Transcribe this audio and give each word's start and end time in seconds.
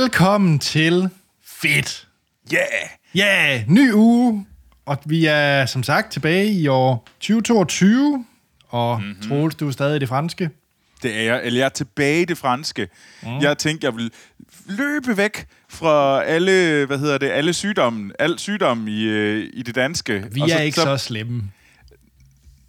Velkommen 0.00 0.58
til 0.58 1.08
Fedt. 1.44 2.08
Yeah! 2.54 2.64
Ja, 3.14 3.54
yeah, 3.54 3.68
ny 3.68 3.92
uge, 3.92 4.46
og 4.86 4.98
vi 5.04 5.26
er 5.26 5.66
som 5.66 5.82
sagt 5.82 6.12
tilbage 6.12 6.52
i 6.52 6.66
år 6.66 7.08
2022, 7.20 8.24
og 8.68 9.00
mm-hmm. 9.00 9.28
Troels, 9.28 9.54
du 9.54 9.68
er 9.68 9.72
stadig 9.72 9.96
i 9.96 9.98
det 9.98 10.08
franske. 10.08 10.50
Det 11.02 11.16
er 11.16 11.22
jeg, 11.22 11.40
eller 11.44 11.58
jeg 11.58 11.64
er 11.64 11.68
tilbage 11.68 12.22
i 12.22 12.24
det 12.24 12.38
franske. 12.38 12.88
Mm. 13.22 13.38
Jeg 13.38 13.58
tænkte, 13.58 13.84
jeg 13.84 13.96
vil 13.96 14.10
løbe 14.66 15.16
væk 15.16 15.46
fra 15.68 16.24
alle, 16.24 16.86
hvad 16.86 16.98
hedder 16.98 17.18
det, 17.18 17.30
alle 17.30 17.52
sygdomme, 17.52 18.12
al 18.18 18.38
sygdom 18.38 18.88
i, 18.88 19.02
øh, 19.02 19.50
i 19.52 19.62
det 19.62 19.74
danske. 19.74 20.24
Vi 20.32 20.40
og 20.40 20.48
er 20.48 20.56
så, 20.56 20.62
ikke 20.62 20.74
så, 20.74 20.84
så 20.84 21.04
slemme. 21.04 21.42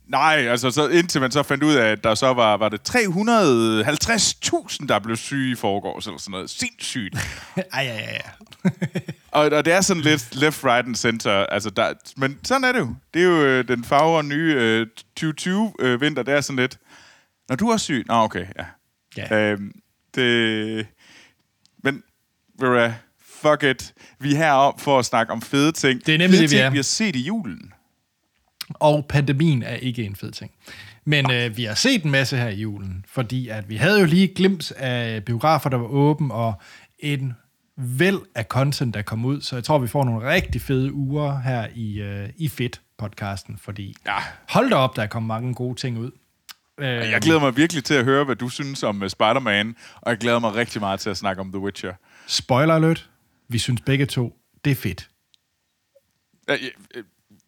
Nej, 0.08 0.48
altså 0.50 0.72
så, 0.72 0.88
indtil 0.88 1.22
man 1.22 1.32
så 1.32 1.44
fandt 1.44 1.64
ud 1.64 1.76
af, 1.76 1.92
at 1.92 2.04
der 2.04 2.16
så 2.16 2.34
var, 2.34 2.58
var 2.58 2.70
det 2.70 2.90
350.000, 2.90 4.88
der 4.88 5.00
blev 5.00 5.16
syge 5.16 5.52
i 5.52 5.56
forgårs, 5.56 6.06
eller 6.08 6.20
sådan 6.20 6.32
noget. 6.32 6.50
Sindssygt. 6.50 7.16
Ej, 7.74 7.84
ja, 7.84 7.94
ja, 7.94 8.14
ja. 8.14 8.22
og, 9.38 9.46
og 9.52 9.66
det 9.66 9.74
er 9.74 9.82
sådan 9.82 10.04
lidt 10.04 10.36
left, 10.36 10.64
right 10.64 10.88
and 10.88 10.96
center. 10.96 11.32
Altså, 11.32 11.70
der, 11.70 11.94
men 12.18 12.40
sådan 12.44 12.64
er 12.64 12.72
det 12.72 12.80
jo. 12.80 12.96
Det 13.14 13.22
er 13.22 13.26
jo 13.26 13.44
øh, 13.44 13.68
den 13.68 13.84
farver 13.84 14.22
nye 14.22 14.56
øh, 14.58 14.88
2020-vinter, 15.20 16.22
øh, 16.22 16.26
det 16.26 16.34
er 16.34 16.42
sådan 16.42 16.60
lidt... 16.60 16.78
Når 17.50 17.56
du 17.56 17.70
er 17.70 17.78
syg... 17.78 18.04
Nå, 18.08 18.14
okay, 18.14 18.46
ja. 18.58 18.66
ja. 19.18 19.52
Øhm, 19.52 19.72
det... 20.16 20.88
Men, 21.84 22.04
ved 22.60 22.92
fuck 23.42 23.64
it. 23.64 23.94
Vi 24.20 24.34
er 24.34 24.38
heroppe 24.38 24.84
for 24.84 25.00
at 25.00 25.06
snakke 25.06 25.34
om 25.34 25.42
fede 25.42 25.72
ting. 25.72 26.06
Det 26.06 26.14
er 26.14 26.18
nemlig 26.18 26.38
fede 26.38 26.48
det, 26.48 26.52
vi 26.52 26.58
er. 26.58 26.70
vi 26.70 26.78
har 26.78 26.84
set 26.84 27.16
i 27.16 27.22
julen. 27.22 27.74
Og 28.74 29.06
pandemien 29.10 29.64
er 29.64 29.76
ikke 29.76 30.04
en 30.04 30.16
fed 30.16 30.32
ting. 30.32 30.52
Men 31.06 31.32
øh, 31.32 31.58
vi 31.58 31.64
har 31.64 31.76
set 31.76 32.04
en 32.04 32.12
masse 32.12 32.38
her 32.38 32.48
i 32.48 32.56
julen, 32.56 33.06
fordi 33.08 33.48
at 33.48 33.70
vi 33.70 33.76
havde 33.76 34.00
jo 34.00 34.06
lige 34.06 34.28
glimt 34.28 34.72
af 34.72 35.26
biografer, 35.26 35.70
der 35.70 35.78
var 35.78 35.88
åben, 35.88 36.32
og 36.32 36.54
en 37.00 37.34
væld 37.78 38.20
af 38.36 38.44
content, 38.44 38.94
der 38.94 39.02
kom 39.02 39.26
ud. 39.26 39.42
Så 39.42 39.56
jeg 39.56 39.64
tror, 39.64 39.78
vi 39.78 39.88
får 39.88 40.04
nogle 40.04 40.30
rigtig 40.30 40.62
fede 40.62 40.94
uger 40.94 41.40
her 41.40 41.68
i, 41.76 42.02
øh, 42.02 42.30
i 42.38 42.48
Fedt-podcasten, 42.48 43.58
fordi 43.58 43.96
ja. 44.06 44.18
hold 44.50 44.70
da 44.70 44.76
op, 44.76 44.96
der 44.96 45.02
er 45.02 45.08
kommet 45.08 45.28
mange 45.28 45.54
gode 45.54 45.76
ting 45.76 45.98
ud. 45.98 46.12
Øh, 46.80 46.88
jeg 46.88 47.22
glæder 47.22 47.40
mig 47.40 47.58
virkelig 47.58 47.84
til 47.84 47.94
at 47.94 48.04
høre, 48.04 48.24
hvad 48.24 48.36
du 48.36 48.50
synes 48.50 48.84
om 48.84 49.02
uh, 49.02 49.08
Spider-Man, 49.08 49.76
og 50.02 50.12
jeg 50.12 50.18
glæder 50.18 50.40
mig 50.40 50.56
rigtig 50.56 50.82
meget 50.82 51.00
til 51.00 51.10
at 51.10 51.18
snakke 51.18 51.40
om 51.40 51.52
The 51.52 51.60
Witcher. 51.60 51.94
Spoiler 52.28 52.74
alert. 52.74 53.10
Vi 53.48 53.58
synes 53.58 53.82
begge 53.82 54.06
to, 54.06 54.38
det 54.66 54.72
er 54.72 54.76
fedt. 54.76 55.10
Ja, 56.50 56.56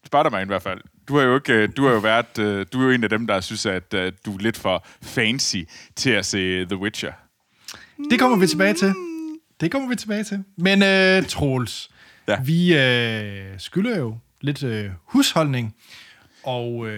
Spider-Man 0.05 0.43
i 0.43 0.47
hvert 0.47 0.61
fald. 0.61 0.81
Du 1.09 1.17
har 1.17 1.23
jo 1.23 1.35
ikke, 1.35 1.53
øh, 1.53 1.69
du 1.77 1.85
har 1.85 1.93
jo 1.93 1.99
været, 1.99 2.39
øh, 2.39 2.65
du 2.73 2.81
er 2.81 2.83
jo 2.83 2.91
en 2.91 3.03
af 3.03 3.09
dem, 3.09 3.27
der 3.27 3.41
synes, 3.41 3.65
at 3.65 3.93
øh, 3.93 4.11
du 4.25 4.33
er 4.35 4.39
lidt 4.39 4.57
for 4.57 4.85
fancy 5.01 5.57
til 5.95 6.09
at 6.09 6.25
se 6.25 6.65
The 6.65 6.77
Witcher. 6.77 7.11
Det 8.09 8.19
kommer 8.19 8.37
vi 8.37 8.47
tilbage 8.47 8.73
til. 8.73 8.93
Det 9.61 9.71
kommer 9.71 9.89
vi 9.89 9.95
tilbage 9.95 10.23
til. 10.23 10.43
Men 10.57 10.81
uh, 10.81 11.27
Troels, 11.27 11.89
ja. 12.27 12.41
vi 12.43 12.73
uh, 12.73 13.59
skylder 13.59 13.97
jo 13.97 14.17
lidt 14.41 14.63
uh, 14.63 14.91
husholdning, 15.03 15.75
og 16.43 16.75
uh, 16.75 16.89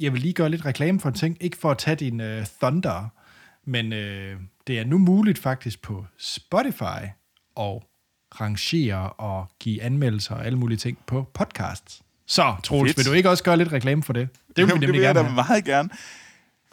jeg 0.00 0.12
vil 0.12 0.20
lige 0.20 0.34
gøre 0.34 0.50
lidt 0.50 0.64
reklame 0.64 1.00
for 1.00 1.08
en 1.08 1.14
ting. 1.14 1.36
Ikke 1.40 1.56
for 1.56 1.70
at 1.70 1.78
tage 1.78 1.96
din 1.96 2.20
uh, 2.20 2.44
thunder, 2.62 3.08
men 3.64 3.92
uh, 3.92 4.40
det 4.66 4.78
er 4.78 4.84
nu 4.84 4.98
muligt 4.98 5.38
faktisk 5.38 5.82
på 5.82 6.06
Spotify 6.18 7.06
og 7.54 7.84
rangere 8.40 9.10
og 9.10 9.46
give 9.60 9.82
anmeldelser 9.82 10.34
og 10.34 10.46
alle 10.46 10.58
mulige 10.58 10.78
ting 10.78 10.98
på 11.06 11.30
podcasts. 11.34 12.03
Så, 12.26 12.54
Troels, 12.62 12.88
Fedt. 12.88 12.98
vil 12.98 13.06
du 13.06 13.12
ikke 13.12 13.30
også 13.30 13.44
gøre 13.44 13.56
lidt 13.56 13.72
reklame 13.72 14.02
for 14.02 14.12
det? 14.12 14.28
Det 14.48 14.56
vil 14.56 14.62
Jamen, 14.62 14.80
vi 14.80 14.86
det 14.86 14.92
vil 14.92 15.00
gerne 15.00 15.18
jeg 15.20 15.28
da 15.28 15.34
meget 15.34 15.64
gerne. 15.64 15.88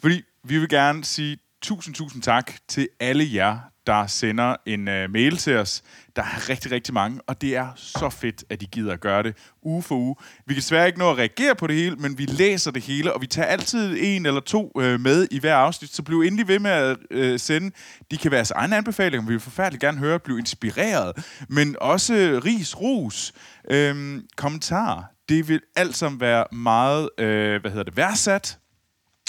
Fordi 0.00 0.22
vi 0.44 0.58
vil 0.58 0.68
gerne 0.68 1.04
sige 1.04 1.38
tusind, 1.62 1.94
tusind 1.94 2.22
tak 2.22 2.52
til 2.68 2.88
alle 3.00 3.28
jer, 3.32 3.58
der 3.86 4.06
sender 4.06 4.56
en 4.66 4.88
uh, 4.88 5.10
mail 5.10 5.36
til 5.36 5.56
os. 5.56 5.82
Der 6.16 6.22
er 6.22 6.48
rigtig, 6.48 6.72
rigtig 6.72 6.94
mange, 6.94 7.20
og 7.26 7.40
det 7.40 7.56
er 7.56 7.68
så 7.76 8.10
fedt, 8.10 8.44
at 8.50 8.62
I 8.62 8.68
gider 8.72 8.92
at 8.92 9.00
gøre 9.00 9.22
det 9.22 9.36
uge 9.62 9.82
for 9.82 9.94
uge. 9.94 10.16
Vi 10.46 10.54
kan 10.54 10.60
desværre 10.60 10.86
ikke 10.86 10.98
nå 10.98 11.10
at 11.10 11.18
reagere 11.18 11.54
på 11.54 11.66
det 11.66 11.76
hele, 11.76 11.96
men 11.96 12.18
vi 12.18 12.24
læser 12.26 12.70
det 12.70 12.82
hele, 12.82 13.12
og 13.12 13.20
vi 13.20 13.26
tager 13.26 13.46
altid 13.46 13.96
en 14.00 14.26
eller 14.26 14.40
to 14.40 14.72
uh, 14.74 15.00
med 15.00 15.28
i 15.30 15.38
hver 15.38 15.54
afsnit, 15.54 15.94
så 15.94 16.02
bliv 16.02 16.20
endelig 16.20 16.48
ved 16.48 16.58
med 16.58 16.70
at 16.70 16.96
uh, 17.14 17.40
sende. 17.40 17.70
De 18.10 18.16
kan 18.16 18.30
være 18.30 18.38
jeres 18.38 18.50
egne 18.50 18.76
anbefalinger, 18.76 19.26
vi 19.26 19.32
vil 19.32 19.40
forfærdeligt 19.40 19.80
gerne 19.80 19.98
høre, 19.98 20.18
blive 20.18 20.38
inspireret, 20.38 21.26
men 21.48 21.76
også 21.80 22.40
ris, 22.44 22.80
ros, 22.80 23.32
uh, 23.70 24.20
kommentarer. 24.36 25.11
Det 25.28 25.48
vil 25.48 25.60
alt 25.76 25.96
sammen 25.96 26.20
være 26.20 26.44
meget, 26.52 27.10
uh, 27.18 27.60
hvad 27.60 27.70
hedder 27.70 27.82
det, 27.82 27.96
værdsat, 27.96 28.58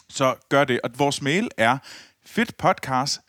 så 0.09 0.35
gør 0.49 0.63
det. 0.63 0.79
Og 0.83 0.89
vores 0.97 1.21
mail 1.21 1.49
er 1.57 1.77
fedtpodcast. 2.25 3.21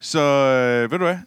Så 0.00 0.20
øh, 0.20 0.90
ved 0.90 0.98
du 0.98 1.04
hvad? 1.04 1.18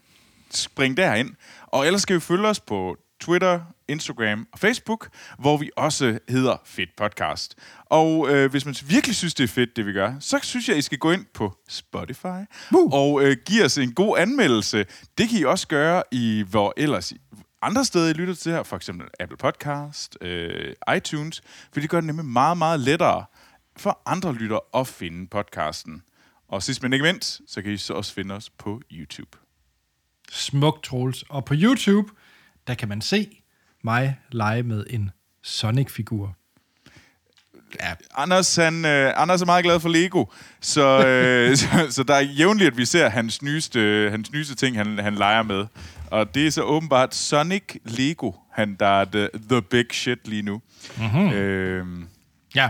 Spring 0.51 0.97
derind. 0.97 1.29
Og 1.67 1.85
ellers 1.85 2.01
skal 2.01 2.15
vi 2.15 2.19
følge 2.19 2.47
os 2.47 2.59
på 2.59 2.97
Twitter, 3.21 3.59
Instagram 3.87 4.47
og 4.53 4.59
Facebook, 4.59 5.09
hvor 5.39 5.57
vi 5.57 5.69
også 5.77 6.19
hedder 6.29 6.57
Fedt 6.65 6.89
Podcast. 6.97 7.55
Og 7.85 8.29
øh, 8.29 8.51
hvis 8.51 8.65
man 8.65 8.75
virkelig 8.87 9.15
synes, 9.15 9.33
det 9.33 9.43
er 9.43 9.47
fedt, 9.47 9.75
det 9.75 9.85
vi 9.85 9.93
gør, 9.93 10.13
så 10.19 10.39
synes 10.43 10.69
jeg, 10.69 10.77
I 10.77 10.81
skal 10.81 10.97
gå 10.97 11.11
ind 11.11 11.25
på 11.33 11.53
Spotify 11.69 12.41
uh. 12.73 12.93
og 12.93 13.23
øh, 13.23 13.37
give 13.45 13.65
os 13.65 13.77
en 13.77 13.93
god 13.93 14.17
anmeldelse. 14.17 14.85
Det 15.17 15.29
kan 15.29 15.39
I 15.39 15.43
også 15.43 15.67
gøre 15.67 16.03
i 16.11 16.43
hvor 16.49 16.73
ellers 16.77 17.13
andre 17.61 17.85
steder, 17.85 18.09
I 18.09 18.13
lytter 18.13 18.33
til 18.33 18.51
her, 18.51 18.63
for 18.63 18.75
eksempel 18.75 19.07
Apple 19.19 19.37
Podcast, 19.37 20.17
øh, 20.21 20.73
iTunes, 20.95 21.41
for 21.73 21.79
det 21.79 21.89
gør 21.89 21.97
det 21.97 22.07
nemlig 22.07 22.25
meget, 22.25 22.57
meget 22.57 22.79
lettere 22.79 23.25
for 23.77 24.01
andre 24.05 24.33
lytter 24.33 24.77
at 24.77 24.87
finde 24.87 25.27
podcasten. 25.27 26.01
Og 26.47 26.63
sidst 26.63 26.83
men 26.83 26.93
ikke 26.93 27.03
mindst, 27.03 27.41
så 27.47 27.61
kan 27.61 27.71
I 27.71 27.77
så 27.77 27.93
også 27.93 28.13
finde 28.13 28.35
os 28.35 28.49
på 28.49 28.81
YouTube. 28.91 29.37
Smukt, 30.31 30.83
Troels. 30.83 31.23
Og 31.29 31.45
på 31.45 31.53
YouTube, 31.57 32.11
der 32.67 32.73
kan 32.73 32.87
man 32.89 33.01
se 33.01 33.41
mig 33.83 34.19
lege 34.31 34.63
med 34.63 34.85
en 34.89 35.11
Sonic-figur. 35.43 36.35
Ja. 37.79 37.93
Anders, 38.15 38.55
han, 38.55 38.85
øh, 38.85 39.13
Anders 39.15 39.41
er 39.41 39.45
meget 39.45 39.63
glad 39.63 39.79
for 39.79 39.89
Lego, 39.89 40.25
så, 40.61 41.07
øh, 41.07 41.55
så, 41.57 41.87
så 41.89 42.03
der 42.03 42.13
er 42.13 42.21
jævnligt, 42.21 42.67
at 42.67 42.77
vi 42.77 42.85
ser 42.85 43.09
hans 43.09 43.41
nyeste, 43.41 44.07
hans 44.11 44.31
nyeste 44.31 44.55
ting, 44.55 44.77
han, 44.77 44.97
han 44.99 45.15
leger 45.15 45.43
med. 45.43 45.65
Og 46.11 46.35
det 46.35 46.47
er 46.47 46.51
så 46.51 46.61
åbenbart 46.61 47.15
Sonic 47.15 47.63
Lego, 47.85 48.31
han, 48.51 48.75
der 48.75 48.87
er 48.87 49.05
the, 49.05 49.29
the 49.49 49.61
big 49.61 49.85
shit 49.91 50.27
lige 50.27 50.41
nu. 50.41 50.61
Mm-hmm. 50.97 51.29
Øh, 51.29 51.85
ja. 52.55 52.69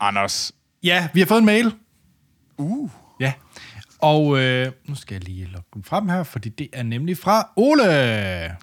Anders. 0.00 0.52
Ja, 0.82 1.08
vi 1.14 1.20
har 1.20 1.26
fået 1.26 1.38
en 1.38 1.44
mail. 1.44 1.74
Uh. 2.56 2.90
Ja. 3.20 3.32
Og 3.98 4.38
øh, 4.38 4.72
nu 4.84 4.94
skal 4.94 5.14
jeg 5.14 5.24
lige 5.24 5.44
lukke 5.44 5.68
den 5.74 5.84
frem 5.84 6.08
her, 6.08 6.22
fordi 6.22 6.48
det 6.48 6.68
er 6.72 6.82
nemlig 6.82 7.18
fra 7.18 7.48
Ole. 7.56 8.56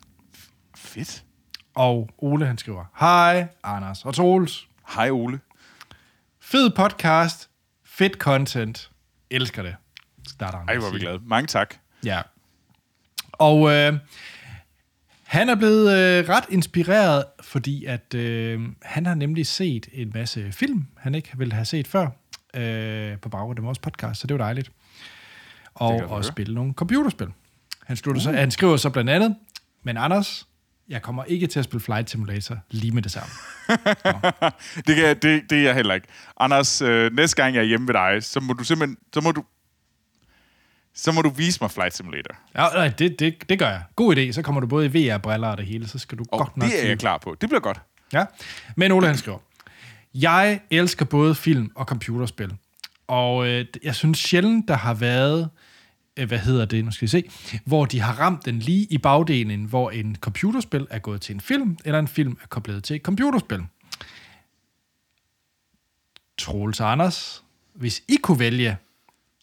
Fedt. 0.76 1.24
Og 1.76 2.10
Ole, 2.18 2.46
han 2.46 2.58
skriver, 2.58 2.86
Hej, 3.00 3.48
Anders 3.64 4.06
og 4.06 4.16
Troels. 4.16 4.68
Hej, 4.96 5.10
Ole. 5.10 5.40
Fed 6.42 6.70
podcast. 6.70 7.50
Fedt 7.86 8.14
content. 8.14 8.92
Elsker 9.30 9.64
det. 9.64 9.76
Starter 10.28 10.60
Ej, 10.68 10.78
hvor 10.78 10.88
er 10.88 10.92
vi 10.92 11.00
glade. 11.00 11.20
Mange 11.26 11.48
tak. 11.48 11.76
Ja. 12.06 12.22
Og 13.40 13.72
øh, 13.72 13.94
han 15.24 15.50
er 15.50 15.56
blevet 15.56 15.98
øh, 15.98 16.30
ret 16.30 16.44
inspireret, 16.50 17.24
fordi 17.42 17.86
at 17.86 18.14
øh, 18.14 18.62
han 18.82 19.06
har 19.06 19.16
nemlig 19.16 19.48
set 19.48 19.88
en 19.94 20.12
masse 20.14 20.52
film, 20.52 20.86
han 20.98 21.16
ikke 21.16 21.30
ville 21.38 21.54
have 21.54 21.66
set 21.66 21.88
før, 21.88 22.08
øh, 22.54 23.18
på 23.18 23.30
baggrund 23.30 23.60
af 23.60 23.66
vores 23.66 23.80
podcast, 23.80 24.22
så 24.22 24.28
det 24.28 24.40
var 24.40 24.44
dejligt. 24.44 24.72
Og 25.76 25.92
også 25.92 26.28
spille 26.28 26.56
nogle 26.56 26.74
computerspil. 26.74 27.28
Han, 27.86 27.98
uh. 28.08 28.22
så, 28.22 28.32
han 28.32 28.52
skriver 28.52 28.78
så 28.78 28.90
blandt 28.90 29.10
andet, 29.10 29.36
men 29.84 29.98
Anders, 29.98 30.48
jeg 30.90 31.02
kommer 31.02 31.24
ikke 31.24 31.48
til 31.48 31.60
at 31.60 31.66
spille 31.66 31.82
Flight 31.82 32.10
Simulator 32.10 32.58
lige 32.70 32.92
med 32.92 33.02
det 33.02 33.12
samme. 33.12 33.30
det, 34.88 34.96
kan, 34.96 35.18
det, 35.22 35.50
det 35.50 35.58
er 35.58 35.64
jeg 35.64 35.76
heller 35.76 35.94
ikke. 35.94 36.08
Anders, 36.40 36.82
øh, 36.82 37.14
næste 37.16 37.44
gang 37.44 37.56
jeg 37.56 37.62
er 37.62 37.66
hjemme 37.66 37.88
ved 37.88 37.94
dig, 37.94 38.24
så 38.24 38.40
må 38.40 38.54
du 38.54 38.64
simpelthen, 38.64 38.98
så 39.14 39.22
må 39.22 39.32
du 39.32 39.44
så 40.94 41.12
må 41.12 41.22
du 41.22 41.30
vise 41.30 41.58
mig 41.62 41.72
Flight 41.72 41.96
Simulator. 41.96 42.36
Ja, 42.56 42.68
nej, 42.74 42.88
det, 42.88 43.20
det, 43.20 43.50
det 43.50 43.60
gør 43.60 43.70
jeg. 43.70 43.84
God 43.96 44.18
idé. 44.18 44.32
Så 44.32 44.42
kommer 44.42 44.62
du 44.62 44.68
både 44.68 44.86
i 44.86 44.90
VR-briller 44.90 45.48
og 45.48 45.58
det 45.58 45.66
hele, 45.66 45.88
så 45.88 46.00
skal 46.00 46.18
du 46.18 46.26
oh, 46.32 46.40
godt 46.40 46.58
nok... 46.58 46.70
det 46.70 46.84
er 46.84 46.88
jeg 46.88 47.00
klar 47.00 47.18
på. 47.18 47.36
Det 47.42 47.50
bliver 47.50 47.62
godt. 47.62 47.82
Ja. 48.14 48.26
Men 48.76 48.92
Ole, 48.92 49.08
han 49.08 49.18
skriver, 49.18 49.38
Jeg 50.14 50.60
elsker 50.70 51.06
både 51.06 51.36
film 51.36 51.72
og 51.76 51.86
computerspil. 51.86 52.58
Og 53.08 53.48
øh, 53.48 53.66
jeg 53.84 53.96
synes 53.96 54.18
sjældent, 54.18 54.68
der 54.68 54.76
har 54.76 54.94
været 54.94 55.50
øh, 56.18 56.28
hvad 56.28 56.40
hedder 56.40 56.66
det, 56.66 56.86
nu 56.86 56.92
skal 56.92 57.02
vi 57.06 57.08
se, 57.08 57.30
hvor 57.66 57.86
de 57.86 58.00
har 58.00 58.14
ramt 58.14 58.46
den 58.46 58.60
lige 58.60 58.88
i 58.90 58.98
bagdelen, 58.98 59.66
hvor 59.66 59.92
en 59.92 60.16
computerspil 60.16 60.88
er 60.90 61.00
gået 61.00 61.22
til 61.22 61.36
en 61.36 61.42
film, 61.42 61.78
eller 61.86 62.00
en 62.00 62.08
film 62.08 62.38
er 62.44 62.48
koblet 62.48 62.84
til 62.84 62.96
et 62.96 63.02
computerspil. 63.02 63.62
Troels 66.38 66.80
Anders, 66.80 67.44
hvis 67.74 68.04
I 68.08 68.16
kunne 68.24 68.40
vælge, 68.40 68.78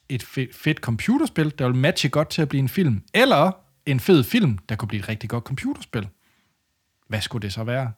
et 0.09 0.23
fedt, 0.53 0.79
computerspil, 0.79 1.53
der 1.59 1.67
vil 1.67 1.75
matche 1.75 2.09
godt 2.09 2.29
til 2.29 2.43
at 2.43 2.49
blive 2.49 2.59
en 2.59 2.69
film, 2.69 3.03
eller 3.15 3.53
en 3.87 4.01
fed 4.01 4.25
film, 4.25 4.59
der 4.69 4.77
kunne 4.77 4.89
blive 4.89 5.01
et 5.01 5.09
rigtig 5.09 5.31
godt 5.31 5.45
computerspil. 5.45 6.09
Hvad 7.09 7.21
skulle 7.21 7.43
det 7.43 7.53
så 7.53 7.65
være? 7.65 7.93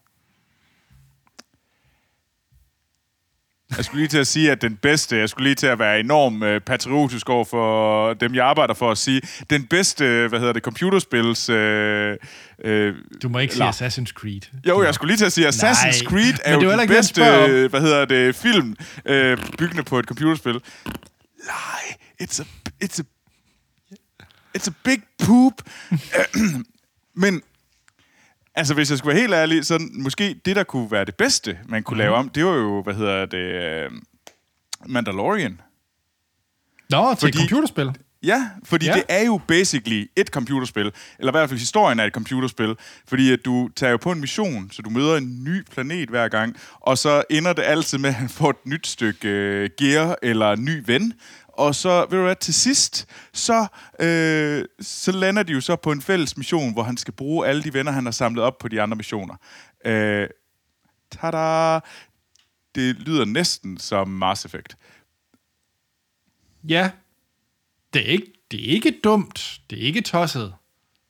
Jeg 3.76 3.84
skulle 3.84 4.00
lige 4.00 4.08
til 4.08 4.19
at 4.19 4.26
sige, 4.26 4.52
at 4.52 4.62
den 4.62 4.76
bedste, 4.76 5.16
jeg 5.16 5.28
skulle 5.28 5.44
lige 5.44 5.55
til 5.55 5.66
at 5.66 5.78
være 5.78 6.00
enorm 6.00 6.43
øh, 6.43 6.60
patriotisk 6.60 7.28
over 7.28 7.44
for 7.44 8.14
dem, 8.14 8.34
jeg 8.34 8.46
arbejder 8.46 8.75
for 8.75 8.90
at 8.90 8.99
sige, 8.99 9.20
den 9.50 9.66
bedste, 9.66 10.28
hvad 10.28 10.38
hedder 10.38 10.52
det, 10.52 10.62
computerspils... 10.62 11.49
Øh, 11.49 12.16
øh, 12.64 12.94
du 13.22 13.28
må 13.28 13.38
ikke 13.38 13.55
sige 13.55 13.69
Assassin's 13.69 14.12
Creed. 14.12 14.40
Jo, 14.69 14.82
jeg 14.82 14.94
skulle 14.94 15.08
lige 15.08 15.19
til 15.19 15.25
at 15.25 15.32
sige, 15.32 15.49
Assassin's 15.49 16.02
Nej, 16.02 16.10
Creed 16.10 16.34
er 16.44 16.55
jo 16.55 16.70
den 16.81 16.88
bedste, 16.88 17.22
hvad 17.69 17.81
hedder 17.81 18.05
det, 18.05 18.34
film, 18.34 18.76
øh, 19.05 19.38
byggende 19.58 19.82
på 19.82 19.99
et 19.99 20.05
computerspil. 20.05 20.60
Lie, 21.52 21.96
it's 22.22 22.40
a, 22.40 22.46
it's 22.84 23.00
a, 23.00 23.04
it's 24.56 24.68
a 24.68 24.74
big 24.84 25.02
poop. 25.18 25.62
Men 27.22 27.42
Altså, 28.54 28.74
hvis 28.74 28.90
jeg 28.90 28.98
skulle 28.98 29.14
være 29.14 29.20
helt 29.20 29.34
ærlig, 29.34 29.66
så 29.66 29.88
måske 29.92 30.40
det, 30.44 30.56
der 30.56 30.64
kunne 30.64 30.90
være 30.90 31.04
det 31.04 31.14
bedste, 31.14 31.58
man 31.68 31.82
kunne 31.82 31.94
mm. 31.94 31.98
lave 31.98 32.14
om, 32.14 32.28
det 32.28 32.44
var 32.44 32.54
jo, 32.54 32.82
hvad 32.82 32.94
hedder 32.94 33.26
det, 33.26 33.86
uh, 33.86 33.98
Mandalorian. 34.92 35.60
Nå, 36.90 37.14
til 37.14 37.20
fordi, 37.20 37.38
computerspil. 37.38 37.92
Ja, 38.23 38.50
fordi 38.65 38.87
ja. 38.87 38.94
det 38.94 39.05
er 39.09 39.25
jo 39.25 39.41
basically 39.49 40.06
et 40.17 40.29
computerspil, 40.29 40.93
eller 41.19 41.32
i 41.32 41.37
hvert 41.37 41.49
fald 41.49 41.61
historien 41.61 42.00
af 42.00 42.06
et 42.06 42.12
computerspil, 42.12 42.76
fordi 43.09 43.32
at 43.32 43.44
du 43.44 43.69
tager 43.76 43.91
jo 43.91 43.97
på 43.97 44.12
en 44.12 44.20
mission, 44.20 44.70
så 44.70 44.82
du 44.82 44.91
møder 44.91 45.17
en 45.17 45.44
ny 45.44 45.62
planet 45.70 46.09
hver 46.09 46.29
gang, 46.29 46.56
og 46.81 46.99
så 46.99 47.25
ender 47.31 47.53
det 47.53 47.62
altid 47.62 47.99
med, 47.99 48.09
at 48.09 48.15
han 48.15 48.29
får 48.29 48.50
et 48.50 48.67
nyt 48.67 48.87
stykke 48.87 49.29
uh, 49.29 49.87
gear 49.87 50.17
eller 50.23 50.53
en 50.53 50.65
ny 50.65 50.82
ven, 50.87 51.12
og 51.59 51.75
så, 51.75 52.06
ved 52.11 52.19
du 52.19 52.25
hvad, 52.25 52.37
til 52.37 52.55
sidst, 52.55 53.09
så, 53.32 53.67
øh, 54.00 54.65
så 54.81 55.12
lander 55.12 55.43
de 55.43 55.53
jo 55.53 55.61
så 55.61 55.76
på 55.76 55.93
en 55.93 56.03
fælles 56.03 56.37
mission, 56.37 56.73
hvor 56.73 56.82
han 56.82 56.97
skal 56.97 57.15
bruge 57.15 57.47
alle 57.47 57.62
de 57.62 57.75
venner, 57.75 57.93
han 57.93 58.05
har 58.05 58.11
samlet 58.11 58.44
op 58.44 58.59
på 58.59 58.69
de 58.69 58.82
andre 58.82 58.97
missioner. 58.97 59.35
Øh, 59.85 60.29
tada! 61.11 61.81
Det 62.75 62.97
lyder 62.97 63.25
næsten 63.25 63.79
som 63.79 64.09
Mass 64.09 64.44
Effect. 64.44 64.76
Ja. 66.69 66.91
Det 67.94 68.02
er 68.02 68.12
ikke, 68.12 68.32
det 68.50 68.69
er 68.69 68.73
ikke 68.73 68.94
dumt. 69.05 69.61
Det 69.70 69.79
er 69.79 69.82
ikke 69.82 70.00
tosset. 70.00 70.55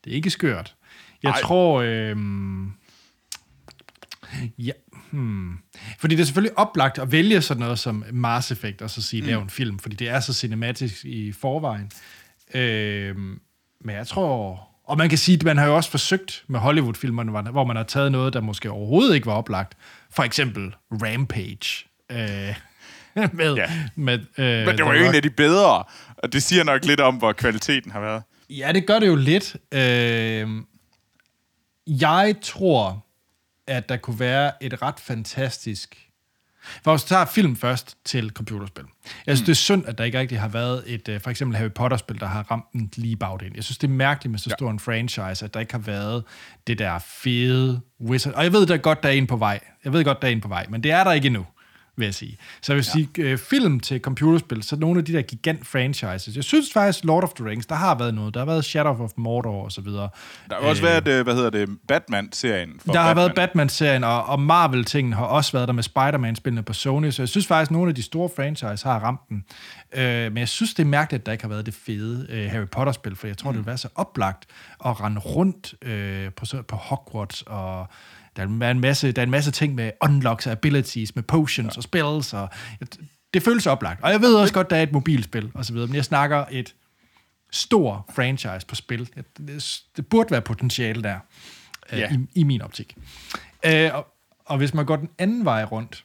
Det 0.04 0.10
er 0.10 0.14
ikke 0.14 0.30
skørt. 0.30 0.74
Jeg 1.22 1.30
Ej. 1.30 1.40
tror... 1.40 1.80
Øh, 1.80 2.16
ja, 4.58 4.72
Hmm. 5.10 5.58
Fordi 5.98 6.14
det 6.14 6.20
er 6.20 6.26
selvfølgelig 6.26 6.58
oplagt 6.58 6.98
at 6.98 7.12
vælge 7.12 7.42
sådan 7.42 7.60
noget 7.60 7.78
som 7.78 8.04
Mars 8.12 8.50
Effect, 8.50 8.82
og 8.82 8.90
så 8.90 9.02
sige, 9.02 9.22
mm. 9.22 9.28
lave 9.28 9.42
en 9.42 9.50
film, 9.50 9.78
fordi 9.78 9.96
det 9.96 10.08
er 10.08 10.20
så 10.20 10.32
cinematisk 10.32 11.04
i 11.04 11.32
forvejen. 11.32 11.90
Øh, 12.54 13.16
men 13.80 13.96
jeg 13.96 14.06
tror... 14.06 14.64
Og 14.84 14.98
man 14.98 15.08
kan 15.08 15.18
sige, 15.18 15.36
at 15.36 15.42
man 15.42 15.58
har 15.58 15.66
jo 15.66 15.76
også 15.76 15.90
forsøgt 15.90 16.44
med 16.46 16.60
Hollywood-filmerne, 16.60 17.50
hvor 17.50 17.64
man 17.64 17.76
har 17.76 17.82
taget 17.82 18.12
noget, 18.12 18.32
der 18.32 18.40
måske 18.40 18.70
overhovedet 18.70 19.14
ikke 19.14 19.26
var 19.26 19.32
oplagt. 19.32 19.76
For 20.10 20.22
eksempel 20.22 20.74
Rampage. 20.90 21.86
Øh, 22.10 22.56
med, 23.32 23.54
ja. 23.54 23.66
med, 23.96 24.18
øh, 24.38 24.66
Men 24.66 24.76
det 24.76 24.84
var 24.84 24.94
jo 24.94 25.04
en 25.08 25.14
af 25.14 25.22
de 25.22 25.30
bedre, 25.30 25.84
og 26.16 26.32
det 26.32 26.42
siger 26.42 26.64
nok 26.64 26.84
lidt 26.84 27.00
om, 27.00 27.14
hvor 27.14 27.32
kvaliteten 27.32 27.90
har 27.90 28.00
været. 28.00 28.22
Ja, 28.50 28.72
det 28.72 28.86
gør 28.86 28.98
det 28.98 29.06
jo 29.06 29.16
lidt. 29.16 29.56
Øh, 29.72 30.48
jeg 31.86 32.34
tror, 32.42 33.06
at 33.66 33.88
der 33.88 33.96
kunne 33.96 34.20
være 34.20 34.52
et 34.64 34.82
ret 34.82 35.00
fantastisk... 35.00 36.04
For 36.84 36.96
hvis 36.96 37.04
tager 37.04 37.24
film 37.24 37.56
først 37.56 37.96
til 38.04 38.30
computerspil. 38.30 38.84
Jeg 39.26 39.36
synes, 39.36 39.40
mm. 39.40 39.44
det 39.44 39.52
er 39.52 39.56
synd, 39.56 39.86
at 39.86 39.98
der 39.98 40.04
ikke 40.04 40.18
rigtig 40.18 40.40
har 40.40 40.48
været 40.48 40.82
et, 40.86 41.08
øh, 41.08 41.20
for 41.20 41.30
eksempel 41.30 41.56
Harry 41.56 41.70
Potter-spil, 41.70 42.20
der 42.20 42.26
har 42.26 42.42
ramt 42.50 42.64
den 42.72 42.90
lige 42.96 43.16
bagdelen. 43.16 43.56
Jeg 43.56 43.64
synes, 43.64 43.78
det 43.78 43.86
er 43.86 43.92
mærkeligt 43.92 44.30
med 44.30 44.38
så 44.38 44.50
stor 44.50 44.66
ja. 44.66 44.72
en 44.72 44.78
franchise, 44.78 45.44
at 45.44 45.54
der 45.54 45.60
ikke 45.60 45.72
har 45.72 45.80
været 45.80 46.24
det 46.66 46.78
der 46.78 46.98
fede 46.98 47.80
wizard. 48.00 48.34
Og 48.34 48.44
jeg 48.44 48.52
ved 48.52 48.66
da 48.66 48.76
godt, 48.76 49.02
der 49.02 49.08
er 49.08 49.12
en 49.12 49.26
på 49.26 49.36
vej. 49.36 49.60
Jeg 49.84 49.92
ved 49.92 50.04
godt, 50.04 50.22
der 50.22 50.28
er 50.28 50.32
en 50.32 50.40
på 50.40 50.48
vej, 50.48 50.66
men 50.68 50.82
det 50.82 50.90
er 50.90 51.04
der 51.04 51.12
ikke 51.12 51.26
endnu 51.26 51.46
vil 51.98 52.04
jeg 52.04 52.14
sige. 52.14 52.36
Så 52.60 52.72
jeg 52.72 52.76
vil 52.76 52.86
ja. 52.86 52.92
sige, 52.92 53.30
øh, 53.30 53.38
film 53.38 53.80
til 53.80 54.00
computerspil, 54.00 54.62
så 54.62 54.76
nogle 54.76 54.98
af 54.98 55.04
de 55.04 55.12
der 55.12 55.22
gigant 55.22 55.66
franchises. 55.66 56.36
Jeg 56.36 56.44
synes 56.44 56.72
faktisk, 56.72 57.04
Lord 57.04 57.24
of 57.24 57.30
the 57.32 57.44
Rings, 57.44 57.66
der 57.66 57.74
har 57.74 57.94
været 57.98 58.14
noget. 58.14 58.34
Der 58.34 58.40
har 58.40 58.46
været 58.46 58.64
Shadow 58.64 59.02
of 59.02 59.10
Mordor 59.16 59.64
og 59.64 59.72
så 59.72 59.80
videre. 59.80 60.08
Der 60.50 60.54
har 60.54 60.68
også 60.68 60.82
øh, 60.82 60.88
været, 60.88 61.08
øh, 61.08 61.24
hvad 61.24 61.34
hedder 61.34 61.50
det, 61.50 61.68
Batman-serien. 61.88 62.68
der 62.68 62.76
Batman. 62.78 62.96
har 62.96 63.14
været 63.14 63.34
Batman-serien, 63.34 64.04
og, 64.04 64.24
og 64.24 64.40
Marvel-tingen 64.40 65.12
har 65.12 65.24
også 65.24 65.52
været 65.52 65.68
der 65.68 65.74
med 65.74 65.82
Spider-Man-spillene 65.82 66.62
på 66.62 66.72
Sony, 66.72 67.10
så 67.10 67.22
jeg 67.22 67.28
synes 67.28 67.46
faktisk, 67.46 67.70
nogle 67.70 67.88
af 67.88 67.94
de 67.94 68.02
store 68.02 68.28
franchises 68.36 68.82
har 68.82 68.98
ramt 68.98 69.20
den. 69.28 69.44
Øh, 69.94 70.04
men 70.04 70.38
jeg 70.38 70.48
synes, 70.48 70.74
det 70.74 70.82
er 70.82 70.86
mærkeligt, 70.86 71.20
at 71.20 71.26
der 71.26 71.32
ikke 71.32 71.44
har 71.44 71.48
været 71.48 71.66
det 71.66 71.74
fede 71.74 72.26
øh, 72.30 72.50
Harry 72.50 72.66
Potter-spil, 72.66 73.16
for 73.16 73.26
jeg 73.26 73.36
tror, 73.36 73.50
mm. 73.50 73.56
det 73.56 73.64
vil 73.64 73.66
være 73.66 73.78
så 73.78 73.88
oplagt 73.94 74.46
at 74.84 75.00
rende 75.00 75.20
rundt 75.20 75.74
øh, 75.82 76.32
på, 76.32 76.46
på 76.68 76.76
Hogwarts 76.76 77.42
og 77.42 77.86
der 78.38 78.66
er 78.66 78.70
en 78.70 78.80
masse, 78.80 79.12
der 79.12 79.22
er 79.22 79.26
en 79.26 79.30
masse 79.30 79.50
ting 79.50 79.74
med 79.74 79.90
unlocks 80.00 80.46
og 80.46 80.52
abilities, 80.52 81.14
med 81.14 81.22
potions 81.22 81.74
ja. 81.74 81.78
og 81.78 81.82
spells, 81.82 82.32
og 82.34 82.48
det 83.34 83.42
føles 83.42 83.66
oplagt. 83.66 84.02
Og 84.02 84.10
jeg 84.10 84.20
ved 84.20 84.34
også 84.34 84.54
godt, 84.54 84.70
der 84.70 84.76
er 84.76 84.82
et 84.82 84.92
mobilspil 84.92 85.50
og 85.54 85.64
så 85.64 85.72
videre, 85.72 85.86
men 85.86 85.96
jeg 85.96 86.04
snakker 86.04 86.44
et 86.50 86.74
stor 87.50 88.10
franchise 88.14 88.66
på 88.66 88.74
spil. 88.74 89.08
Det, 89.46 89.82
det 89.96 90.06
burde 90.06 90.30
være 90.30 90.42
potentiale 90.42 91.02
der, 91.02 91.18
øh, 91.92 91.98
ja. 91.98 92.12
i, 92.12 92.18
i 92.34 92.42
min 92.42 92.62
optik. 92.62 92.96
Øh, 93.66 93.94
og, 93.94 94.06
og 94.46 94.56
hvis 94.56 94.74
man 94.74 94.86
går 94.86 94.96
den 94.96 95.08
anden 95.18 95.44
vej 95.44 95.64
rundt, 95.64 96.04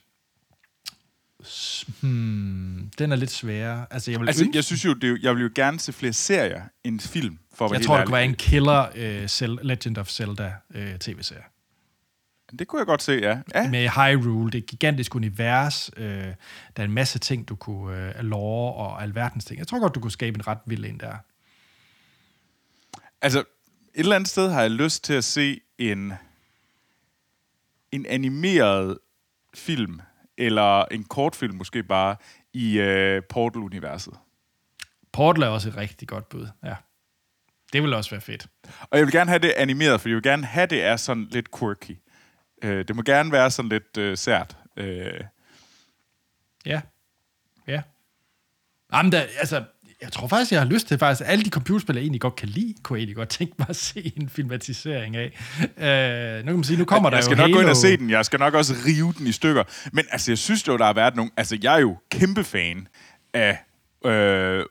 hmm, 2.00 2.90
den 2.98 3.12
er 3.12 3.16
lidt 3.16 3.30
sværere. 3.30 3.86
Altså, 3.90 4.10
jeg, 4.10 4.20
vil 4.20 4.26
altså, 4.26 4.44
ønske... 4.44 4.56
jeg 4.56 4.64
synes 4.64 4.84
jo, 4.84 4.94
det, 4.94 5.22
jeg 5.22 5.34
vil 5.34 5.42
jo 5.42 5.50
gerne 5.54 5.80
se 5.80 5.92
flere 5.92 6.12
serier 6.12 6.62
end 6.84 7.00
film. 7.00 7.38
For 7.54 7.74
jeg 7.74 7.82
tror, 7.82 7.96
det 7.96 8.06
kunne 8.06 8.16
være 8.16 8.24
en 8.24 8.34
killer 8.34 8.88
uh, 9.42 9.66
Legend 9.66 9.98
of 9.98 10.08
Zelda 10.08 10.52
uh, 10.74 10.98
tv-serie. 11.00 11.42
Det 12.58 12.68
kunne 12.68 12.78
jeg 12.78 12.86
godt 12.86 13.02
se, 13.02 13.12
ja. 13.12 13.40
ja. 13.54 13.70
Med 13.70 13.88
Hyrule, 13.88 14.50
det 14.50 14.58
er 14.58 14.62
et 14.62 14.66
gigantisk 14.66 15.14
univers. 15.14 15.90
Øh, 15.96 16.06
der 16.76 16.82
er 16.82 16.84
en 16.84 16.92
masse 16.92 17.18
ting, 17.18 17.48
du 17.48 17.56
kunne 17.56 18.18
øh, 18.18 18.24
lore 18.24 18.74
og 18.74 19.02
alverdens 19.02 19.44
ting. 19.44 19.58
Jeg 19.58 19.66
tror 19.66 19.80
godt, 19.80 19.94
du 19.94 20.00
kunne 20.00 20.10
skabe 20.10 20.36
en 20.36 20.46
ret 20.46 20.58
vild 20.66 20.84
en 20.84 21.00
der. 21.00 21.16
Altså, 23.22 23.38
et 23.38 23.44
eller 23.94 24.16
andet 24.16 24.28
sted 24.28 24.50
har 24.50 24.60
jeg 24.60 24.70
lyst 24.70 25.04
til 25.04 25.14
at 25.14 25.24
se 25.24 25.60
en, 25.78 26.12
en 27.92 28.06
animeret 28.06 28.98
film, 29.54 30.00
eller 30.38 30.84
en 30.84 31.04
kortfilm 31.04 31.54
måske 31.54 31.82
bare, 31.82 32.16
i 32.52 32.78
øh, 32.78 33.22
Portal-universet. 33.30 34.14
Portal 35.12 35.42
er 35.42 35.48
også 35.48 35.68
et 35.68 35.76
rigtig 35.76 36.08
godt 36.08 36.28
bud, 36.28 36.48
ja. 36.64 36.74
Det 37.72 37.82
vil 37.82 37.94
også 37.94 38.10
være 38.10 38.20
fedt. 38.20 38.46
Og 38.80 38.98
jeg 38.98 39.06
vil 39.06 39.12
gerne 39.12 39.30
have 39.30 39.38
det 39.38 39.52
animeret, 39.56 40.00
for 40.00 40.08
jeg 40.08 40.14
vil 40.14 40.22
gerne 40.22 40.46
have 40.46 40.66
det 40.66 40.84
er 40.84 40.96
sådan 40.96 41.28
lidt 41.30 41.58
quirky. 41.58 41.98
Øh, 42.62 42.84
det 42.88 42.96
må 42.96 43.02
gerne 43.02 43.32
være 43.32 43.50
sådan 43.50 43.68
lidt 43.68 43.96
øh, 43.98 44.18
sært. 44.18 44.56
Øh. 44.76 45.20
Ja. 46.66 46.80
Ja. 47.66 47.82
Jamen, 48.92 49.12
der, 49.12 49.22
altså, 49.38 49.64
jeg 50.02 50.12
tror 50.12 50.28
faktisk, 50.28 50.52
jeg 50.52 50.60
har 50.60 50.68
lyst 50.68 50.88
til 50.88 50.98
faktisk, 50.98 51.28
alle 51.30 51.44
de 51.44 51.50
computerspil, 51.50 51.94
jeg 51.94 52.02
egentlig 52.02 52.20
godt 52.20 52.36
kan 52.36 52.48
lide, 52.48 52.74
kunne 52.82 52.96
jeg 52.96 53.00
egentlig 53.00 53.16
godt 53.16 53.28
tænke 53.28 53.54
mig 53.58 53.66
at 53.68 53.76
se 53.76 54.12
en 54.16 54.28
filmatisering 54.28 55.16
af. 55.16 55.26
Øh, 55.60 56.44
nu 56.44 56.46
kan 56.46 56.54
man 56.54 56.64
sige, 56.64 56.78
nu 56.78 56.84
kommer 56.84 57.08
jeg, 57.08 57.12
der 57.12 57.16
Jeg 57.18 57.24
skal 57.24 57.36
jo 57.36 57.40
nok 57.42 57.48
Halo. 57.48 57.56
gå 57.56 57.60
ind 57.60 57.70
og 57.70 57.76
se 57.76 57.96
den. 57.96 58.10
Jeg 58.10 58.24
skal 58.24 58.38
nok 58.38 58.54
også 58.54 58.74
rive 58.86 59.14
den 59.18 59.26
i 59.26 59.32
stykker. 59.32 59.64
Men 59.92 60.04
altså, 60.10 60.30
jeg 60.30 60.38
synes 60.38 60.68
jo, 60.68 60.76
der 60.76 60.84
har 60.84 60.92
været 60.92 61.16
nogle... 61.16 61.30
Altså, 61.36 61.58
jeg 61.62 61.74
er 61.74 61.78
jo 61.80 61.96
kæmpe 62.10 62.44
fan 62.44 62.88
af 63.34 63.58
øh, 64.04 64.64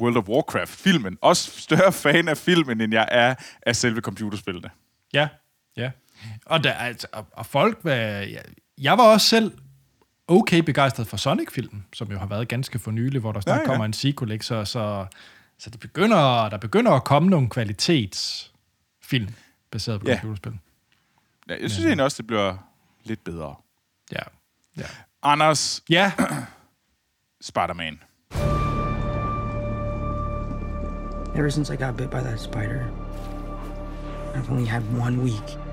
World 0.00 0.16
of 0.16 0.28
Warcraft-filmen. 0.28 1.18
Også 1.20 1.60
større 1.60 1.92
fan 2.04 2.28
af 2.28 2.36
filmen, 2.36 2.80
end 2.80 2.92
jeg 2.92 3.08
er 3.10 3.34
af 3.66 3.76
selve 3.76 4.00
computerspillene. 4.00 4.70
Ja, 5.12 5.28
ja. 5.76 5.90
Og, 6.46 6.64
der, 6.64 6.72
altså, 6.72 7.06
og, 7.12 7.26
og 7.32 7.46
folk, 7.46 7.82
hvad, 7.82 8.26
jeg, 8.26 8.42
jeg 8.78 8.98
var 8.98 9.04
også 9.04 9.28
selv 9.28 9.52
okay 10.28 10.58
begejstret 10.58 11.06
for 11.06 11.16
Sonic-filmen, 11.16 11.86
som 11.92 12.10
jo 12.10 12.18
har 12.18 12.26
været 12.26 12.48
ganske 12.48 12.78
for 12.78 12.90
nylig, 12.90 13.20
hvor 13.20 13.32
der 13.32 13.40
snart 13.40 13.56
ja, 13.56 13.60
ja. 13.60 13.66
kommer 13.66 13.84
en 13.84 13.92
sequel, 13.92 14.30
ikke? 14.30 14.46
Så, 14.46 14.64
så, 14.64 15.06
så 15.58 15.70
det 15.70 15.80
begynder, 15.80 16.48
der 16.48 16.56
begynder 16.56 16.92
at 16.92 17.04
komme 17.04 17.28
nogle 17.30 17.50
kvalitetsfilm 17.50 19.34
baseret 19.70 20.00
på 20.00 20.06
ja. 20.08 20.14
computerspil. 20.14 20.58
Ja, 21.48 21.54
jeg 21.60 21.70
synes 21.70 21.84
ja. 21.84 21.88
egentlig 21.88 22.04
også, 22.04 22.16
det 22.16 22.26
bliver 22.26 22.56
lidt 23.04 23.24
bedre. 23.24 23.54
Ja. 24.12 24.22
ja. 24.76 24.86
Anders. 25.22 25.82
Ja. 25.90 26.12
Spider-Man. 27.40 28.00
Ever 31.36 31.50
since 31.50 31.74
I 31.74 31.76
got 31.76 31.96
bit 31.96 32.10
by 32.10 32.20
that 32.20 32.40
spider, 32.40 32.86
I've 34.34 34.50
only 34.50 34.66
had 34.66 34.82
one 35.00 35.18
week 35.20 35.63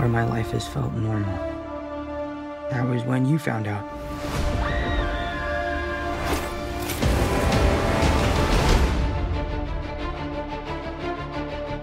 where 0.00 0.08
my 0.08 0.24
life 0.24 0.50
has 0.52 0.66
felt 0.66 0.92
normal. 0.94 1.38
That 2.70 2.88
was 2.88 3.02
when 3.04 3.26
you 3.26 3.38
found 3.38 3.66
out. 3.66 3.84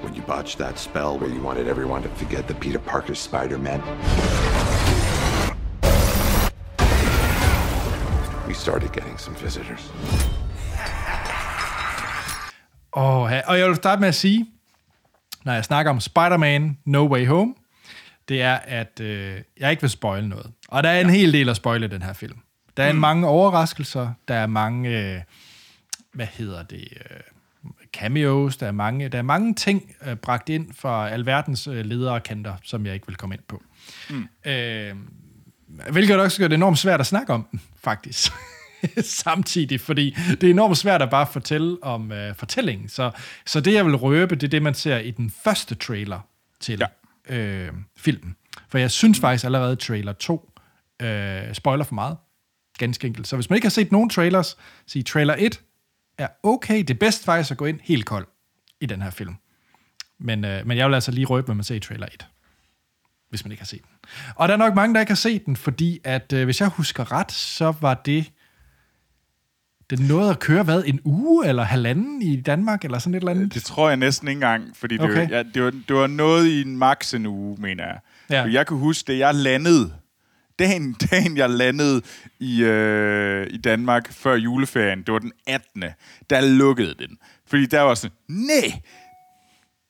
When 0.03 0.15
you 0.15 0.24
botched 0.24 0.57
that 0.57 0.79
spell 0.79 1.19
where 1.19 1.29
you 1.29 1.41
wanted 1.41 1.67
everyone 1.67 2.01
to 2.03 2.09
forget 2.09 2.47
the 2.47 2.55
Peter 2.55 2.79
Parker 2.79 3.13
Spider-Man. 3.13 3.81
We 8.47 8.53
started 8.53 8.91
getting 8.93 9.17
some 9.19 9.36
visitors. 9.36 9.91
Og, 12.91 13.33
øh, 13.33 13.41
og 13.47 13.59
jeg 13.59 13.67
vil 13.67 13.75
starte 13.75 14.00
med 14.00 14.07
at 14.07 14.15
sige, 14.15 14.45
når 15.45 15.53
jeg 15.53 15.65
snakker 15.65 15.91
om 15.91 16.00
Spider-Man 16.00 16.77
No 16.86 17.07
Way 17.12 17.27
Home, 17.27 17.53
det 18.29 18.41
er, 18.41 18.55
at 18.55 19.00
øh, 19.00 19.41
jeg 19.60 19.72
ikke 19.72 19.81
vil 19.81 19.89
spoile 19.89 20.29
noget. 20.29 20.51
Og 20.67 20.84
der 20.84 20.89
er 20.89 21.01
en 21.01 21.07
ja. 21.07 21.13
hel 21.13 21.34
del 21.34 21.50
at 21.50 21.55
spoile 21.55 21.88
den 21.88 22.01
her 22.01 22.13
film. 22.13 22.38
Der 22.77 22.84
er 22.84 22.93
mm. 22.93 23.00
mange 23.00 23.27
overraskelser, 23.27 24.12
der 24.27 24.36
er 24.36 24.48
mange, 24.48 24.89
øh, 24.89 25.22
hvad 26.13 26.27
hedder 26.27 26.63
det, 26.63 26.88
øh, 26.96 27.19
cameos, 27.93 28.57
der 28.57 28.67
er 28.67 28.72
mange, 28.72 29.10
der 29.10 29.17
er 29.17 29.22
mange 29.22 29.53
ting 29.53 29.96
øh, 30.07 30.15
bragt 30.15 30.50
ind 30.50 30.74
fra 30.74 31.10
alverdens 31.10 31.67
øh, 31.67 31.86
ledere 31.86 32.19
kanter, 32.19 32.55
som 32.63 32.86
jeg 32.86 32.93
ikke 32.93 33.07
vil 33.07 33.15
komme 33.15 33.36
ind 33.36 33.43
på. 33.48 33.63
Mm. 34.10 34.27
Øh, 34.46 34.96
hvilket 35.91 36.19
også 36.19 36.39
gør 36.39 36.48
det 36.48 36.55
enormt 36.55 36.77
svært 36.77 37.00
at 37.00 37.07
snakke 37.07 37.34
om, 37.34 37.60
faktisk. 37.84 38.31
samtidig, 39.24 39.81
fordi 39.81 40.17
det 40.41 40.43
er 40.43 40.51
enormt 40.51 40.77
svært 40.77 41.01
at 41.01 41.10
bare 41.10 41.27
fortælle 41.27 41.77
om 41.84 42.12
øh, 42.12 42.36
fortællingen. 42.36 42.89
Så, 42.89 43.12
så 43.46 43.62
det, 43.62 43.74
jeg 43.74 43.86
vil 43.86 43.96
røbe, 43.96 44.36
det 44.36 44.43
er 44.43 44.50
det, 44.50 44.62
man 44.62 44.74
ser 44.74 44.98
i 44.98 45.12
den 45.12 45.31
første 45.43 45.75
trailer 45.75 46.19
til 46.60 46.79
ja 46.79 46.86
øh, 47.29 47.69
filmen. 47.98 48.36
For 48.69 48.77
jeg 48.77 48.91
synes 48.91 49.19
faktisk 49.19 49.46
allerede, 49.46 49.72
at 49.72 49.79
trailer 49.79 50.13
2 50.13 50.51
øh, 51.01 51.53
spoiler 51.53 51.84
for 51.84 51.96
meget. 51.96 52.17
Ganske 52.77 53.07
enkelt. 53.07 53.27
Så 53.27 53.36
hvis 53.36 53.50
man 53.50 53.57
ikke 53.57 53.65
har 53.65 53.69
set 53.69 53.91
nogen 53.91 54.10
trailers, 54.10 54.57
så 54.86 55.03
trailer 55.03 55.36
1 55.38 55.62
er 56.17 56.27
okay. 56.43 56.77
Det 56.77 56.89
er 56.89 57.00
bedst 57.00 57.25
faktisk 57.25 57.51
at 57.51 57.57
gå 57.57 57.65
ind 57.65 57.79
helt 57.84 58.05
kold 58.05 58.27
i 58.81 58.86
den 58.86 59.01
her 59.01 59.10
film. 59.10 59.36
Men, 60.19 60.46
øh, 60.46 60.67
men 60.67 60.77
jeg 60.77 60.88
vil 60.88 60.93
altså 60.93 61.12
lige 61.12 61.25
røbe, 61.25 61.46
hvad 61.46 61.55
man 61.55 61.63
ser 61.63 61.75
i 61.75 61.79
trailer 61.79 62.07
1 62.13 62.27
hvis 63.29 63.46
man 63.46 63.51
ikke 63.51 63.62
har 63.62 63.65
set 63.65 63.81
den. 63.81 64.10
Og 64.36 64.48
der 64.48 64.53
er 64.53 64.57
nok 64.57 64.75
mange, 64.75 64.93
der 64.93 65.00
ikke 65.00 65.10
har 65.10 65.15
set 65.15 65.46
den, 65.46 65.55
fordi 65.55 66.00
at, 66.03 66.34
øh, 66.34 66.46
hvis 66.46 66.62
jeg 66.62 66.67
husker 66.67 67.12
ret, 67.12 67.31
så 67.31 67.74
var 67.81 67.93
det 67.93 68.31
den 69.89 70.00
nåede 70.00 70.29
at 70.29 70.39
køre, 70.39 70.63
hvad, 70.63 70.84
en 70.86 71.00
uge 71.03 71.48
eller 71.48 71.63
halvanden 71.63 72.22
i 72.22 72.41
Danmark, 72.41 72.86
eller 72.86 73.00
sådan 73.00 73.13
et 73.13 73.20
eller 73.20 73.32
andet? 73.32 73.53
Det 73.53 73.63
tror 73.63 73.88
jeg 73.88 73.98
næsten 73.98 74.27
ikke 74.27 74.38
engang, 74.38 74.77
fordi 74.77 74.98
det, 74.98 75.03
okay. 75.03 75.29
var, 75.29 75.36
ja, 75.36 75.44
det, 75.44 75.63
var, 75.63 75.72
det 75.88 75.96
var 75.96 76.08
noget 76.08 76.48
i 76.48 76.62
en 76.62 76.77
max 76.77 77.13
en 77.13 77.25
uge, 77.25 77.58
mener 77.62 77.84
jeg. 77.84 78.00
Ja. 78.29 78.44
For 78.44 78.48
jeg 78.48 78.67
kan 78.67 78.77
huske, 78.77 79.12
det 79.12 79.20
jeg 79.20 79.36
landede, 79.36 79.94
dagen, 80.60 80.94
dagen 81.12 81.38
jeg 81.38 81.50
landede 81.50 82.01
i, 82.39 82.63
øh, 82.63 83.48
i 83.50 83.58
Danmark 83.58 84.13
før 84.13 84.36
juleferien, 84.36 85.03
det 85.03 85.13
var 85.13 85.20
den 85.20 85.32
18. 85.48 85.84
Der 86.29 86.41
lukkede 86.41 86.96
den. 87.00 87.17
Fordi 87.48 87.65
der 87.65 87.82
var 87.82 87.96
sådan, 87.96 88.17
nej, 88.27 88.82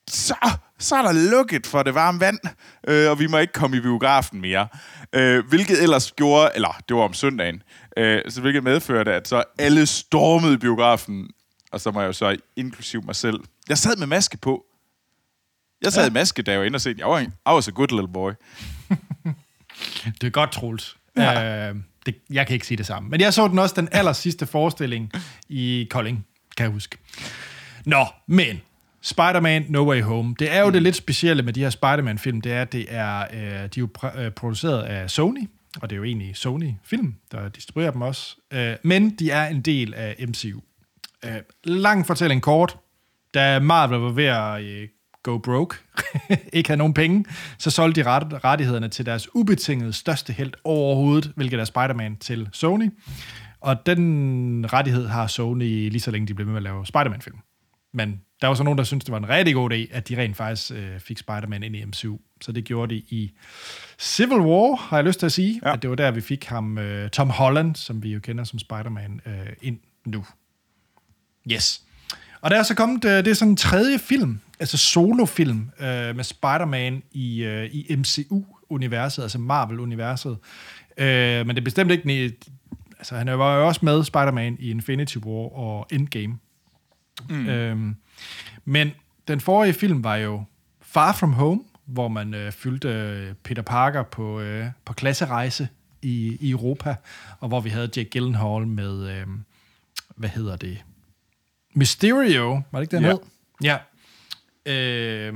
så, 0.10 0.36
så 0.80 0.96
er 0.96 1.02
der 1.02 1.32
lukket 1.32 1.68
for 1.68 1.84
det 1.84 1.96
varme 1.96 2.20
vand, 2.20 2.40
øh, 2.88 3.12
og 3.12 3.20
vi 3.20 3.28
må 3.28 3.38
ikke 3.38 3.54
komme 3.54 3.78
i 3.78 3.80
biografen 3.80 4.42
mere. 4.42 4.68
Øh, 5.14 5.48
hvilket 5.48 5.84
ellers 5.84 6.12
gjorde, 6.12 6.52
eller 6.56 6.78
det 6.90 6.96
var 6.98 7.04
om 7.04 7.14
søndagen, 7.14 7.64
øh, 7.98 8.22
så 8.30 8.42
hvilket 8.42 8.64
medførte, 8.64 9.14
at 9.14 9.28
så 9.28 9.44
alle 9.60 9.86
stormede 9.86 10.54
i 10.54 10.58
biografen, 10.58 11.30
og 11.72 11.82
så 11.82 11.92
må 11.92 12.00
jeg 12.00 12.08
jo 12.08 12.14
så 12.14 12.38
inklusiv 12.56 13.04
mig 13.06 13.16
selv. 13.16 13.40
Jeg 13.70 13.78
sad 13.78 13.98
med 13.98 14.08
maske 14.08 14.38
på. 14.38 14.66
Jeg 15.82 15.94
sad 15.94 16.04
ja. 16.04 16.10
i 16.10 16.14
maske, 16.14 16.42
da 16.42 16.52
jeg 16.52 16.60
var 16.60 16.66
inde 16.66 16.78
og 16.78 16.82
set. 16.82 16.98
Jeg 16.98 17.08
var, 17.08 17.20
I 17.22 17.30
was 17.48 17.68
a 17.68 17.72
good 17.72 17.88
little 17.88 18.14
boy. 18.14 18.32
det 20.22 20.24
er 20.24 20.30
godt, 20.30 20.52
Troels. 20.52 20.98
Ja. 21.18 21.70
Øh, 21.70 21.76
det, 22.06 22.16
jeg 22.30 22.48
kan 22.48 22.54
ikke 22.54 22.68
sige 22.68 22.78
det 22.78 22.86
samme. 22.86 23.10
Men 23.10 23.22
jeg 23.22 23.34
så 23.34 23.48
den 23.48 23.60
også 23.60 23.76
den 23.78 23.90
aller 23.92 24.14
sidste 24.14 24.46
forestilling 24.46 25.12
i 25.50 25.88
Kolding, 25.90 26.26
kan 26.58 26.64
jeg 26.64 26.72
huske. 26.72 26.98
Nå, 27.86 28.06
men 28.28 28.62
Spider-Man 29.02 29.66
No 29.70 29.90
Way 29.90 30.02
Home. 30.02 30.36
Det 30.40 30.54
er 30.54 30.60
jo 30.60 30.66
mm. 30.66 30.74
det 30.74 30.82
lidt 30.82 30.96
specielle 30.96 31.44
med 31.44 31.54
de 31.54 31.60
her 31.60 31.70
Spider-Man-film, 31.70 32.42
det 32.42 32.52
er, 32.52 32.62
at 32.62 32.72
det 32.72 32.86
er, 32.90 33.20
øh, 33.34 33.40
de 33.40 33.54
er 33.54 33.70
jo 33.78 33.90
pr- 33.98 34.20
øh, 34.20 34.32
produceret 34.32 34.84
af 34.84 35.10
Sony, 35.10 35.50
og 35.82 35.90
det 35.90 35.96
er 35.96 35.98
jo 35.98 36.04
egentlig 36.04 36.36
Sony-film, 36.36 37.16
der 37.32 37.50
distribuerer 37.50 37.92
dem 37.92 38.02
også. 38.02 38.36
Øh, 38.54 38.76
men 38.84 39.10
de 39.10 39.32
er 39.32 39.48
en 39.48 39.62
del 39.62 39.94
af 39.94 40.26
MCU. 40.28 40.62
Øh, 41.26 41.32
lang 41.64 42.08
fortælling 42.08 42.42
kort. 42.42 42.78
Da 43.34 43.60
Marvel 43.60 44.00
var 44.00 44.12
ved 44.12 44.26
at 44.26 44.64
øh, 44.64 44.88
go 45.24 45.38
broke, 45.38 45.76
ikke 46.54 46.70
havde 46.70 46.78
nogen 46.78 46.94
penge, 46.94 47.26
så 47.58 47.72
solgte 47.72 48.02
de 48.02 48.08
ret, 48.08 48.44
rettighederne 48.44 48.90
til 48.90 49.06
deres 49.06 49.36
ubetingede 49.36 49.94
største 49.94 50.34
held 50.34 50.54
overhovedet, 50.64 51.32
hvilket 51.36 51.60
er 51.60 51.66
Spider-Man 51.66 52.16
til 52.16 52.50
Sony. 52.54 52.90
Og 53.62 53.86
den 53.86 54.74
rettighed 54.74 55.08
har 55.08 55.28
Sony 55.28 55.90
lige 55.90 56.00
så 56.00 56.12
længe 56.12 56.28
de 56.28 56.34
blev 56.34 56.48
med 56.48 56.56
at 56.56 56.64
lave 56.64 56.86
Spider-Man-film. 56.86 57.38
Men 57.94 58.22
der 58.42 58.48
var 58.48 58.56
så 58.56 58.64
nogen, 58.64 58.78
der 58.78 58.84
syntes, 58.84 59.06
det 59.06 59.12
var 59.12 59.18
en 59.18 59.30
rigtig 59.30 59.54
god 59.54 59.72
idé, 59.72 59.96
at 59.96 60.10
de 60.10 60.22
rent 60.22 60.38
faktisk 60.38 60.72
øh, 60.72 61.00
fik 61.00 61.18
Spider-Man 61.18 61.64
ind 61.64 61.76
i 61.76 61.86
MCU. 61.86 62.18
Så 62.42 62.52
det 62.52 62.64
gjorde 62.64 62.96
de 62.96 63.02
i 63.10 63.32
Civil 64.00 64.40
War, 64.40 64.76
har 64.76 64.98
jeg 64.98 65.06
lyst 65.06 65.20
til 65.20 65.26
at 65.26 65.32
sige. 65.32 65.62
Ja. 65.64 65.74
At 65.74 65.82
det 65.82 65.90
var 65.90 65.96
der, 65.96 66.12
vi 66.12 66.22
fik 66.22 66.46
ham, 66.46 66.78
øh, 66.78 67.10
Tom 67.10 67.30
Holland, 67.30 67.76
som 67.76 68.04
vi 68.04 68.14
jo 68.14 68.20
kender 68.20 68.44
som 68.44 68.60
Spider-Man, 68.60 69.22
øh, 69.26 69.54
ind 69.62 69.80
nu. 70.06 70.26
Yes. 71.52 71.82
Og 72.42 72.52
der 72.52 72.60
er 72.60 72.64
så 72.64 72.76
kommet, 72.76 73.06
øh, 73.06 73.12
det 73.12 73.28
er 73.28 73.34
sådan 73.34 73.52
en 73.52 73.58
tredje 73.58 74.00
film, 74.00 74.40
altså 74.60 74.78
solofilm 74.78 75.70
øh, 75.80 76.16
med 76.16 76.24
Spider-Man 76.24 77.04
i, 77.12 77.44
øh, 77.44 77.70
i 77.72 77.96
MCU-universet, 77.96 79.24
altså 79.24 79.38
Marvel-universet. 79.38 80.38
Øh, 80.98 81.48
men 81.48 81.56
det 81.56 81.58
er 81.58 81.64
bestemt 81.64 81.92
ikke... 81.92 82.34
Altså, 83.00 83.16
han 83.16 83.28
var 83.40 83.58
jo 83.58 83.68
også 83.68 83.80
med 83.84 84.04
Spider-Man 84.04 84.58
i 84.60 84.70
Infinity 84.70 85.18
War 85.18 85.58
og 85.58 85.88
Endgame. 85.92 86.38
Mm. 87.30 87.48
Øhm, 87.48 87.96
men 88.66 88.92
den 89.28 89.42
forrige 89.42 89.74
film 89.74 90.04
var 90.04 90.16
jo 90.16 90.44
Far 90.82 91.14
From 91.14 91.34
Home, 91.34 91.62
hvor 91.88 92.08
man 92.08 92.34
øh, 92.34 92.52
fyldte 92.52 92.90
øh, 92.90 93.34
Peter 93.44 93.62
Parker 93.62 94.04
på, 94.04 94.40
øh, 94.40 94.66
på 94.86 94.94
klasserejse 94.94 95.70
i, 96.02 96.38
i 96.40 96.50
Europa, 96.50 96.96
og 97.40 97.48
hvor 97.48 97.60
vi 97.60 97.70
havde 97.70 97.90
Jake 97.96 98.10
Gyllenhaal 98.10 98.68
med, 98.68 99.10
øh, 99.10 99.28
hvad 100.16 100.30
hedder 100.30 100.56
det? 100.56 100.84
Mysterio, 101.76 102.62
var 102.72 102.80
det 102.80 102.82
ikke 102.82 102.96
den 102.96 103.04
ja. 103.04 103.10
hed? 103.12 103.20
Ja. 103.64 103.78
Øh, 104.66 105.34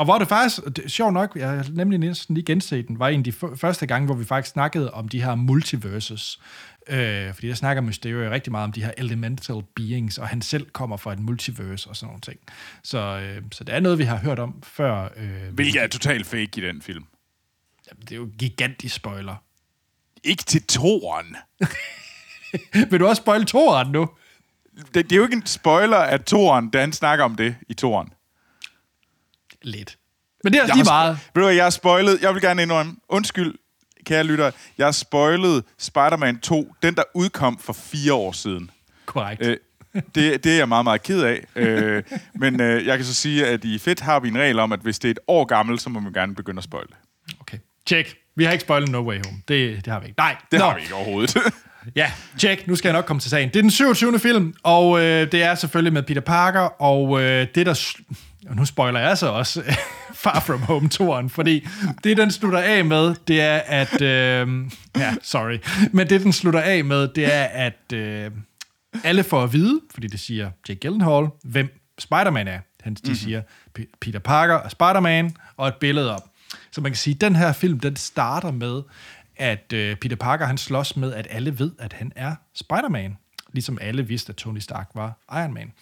og 0.00 0.06
hvor 0.06 0.18
det 0.18 0.28
faktisk, 0.28 0.60
det, 0.76 0.92
sjovt 0.92 1.12
nok, 1.12 1.36
jeg 1.36 1.48
har 1.48 1.66
nemlig 1.72 1.98
næsten 1.98 2.34
lige 2.34 2.44
genset 2.44 2.88
den, 2.88 2.98
var 2.98 3.08
en 3.08 3.20
af 3.20 3.24
de 3.24 3.32
første 3.32 3.86
gange, 3.86 4.06
hvor 4.06 4.14
vi 4.14 4.24
faktisk 4.24 4.52
snakkede 4.52 4.90
om 4.90 5.08
de 5.08 5.22
her 5.22 5.34
multiverses. 5.34 6.40
Øh, 6.88 7.34
fordi 7.34 7.48
jeg 7.48 7.56
snakker 7.56 7.82
Mysterio 7.82 8.30
rigtig 8.30 8.50
meget 8.50 8.64
om 8.64 8.72
de 8.72 8.84
her 8.84 8.92
elemental 8.98 9.62
beings, 9.76 10.18
og 10.18 10.28
han 10.28 10.42
selv 10.42 10.70
kommer 10.70 10.96
fra 10.96 11.12
et 11.12 11.18
multiverse 11.18 11.88
og 11.88 11.96
sådan 11.96 12.06
nogle 12.06 12.20
ting. 12.20 12.40
Så, 12.82 12.98
øh, 12.98 13.42
så 13.52 13.64
det 13.64 13.74
er 13.74 13.80
noget, 13.80 13.98
vi 13.98 14.04
har 14.04 14.16
hørt 14.16 14.38
om 14.38 14.62
før. 14.62 15.08
Øh, 15.16 15.54
Hvilket 15.54 15.82
er 15.82 15.86
totalt 15.86 16.26
fake 16.26 16.50
i 16.56 16.60
den 16.60 16.82
film. 16.82 17.04
Jamen, 17.88 18.02
det 18.02 18.12
er 18.12 18.16
jo 18.16 18.28
gigantisk 18.38 18.94
spoiler. 18.94 19.36
Ikke 20.24 20.42
til 20.42 20.62
toren. 20.62 21.36
Vil 22.90 23.00
du 23.00 23.06
også 23.06 23.22
spoil 23.22 23.46
toren 23.46 23.92
nu? 23.92 24.10
Det, 24.76 24.94
det 24.94 25.12
er 25.12 25.16
jo 25.16 25.22
ikke 25.22 25.36
en 25.36 25.46
spoiler 25.46 25.96
af 25.96 26.20
toren, 26.20 26.70
da 26.70 26.80
han 26.80 26.92
snakker 26.92 27.24
om 27.24 27.34
det 27.34 27.56
i 27.68 27.74
toren. 27.74 28.12
Lidt. 29.62 29.96
Men 30.44 30.52
det 30.52 30.58
er 30.58 30.62
også 30.62 30.74
lige 30.74 30.84
meget. 30.84 31.18
Ved 31.34 31.42
du 31.42 31.46
hvad, 31.46 31.54
jeg 31.54 31.64
har 31.64 31.70
spoilet. 31.70 32.18
Jeg 32.22 32.34
vil 32.34 32.42
gerne 32.42 32.62
indrømme. 32.62 32.96
Undskyld, 33.08 33.54
kære 34.06 34.24
lytter, 34.24 34.50
jeg 34.78 34.86
har 34.86 34.92
spoilet 34.92 35.64
Spider-Man 35.78 36.38
2, 36.40 36.74
den 36.82 36.94
der 36.94 37.02
udkom 37.14 37.58
for 37.58 37.72
fire 37.72 38.14
år 38.14 38.32
siden. 38.32 38.70
Korrekt. 39.06 39.46
Øh, 39.46 39.56
det, 40.14 40.44
det 40.44 40.46
er 40.46 40.56
jeg 40.56 40.68
meget, 40.68 40.84
meget 40.84 41.02
ked 41.02 41.22
af. 41.22 41.44
øh, 41.56 42.02
men 42.34 42.60
øh, 42.60 42.86
jeg 42.86 42.98
kan 42.98 43.06
så 43.06 43.14
sige, 43.14 43.46
at 43.46 43.64
i 43.64 43.78
Fedt 43.78 44.00
har 44.00 44.20
vi 44.20 44.28
en 44.28 44.38
regel 44.38 44.58
om, 44.58 44.72
at 44.72 44.80
hvis 44.80 44.98
det 44.98 45.08
er 45.08 45.12
et 45.12 45.18
år 45.28 45.44
gammelt, 45.44 45.82
så 45.82 45.90
må 45.90 46.00
man 46.00 46.12
gerne 46.12 46.34
begynde 46.34 46.58
at 46.58 46.64
spoile. 46.64 46.88
Okay. 47.40 47.58
Check. 47.86 48.16
Vi 48.36 48.44
har 48.44 48.52
ikke 48.52 48.62
spoilet 48.62 48.90
No 48.90 49.08
Way 49.08 49.20
Home. 49.26 49.42
Det, 49.48 49.84
det 49.84 49.92
har 49.92 50.00
vi 50.00 50.06
ikke. 50.06 50.18
Nej. 50.18 50.36
Det 50.52 50.58
Nå. 50.58 50.64
har 50.64 50.74
vi 50.74 50.80
ikke 50.80 50.94
overhovedet. 50.94 51.36
ja, 51.96 52.12
check. 52.38 52.66
Nu 52.66 52.76
skal 52.76 52.88
jeg 52.88 52.92
nok 52.92 53.04
komme 53.04 53.20
til 53.20 53.30
sagen. 53.30 53.48
Det 53.48 53.56
er 53.56 53.62
den 53.62 53.70
27. 53.70 54.18
film, 54.18 54.54
og 54.62 55.00
øh, 55.00 55.32
det 55.32 55.42
er 55.42 55.54
selvfølgelig 55.54 55.92
med 55.92 56.02
Peter 56.02 56.20
Parker, 56.20 56.82
og 56.82 57.22
øh, 57.22 57.46
det, 57.54 57.66
der 57.66 57.74
og 58.48 58.56
nu 58.56 58.64
spoiler 58.64 59.00
jeg 59.00 59.18
så 59.18 59.26
også 59.26 59.62
Far 60.14 60.40
From 60.40 60.60
Home 60.60 60.90
2'eren, 60.94 61.28
fordi 61.28 61.66
det, 62.04 62.16
den 62.16 62.30
slutter 62.30 62.58
af 62.58 62.84
med, 62.84 63.14
det 63.28 63.40
er, 63.40 63.56
at... 63.56 64.02
Øh, 64.02 64.70
ja, 64.96 65.14
sorry. 65.22 65.58
Men 65.92 66.10
det, 66.10 66.20
den 66.20 66.32
slutter 66.32 66.60
af 66.60 66.84
med, 66.84 67.08
det 67.08 67.34
er, 67.34 67.44
at 67.44 67.92
øh, 67.92 68.30
alle 69.04 69.24
får 69.24 69.42
at 69.42 69.52
vide, 69.52 69.80
fordi 69.90 70.06
det 70.06 70.20
siger 70.20 70.50
Jake 70.68 70.80
Gyllenhaal, 70.80 71.28
hvem 71.44 71.68
Spider-Man 71.98 72.48
er. 72.48 72.58
Han, 72.80 72.94
de 72.94 73.00
mm-hmm. 73.04 73.14
siger 73.14 73.42
Peter 74.00 74.18
Parker 74.18 74.54
og 74.54 74.70
Spider-Man, 74.70 75.36
og 75.56 75.68
et 75.68 75.74
billede 75.74 76.14
op. 76.14 76.22
Så 76.70 76.80
man 76.80 76.92
kan 76.92 76.96
sige, 76.96 77.14
at 77.14 77.20
den 77.20 77.36
her 77.36 77.52
film, 77.52 77.80
den 77.80 77.96
starter 77.96 78.50
med, 78.50 78.82
at 79.36 79.72
øh, 79.72 79.96
Peter 79.96 80.16
Parker, 80.16 80.46
han 80.46 80.58
slås 80.58 80.96
med, 80.96 81.14
at 81.14 81.26
alle 81.30 81.58
ved, 81.58 81.70
at 81.78 81.92
han 81.92 82.12
er 82.16 82.34
Spider-Man. 82.54 83.16
Ligesom 83.52 83.78
alle 83.80 84.06
vidste, 84.06 84.30
at 84.30 84.36
Tony 84.36 84.58
Stark 84.58 84.88
var 84.94 85.18
Iron 85.32 85.54
Man. 85.54 85.72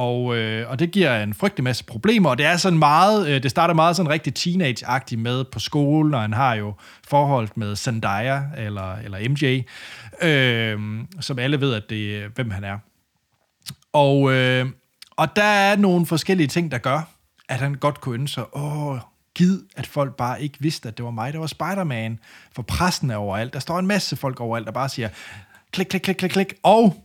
Og, 0.00 0.36
øh, 0.36 0.70
og 0.70 0.78
det 0.78 0.90
giver 0.90 1.22
en 1.22 1.34
frygtelig 1.34 1.64
masse 1.64 1.84
problemer, 1.84 2.30
og 2.30 2.38
det 2.38 2.46
er 2.46 2.56
sådan 2.56 2.78
meget, 2.78 3.28
øh, 3.28 3.42
det 3.42 3.50
starter 3.50 3.74
meget 3.74 3.96
sådan 3.96 4.10
rigtig 4.10 4.32
teenage-agtigt 4.38 5.20
med 5.20 5.44
på 5.44 5.58
skolen, 5.58 6.14
og 6.14 6.20
han 6.20 6.32
har 6.32 6.54
jo 6.54 6.74
forholdet 7.08 7.56
med 7.56 7.76
Zendaya, 7.76 8.40
eller, 8.56 8.96
eller 8.96 9.28
MJ, 9.28 9.62
øh, 10.28 10.78
som 11.20 11.38
alle 11.38 11.60
ved, 11.60 11.74
at 11.74 11.90
det 11.90 11.96
øh, 11.96 12.30
hvem 12.34 12.50
han 12.50 12.64
er. 12.64 12.78
Og, 13.92 14.32
øh, 14.32 14.66
og 15.16 15.36
der 15.36 15.42
er 15.42 15.76
nogle 15.76 16.06
forskellige 16.06 16.46
ting, 16.46 16.70
der 16.70 16.78
gør, 16.78 17.10
at 17.48 17.58
han 17.58 17.74
godt 17.74 18.00
kunne 18.00 18.14
ønske 18.14 18.34
sig, 18.34 18.56
åh, 18.56 18.98
gid, 19.34 19.60
at 19.76 19.86
folk 19.86 20.16
bare 20.16 20.42
ikke 20.42 20.56
vidste, 20.60 20.88
at 20.88 20.96
det 20.96 21.04
var 21.04 21.10
mig, 21.10 21.32
der 21.32 21.38
var 21.38 21.46
Spider-Man, 21.46 22.18
for 22.52 22.62
pressen 22.62 23.10
er 23.10 23.16
overalt. 23.16 23.52
Der 23.52 23.58
står 23.58 23.78
en 23.78 23.86
masse 23.86 24.16
folk 24.16 24.40
overalt, 24.40 24.66
der 24.66 24.72
bare 24.72 24.88
siger, 24.88 25.08
klik, 25.72 25.86
klik, 25.86 26.02
klik, 26.02 26.16
klik, 26.16 26.30
klik, 26.30 26.54
og 26.62 27.04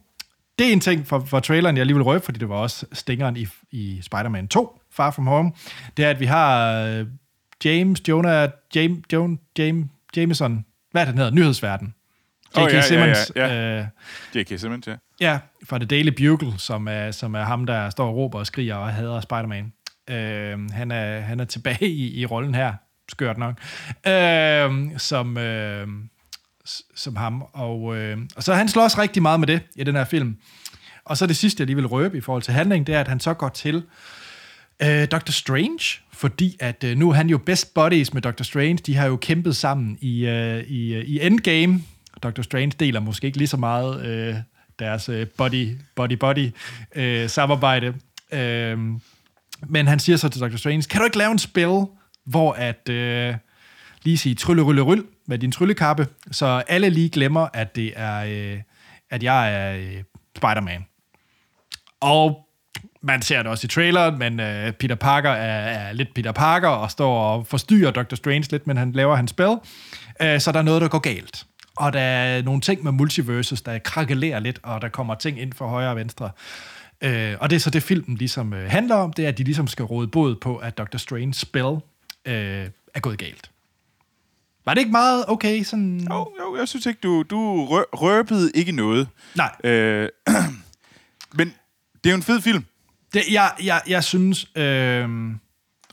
det 0.60 0.68
er 0.68 0.74
en 0.74 0.80
ting 0.80 1.08
for, 1.08 1.20
for 1.20 1.40
traileren, 1.40 1.78
jeg 1.78 1.86
lige 1.86 1.96
vil 1.96 2.04
røbe, 2.04 2.26
fordi 2.26 2.40
det 2.40 2.50
var 2.50 2.56
også 2.56 2.86
stingeren 2.94 3.38
i, 3.38 3.48
i 3.72 4.00
Spider-Man 4.02 4.48
2, 4.48 4.82
Far 4.92 5.12
From 5.12 5.28
Home, 5.28 5.52
det 5.98 6.06
er, 6.06 6.10
at 6.10 6.20
vi 6.20 6.26
har 6.26 6.82
øh, 6.82 7.06
James, 7.66 8.08
Jonah, 8.08 8.50
James, 8.76 9.00
John, 9.14 9.40
James, 9.58 9.88
Jameson, 10.18 10.66
hvad 10.92 11.02
er 11.02 11.06
det, 11.06 11.14
den 11.14 11.18
hedder? 11.18 11.34
Nyhedsverden. 11.34 11.94
J.K. 12.58 12.62
Åh, 12.64 12.72
ja, 12.72 12.76
ja, 12.76 12.82
Simmons. 12.82 13.32
ja, 13.36 13.48
ja. 13.48 13.80
Øh, 13.80 13.86
J.K. 14.36 14.60
Simmons, 14.60 14.88
ja. 14.88 14.96
Ja, 15.22 15.40
fra 15.66 15.78
The 15.78 15.86
Daily 15.86 16.10
Bugle, 16.10 16.60
som 16.60 16.88
er, 16.88 17.12
som 17.12 17.36
er 17.36 17.44
ham, 17.44 17.66
der 17.66 17.90
står 17.90 18.08
og 18.08 18.16
råber 18.16 18.40
og 18.40 18.48
skriger 18.48 18.76
og 18.76 18.94
hader 18.94 19.22
Spider-Man. 19.22 19.74
Øh, 20.10 20.72
han, 20.72 20.92
er, 20.92 21.20
han 21.20 21.40
er 21.40 21.46
tilbage 21.46 21.88
i, 21.88 22.20
i 22.20 22.26
rollen 22.26 22.56
her, 22.56 22.74
skørt 23.10 23.38
nok, 23.38 23.60
øh, 24.08 24.98
som, 24.98 25.38
øh, 25.38 25.88
som 26.96 27.16
ham. 27.16 27.44
Og, 27.54 27.98
øh, 27.98 28.18
og 28.36 28.44
så 28.44 28.54
han 28.54 28.70
slås 28.70 28.98
rigtig 28.98 29.22
meget 29.22 29.40
med 29.40 29.48
det 29.48 29.62
i 29.76 29.84
den 29.84 29.96
her 29.96 30.06
film. 30.06 30.38
Og 31.06 31.18
så 31.18 31.28
det 31.28 31.36
sidste, 31.36 31.62
jeg 31.62 31.66
lige 31.66 31.76
vil 31.76 31.88
røbe 31.88 32.18
i 32.18 32.22
forhold 32.22 32.44
til 32.44 32.54
handling, 32.54 32.88
det 32.88 32.96
er, 32.96 33.00
at 33.00 33.08
han 33.08 33.20
så 33.20 33.34
går 33.34 33.50
til 33.50 33.84
øh, 34.82 35.08
Dr. 35.08 35.32
Strange, 35.32 36.00
fordi 36.14 36.58
at 36.60 36.84
øh, 36.84 36.98
nu 36.98 37.10
er 37.10 37.14
han 37.14 37.30
jo 37.30 37.38
best 37.38 37.74
buddies 37.74 38.14
med 38.14 38.22
Dr. 38.22 38.44
Strange. 38.44 38.78
De 38.78 38.96
har 38.96 39.06
jo 39.06 39.16
kæmpet 39.16 39.56
sammen 39.56 39.98
i, 40.02 40.26
øh, 40.26 40.64
i, 40.64 40.94
øh, 40.94 41.06
i 41.06 41.26
Endgame. 41.26 41.84
Dr. 42.24 42.42
Strange 42.42 42.72
deler 42.80 43.00
måske 43.00 43.28
ikke 43.28 43.38
lige 43.38 43.48
så 43.48 43.58
meget 43.58 44.06
øh, 44.06 44.36
deres 44.80 45.10
øh, 45.10 45.28
body-body-body-samarbejde. 45.38 47.94
Øh, 48.32 48.72
øh, 48.72 48.80
men 49.68 49.88
han 49.88 50.00
siger 50.00 50.18
så 50.18 50.30
til 50.30 50.42
Dr. 50.42 50.56
Strange, 50.56 50.84
kan 50.84 51.00
du 51.00 51.06
ikke 51.06 51.18
lave 51.18 51.32
en 51.32 51.40
spil, 51.40 51.86
hvor 52.26 52.54
at 52.54 52.90
øh, 52.90 53.36
lige 54.04 54.18
sige 54.18 54.36
trylle, 54.36 54.62
rylle, 54.62 54.82
ryl 54.82 55.04
med 55.28 55.38
din 55.38 55.52
tryllekappe, 55.52 56.08
så 56.32 56.64
alle 56.68 56.90
lige 56.90 57.10
glemmer, 57.10 57.48
at 57.54 57.76
det 57.76 57.94
er, 57.96 58.26
øh, 58.28 58.62
at 59.10 59.24
jeg 59.24 59.54
er 59.54 59.76
øh, 59.76 60.04
Spider-Man. 60.38 60.86
Og 62.00 62.46
man 63.02 63.22
ser 63.22 63.38
det 63.38 63.52
også 63.52 63.66
i 63.66 63.68
traileren, 63.68 64.20
men 64.20 64.40
øh, 64.40 64.72
Peter 64.72 64.96
Parker 64.96 65.30
er, 65.30 65.88
er 65.88 65.94
lidt 65.94 66.14
Peter 66.14 66.32
Parker 66.32 66.68
og 66.68 66.92
står 66.92 67.20
og 67.20 67.48
forstyrrer 67.48 67.92
Dr. 67.92 68.16
Strange 68.16 68.48
lidt, 68.52 68.68
men 68.68 68.78
han 68.78 68.92
laver 68.92 69.16
hans 69.16 69.30
spil. 69.30 69.56
Øh, 70.22 70.40
så 70.40 70.52
der 70.52 70.60
er 70.60 70.64
noget, 70.64 70.82
der 70.82 70.88
går 70.88 71.00
galt. 71.00 71.46
Og 71.78 71.94
der 71.94 72.00
er 72.00 72.42
nogle 72.42 72.62
ting 72.62 72.84
med 72.84 72.92
multiverses, 72.92 73.62
der 73.62 73.80
krakelerer 73.80 74.40
lidt, 74.40 74.60
og 74.64 74.82
der 74.82 74.90
kommer 74.90 75.16
ting 75.16 75.42
ind 75.42 75.54
fra 75.54 75.68
højre 75.68 75.90
og 75.90 75.96
venstre. 75.96 76.32
Øh, 77.02 77.36
og 77.40 77.50
det 77.50 77.56
er 77.56 77.60
så 77.60 77.70
det, 77.70 77.84
filmen 77.84 78.18
ligesom 78.18 78.54
øh, 78.54 78.70
handler 78.72 78.96
om, 78.96 79.14
det 79.14 79.26
er, 79.26 79.30
at 79.30 79.38
de 79.38 79.44
ligesom 79.44 79.68
skal 79.68 79.86
råde 79.86 80.08
båd 80.08 80.36
på, 80.36 80.58
at 80.58 80.78
Dr. 80.78 80.98
Strange 80.98 81.34
spil 81.34 81.78
øh, 82.26 82.68
er 82.94 83.00
gået 83.00 83.18
galt. 83.18 83.52
Var 84.66 84.74
det 84.74 84.82
ikke 84.82 84.92
meget 84.92 85.26
okay? 85.28 85.64
Sådan... 85.64 86.00
Jo, 86.12 86.32
jo, 86.40 86.58
jeg 86.58 86.68
synes 86.68 86.86
ikke, 86.86 87.00
du, 87.04 87.24
du 87.30 87.66
rø- 87.66 87.90
røbede 87.94 88.52
ikke 88.56 88.72
noget. 88.72 89.08
Nej. 89.36 89.56
Øh, 89.64 90.10
men 91.38 91.54
det 92.04 92.10
er 92.10 92.10
jo 92.10 92.16
en 92.16 92.24
fed 92.24 92.42
film. 92.42 92.66
Det, 93.14 93.22
jeg, 93.32 93.52
jeg, 93.64 93.82
jeg 93.88 94.04
synes, 94.04 94.52
øh, 94.56 95.10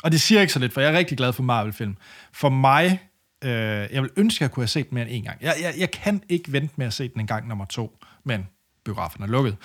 og 0.02 0.12
det 0.12 0.20
siger 0.20 0.40
ikke 0.40 0.52
så 0.52 0.58
lidt, 0.58 0.72
for 0.72 0.80
jeg 0.80 0.92
er 0.94 0.98
rigtig 0.98 1.16
glad 1.18 1.32
for 1.32 1.42
Marvel-film. 1.42 1.96
For 2.32 2.48
mig, 2.48 3.00
øh, 3.44 3.50
jeg 3.92 4.02
vil 4.02 4.10
ønske, 4.16 4.36
at 4.36 4.40
jeg 4.40 4.50
kunne 4.50 4.62
have 4.62 4.68
set 4.68 4.90
den 4.90 4.94
mere 4.94 5.08
end 5.08 5.16
en 5.16 5.24
gang. 5.24 5.38
Jeg, 5.40 5.54
jeg, 5.62 5.74
jeg 5.78 5.90
kan 5.90 6.22
ikke 6.28 6.52
vente 6.52 6.74
med 6.76 6.86
at 6.86 6.92
se 6.92 7.08
den 7.08 7.20
en 7.20 7.26
gang 7.26 7.48
nummer 7.48 7.64
to, 7.64 7.98
men 8.24 8.46
biografen 8.84 9.22
er 9.22 9.26
lukket. 9.26 9.56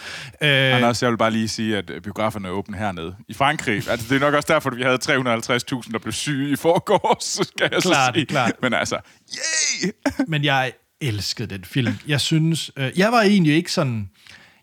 Øh, 0.42 0.76
Anders, 0.76 1.04
jeg 1.04 1.12
vil 1.12 1.18
bare 1.18 1.32
lige 1.32 1.48
sige, 1.48 1.78
at 1.78 1.90
øh, 1.90 2.02
biograferne 2.02 2.48
er 2.48 2.52
åbne 2.52 2.78
hernede. 2.78 3.16
I 3.28 3.34
Frankrig, 3.34 3.90
altså 3.90 4.06
det 4.10 4.16
er 4.16 4.20
nok 4.20 4.34
også 4.34 4.54
derfor, 4.54 4.70
at 4.70 4.78
vi 4.78 4.82
havde 4.84 4.98
350.000, 5.04 5.92
der 5.92 6.00
blev 6.02 6.12
syge 6.14 6.50
i 6.52 6.56
forgårs, 6.56 7.24
skal 7.48 7.70
jeg 7.72 7.82
Klart, 7.82 7.84
så 7.84 8.12
sige. 8.14 8.26
klart. 8.26 8.52
Men 8.62 8.74
altså, 8.74 8.98
yay! 9.34 9.92
men 10.32 10.44
jeg 10.44 10.72
elskede 11.02 11.48
den 11.56 11.64
film. 11.66 11.94
Jeg 12.08 12.22
synes, 12.22 12.72
øh, 12.78 12.92
jeg 13.00 13.12
var 13.12 13.22
egentlig 13.22 13.54
ikke 13.56 13.72
sådan... 13.72 14.10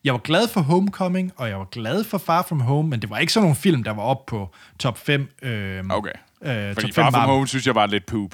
Jeg 0.04 0.12
var 0.12 0.20
glad 0.20 0.48
for 0.48 0.60
Homecoming, 0.60 1.32
og 1.36 1.48
jeg 1.48 1.58
var 1.58 1.64
glad 1.72 2.04
for 2.04 2.18
Far 2.18 2.42
From 2.48 2.60
Home, 2.60 2.88
men 2.88 3.02
det 3.02 3.10
var 3.10 3.18
ikke 3.18 3.32
sådan 3.32 3.44
nogle 3.44 3.56
film, 3.56 3.82
der 3.82 3.90
var 3.90 4.02
op 4.02 4.26
på 4.26 4.54
top 4.78 4.98
5. 4.98 5.28
Øh, 5.42 5.82
Okay. 5.90 6.10
Øh, 6.44 6.74
Fordi 6.74 6.86
top 6.86 6.94
5 6.94 7.04
Far 7.04 7.10
From. 7.10 7.22
Home 7.30 7.46
synes 7.48 7.66
jeg 7.66 7.74
var 7.74 7.86
lidt 7.86 8.06
poop. 8.06 8.30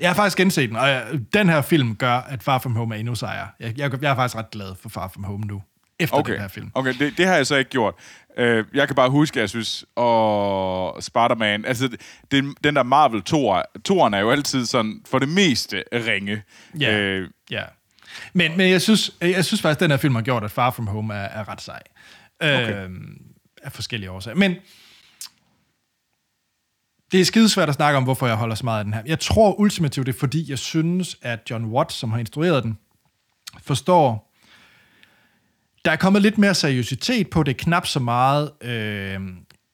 Jeg 0.00 0.08
har 0.08 0.14
faktisk 0.14 0.36
genset 0.36 0.68
den, 0.68 0.76
og 0.76 0.88
jeg, 0.88 1.06
den 1.32 1.48
her 1.48 1.62
film 1.62 1.96
gør, 1.96 2.14
at 2.16 2.42
Far 2.42 2.58
From 2.58 2.76
Home 2.76 2.94
er 2.94 2.98
endnu 2.98 3.14
sejere. 3.14 3.48
Jeg, 3.60 3.78
jeg, 3.78 4.02
jeg 4.02 4.10
er 4.10 4.14
faktisk 4.14 4.36
ret 4.36 4.50
glad 4.50 4.74
for 4.82 4.88
Far 4.88 5.08
From 5.08 5.24
Home 5.24 5.44
nu, 5.46 5.62
efter 6.00 6.16
Okay, 6.16 6.32
den 6.32 6.40
her 6.40 6.48
film. 6.48 6.70
okay 6.74 6.94
det, 6.98 7.18
det 7.18 7.26
har 7.26 7.34
jeg 7.34 7.46
så 7.46 7.56
ikke 7.56 7.70
gjort. 7.70 7.94
Uh, 8.38 8.44
jeg 8.74 8.86
kan 8.86 8.94
bare 8.96 9.10
huske, 9.10 9.36
at 9.36 9.40
jeg 9.40 9.48
synes, 9.48 9.84
og 9.96 11.02
Spider-Man, 11.02 11.64
altså 11.64 11.88
den, 12.30 12.54
den 12.64 12.76
der 12.76 12.82
Marvel 12.82 13.22
2'er, 13.30 13.62
2'eren 13.92 14.16
er 14.16 14.20
jo 14.20 14.30
altid 14.30 14.66
sådan, 14.66 15.00
for 15.10 15.18
det 15.18 15.28
meste 15.28 15.84
ringe. 15.92 16.42
Ja, 16.80 16.98
Øh, 16.98 17.28
ja. 17.50 17.62
Men, 18.32 18.56
men 18.56 18.70
jeg, 18.70 18.82
synes, 18.82 19.10
jeg 19.20 19.44
synes 19.44 19.62
faktisk, 19.62 19.76
at 19.76 19.80
den 19.80 19.90
her 19.90 19.98
film 19.98 20.14
har 20.14 20.22
gjort, 20.22 20.44
at 20.44 20.50
Far 20.50 20.70
From 20.70 20.86
Home 20.86 21.14
er, 21.14 21.18
er 21.18 21.48
ret 21.48 21.60
sej. 21.60 21.82
Okay. 22.40 22.84
Øh, 22.84 22.90
af 23.62 23.72
forskellige 23.72 24.10
årsager. 24.10 24.34
Men 24.36 24.54
det 27.12 27.20
er 27.20 27.24
skidesvært 27.24 27.68
at 27.68 27.74
snakke 27.74 27.96
om, 27.96 28.04
hvorfor 28.04 28.26
jeg 28.26 28.36
holder 28.36 28.54
så 28.54 28.64
meget 28.64 28.78
af 28.78 28.84
den 28.84 28.94
her. 28.94 29.02
Jeg 29.06 29.20
tror 29.20 29.60
ultimativt, 29.60 30.06
det 30.06 30.14
er 30.14 30.18
fordi, 30.18 30.50
jeg 30.50 30.58
synes, 30.58 31.16
at 31.22 31.40
John 31.50 31.64
Watt, 31.64 31.92
som 31.92 32.10
har 32.10 32.18
instrueret 32.18 32.64
den, 32.64 32.78
forstår, 33.62 34.32
der 35.84 35.90
er 35.90 35.96
kommet 35.96 36.22
lidt 36.22 36.38
mere 36.38 36.54
seriøsitet 36.54 37.30
på 37.30 37.42
det, 37.42 37.56
knap 37.56 37.86
så 37.86 38.00
meget, 38.00 38.50
øh, 38.62 39.20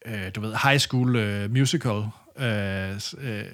øh, 0.06 0.30
du 0.34 0.40
ved, 0.40 0.54
high 0.62 0.78
school 0.78 1.16
øh, 1.16 1.50
musical, 1.50 2.02
øh, 2.38 3.00
øh, 3.18 3.44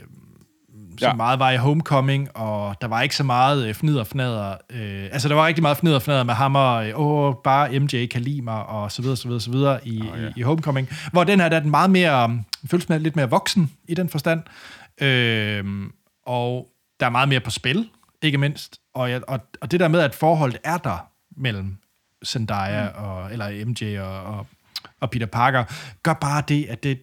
Ja. 1.00 1.08
ja. 1.08 1.14
meget 1.14 1.38
var 1.38 1.50
i 1.50 1.56
Homecoming, 1.56 2.36
og 2.36 2.76
der 2.80 2.86
var 2.86 3.02
ikke 3.02 3.16
så 3.16 3.24
meget 3.24 3.68
øh, 3.68 3.74
fnider 3.74 4.04
fnader. 4.04 4.56
Øh, 4.70 5.04
altså, 5.12 5.28
der 5.28 5.34
var 5.34 5.46
rigtig 5.46 5.62
meget 5.62 5.76
fnider 5.76 5.98
fnader 5.98 6.24
med 6.24 6.34
ham 6.34 6.54
og, 6.54 6.88
øh, 6.88 7.00
åh, 7.00 7.34
bare 7.44 7.80
MJ 7.80 8.06
kan 8.06 8.22
lide 8.22 8.42
mig, 8.42 8.66
og 8.66 8.92
så 8.92 9.02
videre, 9.02 9.16
så 9.16 9.28
videre, 9.28 9.40
så 9.40 9.50
videre 9.50 9.88
i, 9.88 10.00
oh, 10.00 10.22
ja. 10.22 10.28
i, 10.28 10.32
i 10.36 10.42
Homecoming. 10.42 10.88
Hvor 11.12 11.24
den 11.24 11.40
her, 11.40 11.48
der 11.48 11.56
er 11.56 11.60
den 11.60 11.70
meget 11.70 11.90
mere, 11.90 12.24
um, 12.24 12.44
føles 12.70 12.88
med 12.88 13.00
lidt 13.00 13.16
mere 13.16 13.30
voksen 13.30 13.72
i 13.88 13.94
den 13.94 14.08
forstand. 14.08 14.42
Øh, 15.00 15.64
og 16.26 16.68
der 17.00 17.06
er 17.06 17.10
meget 17.10 17.28
mere 17.28 17.40
på 17.40 17.50
spil, 17.50 17.88
ikke 18.22 18.38
mindst. 18.38 18.80
Og, 18.94 19.10
jeg, 19.10 19.20
og, 19.28 19.40
og 19.60 19.70
det 19.70 19.80
der 19.80 19.88
med, 19.88 20.00
at 20.00 20.14
forholdet 20.14 20.58
er 20.64 20.76
der 20.76 21.06
mellem 21.36 21.76
Zendaya, 22.26 22.88
mm. 22.88 23.04
og, 23.04 23.32
eller 23.32 23.64
MJ 23.66 23.98
og, 23.98 24.22
og, 24.22 24.46
og 25.00 25.10
Peter 25.10 25.26
Parker, 25.26 25.64
gør 26.02 26.12
bare 26.12 26.42
det, 26.48 26.66
at 26.68 26.82
det, 26.82 26.98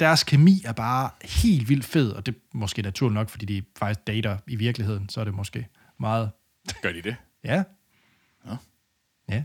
deres 0.00 0.24
kemi 0.24 0.62
er 0.64 0.72
bare 0.72 1.10
helt 1.22 1.68
vildt 1.68 1.84
fed, 1.84 2.10
og 2.10 2.26
det 2.26 2.34
er 2.34 2.38
måske 2.52 2.82
naturligt 2.82 3.14
nok, 3.14 3.28
fordi 3.28 3.44
de 3.46 3.62
faktisk 3.78 4.06
dater 4.06 4.38
i 4.46 4.56
virkeligheden, 4.56 5.08
så 5.08 5.20
er 5.20 5.24
det 5.24 5.34
måske 5.34 5.68
meget... 6.00 6.30
gør 6.82 6.92
de 6.92 7.02
det? 7.02 7.16
Ja. 7.44 7.62
Ja. 8.46 8.56
Ja. 9.28 9.42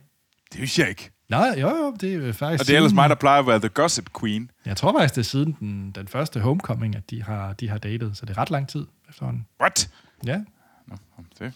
Det 0.52 0.56
synes 0.58 0.80
jeg 0.80 0.90
ikke. 0.90 1.12
Nej, 1.30 1.56
jo, 1.58 1.70
jo, 1.70 1.96
det 2.02 2.14
er 2.28 2.34
faktisk... 2.34 2.62
Og 2.62 2.68
det 2.68 2.74
er 2.74 2.78
ellers 2.78 2.90
siden- 2.90 2.96
mig, 2.96 3.10
der 3.10 3.16
plejer 3.16 3.40
at 3.40 3.48
være 3.48 3.60
the 3.60 3.70
gossip 3.70 4.10
queen. 4.20 4.52
Jeg 4.66 4.78
tror 4.78 4.94
faktisk, 5.00 5.16
det 5.16 5.22
er 5.22 5.26
siden 5.26 5.58
den, 5.60 5.92
den 5.92 6.08
første 6.08 6.40
homecoming, 6.40 6.96
at 6.96 7.10
de 7.10 7.24
har, 7.24 7.54
de 7.54 7.70
har 7.70 7.78
datet, 7.78 8.18
så 8.18 8.26
det 8.26 8.38
er 8.38 8.42
ret 8.42 8.50
lang 8.50 8.68
tid 8.70 8.86
efterhånden. 9.10 9.48
What? 9.62 9.90
Ja. 10.26 10.42
Nå, 10.88 10.96
det, 11.40 11.54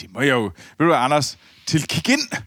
det 0.00 0.12
må 0.12 0.20
jeg 0.20 0.30
jo... 0.30 0.42
Ved 0.42 0.52
du 0.78 0.84
hvad, 0.84 0.96
Anders? 0.96 1.38
Til 1.66 1.82
kig 1.88 2.08
ind! 2.12 2.44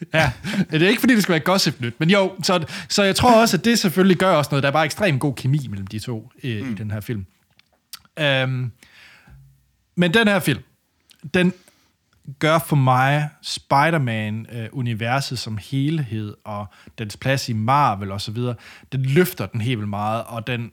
Ja, 0.14 0.32
det 0.70 0.82
er 0.82 0.88
ikke 0.88 1.00
fordi, 1.00 1.14
det 1.14 1.22
skal 1.22 1.32
være 1.32 1.40
gossip 1.40 1.80
nyt, 1.80 1.94
men 1.98 2.10
jo, 2.10 2.32
så, 2.42 2.66
så 2.88 3.02
jeg 3.02 3.16
tror 3.16 3.40
også, 3.40 3.56
at 3.56 3.64
det 3.64 3.78
selvfølgelig 3.78 4.16
gør 4.16 4.32
også 4.32 4.48
noget. 4.50 4.62
Der 4.62 4.68
er 4.68 4.72
bare 4.72 4.84
ekstremt 4.84 5.20
god 5.20 5.34
kemi 5.34 5.66
mellem 5.70 5.86
de 5.86 5.98
to 5.98 6.30
i, 6.42 6.62
mm. 6.62 6.70
i 6.70 6.74
den 6.74 6.90
her 6.90 7.00
film. 7.00 7.26
Um, 8.20 8.72
men 9.96 10.14
den 10.14 10.28
her 10.28 10.38
film, 10.38 10.62
den 11.34 11.52
gør 12.38 12.58
for 12.58 12.76
mig 12.76 13.28
Spider-Man-universet 13.42 15.38
som 15.38 15.58
helhed, 15.70 16.34
og 16.44 16.66
dens 16.98 17.16
plads 17.16 17.48
i 17.48 17.52
Marvel 17.52 18.10
og 18.10 18.20
så 18.20 18.32
videre, 18.32 18.54
den 18.92 19.02
løfter 19.02 19.46
den 19.46 19.60
helt 19.60 19.78
vildt 19.78 19.90
meget, 19.90 20.24
og 20.24 20.46
den, 20.46 20.70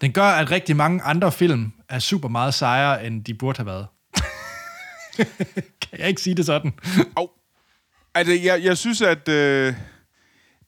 den 0.00 0.12
gør, 0.12 0.22
at 0.22 0.50
rigtig 0.50 0.76
mange 0.76 1.02
andre 1.02 1.32
film 1.32 1.72
er 1.88 1.98
super 1.98 2.28
meget 2.28 2.54
sejere, 2.54 3.06
end 3.06 3.24
de 3.24 3.34
burde 3.34 3.56
have 3.56 3.66
været. 3.66 3.86
kan 5.82 5.98
jeg 5.98 6.08
ikke 6.08 6.22
sige 6.22 6.34
det 6.34 6.46
sådan? 6.46 6.72
Au. 7.16 7.28
Altså, 8.16 8.34
jeg, 8.44 8.64
jeg 8.64 8.76
synes, 8.78 9.02
at 9.02 9.28
øh, 9.28 9.74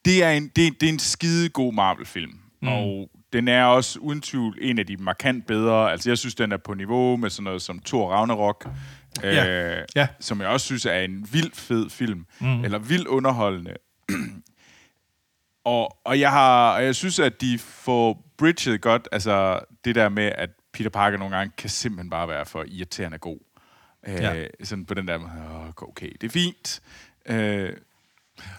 det, 0.05 0.25
er 0.25 0.31
en, 0.31 0.49
det, 0.57 0.81
det 0.81 0.89
er 0.89 0.93
en 0.93 0.99
skide 0.99 1.49
god 1.49 1.73
Marvel-film. 1.73 2.33
Mm. 2.63 2.69
Og 2.69 3.11
den 3.33 3.49
er 3.49 3.65
også 3.65 3.99
uden 3.99 4.21
tvivl 4.21 4.59
en 4.61 4.79
af 4.79 4.87
de 4.87 4.97
markant 4.97 5.47
bedre. 5.47 5.91
Altså, 5.93 6.11
jeg 6.11 6.19
synes, 6.19 6.35
den 6.35 6.53
er 6.53 6.57
på 6.57 6.75
niveau 6.75 7.17
med 7.17 7.31
sådan 7.31 7.45
noget 7.45 7.63
som 7.63 7.79
Thor 7.87 8.11
Ragnarok. 8.13 8.69
Øh, 9.25 9.35
Ja. 9.97 10.09
Som 10.21 10.41
jeg 10.41 10.49
også 10.49 10.67
synes 10.67 10.87
er 10.87 11.01
en 11.01 11.29
vild 11.33 11.53
fed 11.55 11.91
film. 11.91 12.27
Mm. 12.41 12.65
Eller 12.65 12.79
vild 12.79 13.07
underholdende. 13.07 13.75
og, 15.65 15.99
og, 16.05 16.21
jeg 16.21 16.31
har, 16.31 16.75
og 16.77 16.85
jeg 16.85 16.95
synes, 16.95 17.19
at 17.19 17.41
de 17.41 17.59
får 17.59 18.25
bridget 18.39 18.81
godt, 18.81 19.09
altså 19.13 19.61
det 19.85 19.95
der 19.95 20.09
med, 20.09 20.33
at 20.35 20.51
Peter 20.73 20.91
Parker 20.91 21.19
nogle 21.19 21.37
gange 21.37 21.53
kan 21.59 21.71
simpelthen 21.71 22.11
bare 22.11 22.29
være 22.29 22.47
for 22.47 22.65
irriterende 22.69 23.19
god. 23.19 23.39
Øh, 24.09 24.15
Ja. 24.15 24.45
Sådan 24.65 24.85
på 24.87 24.95
den 24.95 25.09
der 25.09 25.19
måde, 25.19 25.31
"Åh, 25.55 25.89
okay, 25.89 26.11
det 26.21 26.27
er 26.27 26.31
fint. 26.33 26.81
Øh, 27.29 27.73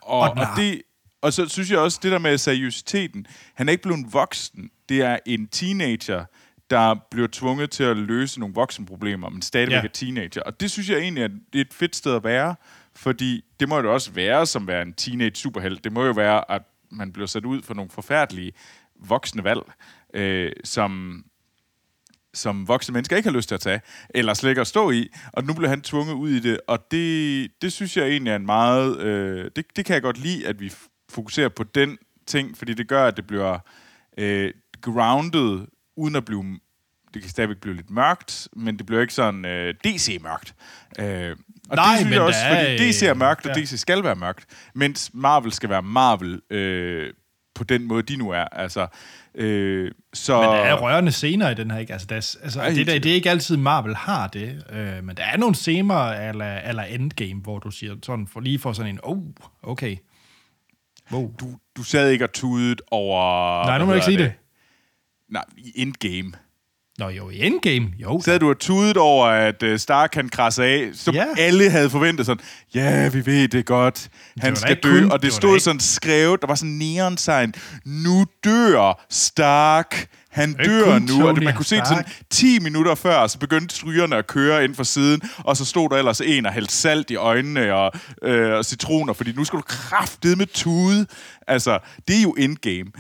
og, 0.02 0.20
Og 0.20 0.38
det, 0.58 0.82
og 1.22 1.34
så 1.34 1.48
synes 1.50 1.72
jeg 1.72 1.80
også, 1.80 2.00
det 2.04 2.12
der 2.12 2.20
med 2.20 2.38
seriøsiteten, 2.38 3.26
han 3.54 3.68
er 3.68 3.72
ikke 3.72 3.84
blevet 3.84 4.14
voksen. 4.14 4.70
Det 4.90 5.02
er 5.02 5.18
en 5.26 5.48
teenager, 5.48 6.26
der 6.70 6.96
bliver 7.12 7.28
tvunget 7.32 7.72
til 7.72 7.84
at 7.84 7.98
løse 7.98 8.40
nogle 8.40 8.56
voksenproblemer, 8.56 9.30
men 9.30 9.42
stadigvæk 9.42 9.76
Ja. 9.76 9.82
er 9.84 9.88
teenager. 9.94 10.42
Og 10.42 10.60
det 10.60 10.72
synes 10.72 10.90
jeg 10.90 10.98
egentlig, 11.00 11.24
er 11.24 11.30
et 11.54 11.74
fedt 11.74 11.96
sted 11.96 12.16
at 12.16 12.24
være, 12.24 12.56
fordi 12.96 13.42
det 13.60 13.70
må 13.70 13.80
jo 13.80 13.94
også 13.94 14.12
være 14.12 14.46
som 14.46 14.68
være 14.68 14.82
en 14.82 14.94
teenage 14.94 15.36
superhelt. 15.36 15.84
Det 15.84 15.92
må 15.92 16.06
jo 16.06 16.12
være, 16.12 16.52
at 16.52 16.62
man 16.92 17.12
bliver 17.14 17.28
sat 17.28 17.46
ud 17.46 17.62
for 17.62 17.74
nogle 17.74 17.92
forfærdelige 17.92 18.52
voksne 19.00 19.44
valg, 19.44 19.62
øh, 20.14 20.52
som, 20.64 21.24
som 22.34 22.68
voksne 22.68 22.94
mennesker 22.94 23.18
ikke 23.18 23.30
har 23.30 23.36
lyst 23.36 23.48
til 23.48 23.56
at 23.56 23.62
tage, 23.62 23.82
eller 24.10 24.34
slet 24.34 24.50
ikke 24.50 24.62
at 24.62 24.68
stå 24.68 24.92
i, 24.92 25.08
og 25.34 25.44
nu 25.44 25.54
bliver 25.54 25.70
han 25.70 25.82
tvunget 25.82 26.14
ud 26.14 26.30
i 26.30 26.40
det, 26.40 26.60
og 26.68 26.92
det, 26.92 27.52
det 27.62 27.74
synes 27.74 27.98
jeg 27.98 28.08
egentlig 28.08 28.32
er 28.32 28.36
en 28.36 28.46
meget... 28.46 29.00
Øh, 29.00 29.52
det, 29.56 29.66
det 29.76 29.86
kan 29.86 29.94
jeg 29.94 30.02
godt 30.02 30.18
lide, 30.18 30.48
at 30.48 30.60
vi 30.60 30.74
fokuserer 31.10 31.50
på 31.50 31.64
den 31.64 31.98
ting, 32.28 32.58
fordi 32.58 32.74
det 32.74 32.88
gør, 32.88 33.06
at 33.08 33.18
det 33.18 33.28
bliver 33.28 33.60
øh, 34.18 34.54
grounded, 34.82 35.68
uden 35.96 36.16
at 36.16 36.26
blive 36.26 36.60
det 37.14 37.22
kan 37.22 37.32
stadigvæk 37.32 37.58
blive 37.58 37.76
lidt 37.76 37.90
mørkt, 37.90 38.48
men 38.56 38.78
det 38.78 38.86
bliver 38.86 39.02
ikke 39.02 39.14
sådan 39.14 39.46
øh, 39.46 39.74
DC-mørkt. 39.84 40.56
Øh, 41.00 41.36
og 41.70 41.76
Nej, 41.76 41.86
det 41.86 41.98
synes 41.98 42.04
men 42.04 42.14
jeg 42.14 42.22
også, 42.22 42.40
er, 42.44 42.78
fordi 42.78 42.92
DC 42.92 43.04
er 43.04 43.14
mørkt, 43.14 43.46
og 43.46 43.58
ja. 43.58 43.62
DC 43.62 43.80
skal 43.80 44.04
være 44.04 44.16
mørkt, 44.16 44.46
mens 44.76 45.12
Marvel 45.14 45.52
skal 45.52 45.70
være 45.70 45.82
Marvel 45.84 46.42
øh, 46.50 47.14
på 47.56 47.64
den 47.64 47.84
måde, 47.84 48.04
de 48.04 48.16
nu 48.16 48.30
er. 48.30 48.44
Altså, 48.44 48.88
øh, 49.36 49.92
så... 50.14 50.42
Men 50.42 50.50
der 50.50 50.56
er 50.56 50.82
rørende 50.82 51.12
scener 51.12 51.50
i 51.50 51.54
den 51.54 51.72
her, 51.72 51.80
ikke? 51.80 51.94
Altså, 51.94 52.08
der 52.08 52.16
er, 52.16 52.38
altså, 52.44 52.62
Ja, 52.62 52.70
det, 52.70 52.88
der, 52.88 53.00
det 53.00 53.12
er 53.12 53.16
ikke 53.16 53.30
altid 53.30 53.58
Marvel 53.58 53.96
har 53.96 54.28
det, 54.28 54.64
øh, 54.70 55.04
men 55.04 55.18
der 55.18 55.24
er 55.24 55.38
nogle 55.38 55.56
scener 55.56 55.96
eller, 55.96 56.58
eller 56.58 56.84
Endgame, 56.84 57.42
hvor 57.42 57.60
du 57.60 57.72
siger 57.72 57.96
sådan, 58.04 58.28
for 58.28 58.40
lige 58.40 58.60
for 58.60 58.74
sådan 58.74 58.94
en, 58.94 59.00
oh, 59.04 59.18
okay. 59.64 59.98
Wow. 61.12 61.36
du, 61.40 61.46
du 61.78 61.84
sad 61.84 62.10
ikke 62.10 62.26
og 62.26 62.34
tudet 62.34 62.82
over... 62.92 63.66
Nej, 63.66 63.78
nu 63.78 63.86
må 63.86 63.92
jeg 63.92 63.98
ikke 63.98 64.06
sige 64.06 64.18
hedder 64.18 64.32
det. 64.32 64.40
Nej, 65.30 65.44
Endgame. 65.76 66.32
Nå 67.00 67.10
jo, 67.10 67.30
i 67.30 67.46
Endgame, 67.46 67.88
jo. 68.02 68.22
sad 68.26 68.40
du 68.40 68.50
og 68.50 68.60
tudet 68.60 68.98
over, 68.98 69.26
at 69.28 69.64
uh, 69.64 69.78
Stark 69.78 70.10
kan 70.14 70.30
krasse 70.30 70.64
af, 70.64 70.90
som 70.94 71.16
Ja. 71.16 71.26
alle 71.38 71.70
havde 71.70 71.90
forventet 71.90 72.26
sådan, 72.26 72.44
ja, 72.76 73.10
vi 73.10 73.26
ved 73.26 73.48
det 73.48 73.66
godt, 73.66 74.10
han 74.40 74.54
da 74.54 74.60
skal 74.60 74.76
dø, 74.84 75.02
kun- 75.02 75.12
og 75.12 75.20
det, 75.20 75.26
det 75.26 75.34
stod 75.34 75.60
sådan 75.60 75.80
skrevet, 75.80 76.42
der 76.42 76.48
var 76.48 76.56
sådan 76.56 76.72
neon 76.72 77.18
sign, 77.18 77.54
nu 77.86 78.26
dør 78.44 79.06
Stark, 79.10 80.08
han 80.32 80.54
dør 80.54 81.00
nu, 81.00 81.28
og 81.28 81.36
det, 81.36 81.44
man 81.44 81.56
kunne 81.56 81.66
se 81.66 81.76
det 81.76 81.88
sådan 81.88 82.04
Stark. 82.08 82.22
10 82.30 82.60
minutter 82.60 82.96
før, 82.96 83.28
så 83.28 83.40
begyndte 83.40 83.76
strygerne 83.76 84.16
at 84.16 84.28
køre 84.28 84.64
ind 84.64 84.76
for 84.76 84.84
siden, 84.84 85.22
og 85.38 85.58
så 85.58 85.66
stod 85.66 85.90
der 85.90 85.96
ellers 85.98 86.22
en 86.22 86.46
og 86.46 86.54
hældte 86.54 86.74
salt 86.74 87.10
i 87.12 87.16
øjnene 87.16 87.74
og, 87.76 87.92
øh, 88.24 88.54
og 88.54 88.66
citroner, 88.66 89.14
fordi 89.14 89.32
nu 89.32 89.44
skal 89.44 89.58
du 89.58 89.64
kraftede 89.68 90.36
med 90.36 90.46
tude. 90.54 91.06
Altså, 91.48 91.80
det 92.08 92.18
er 92.18 92.22
jo 92.22 92.32
endgame. 92.32 92.92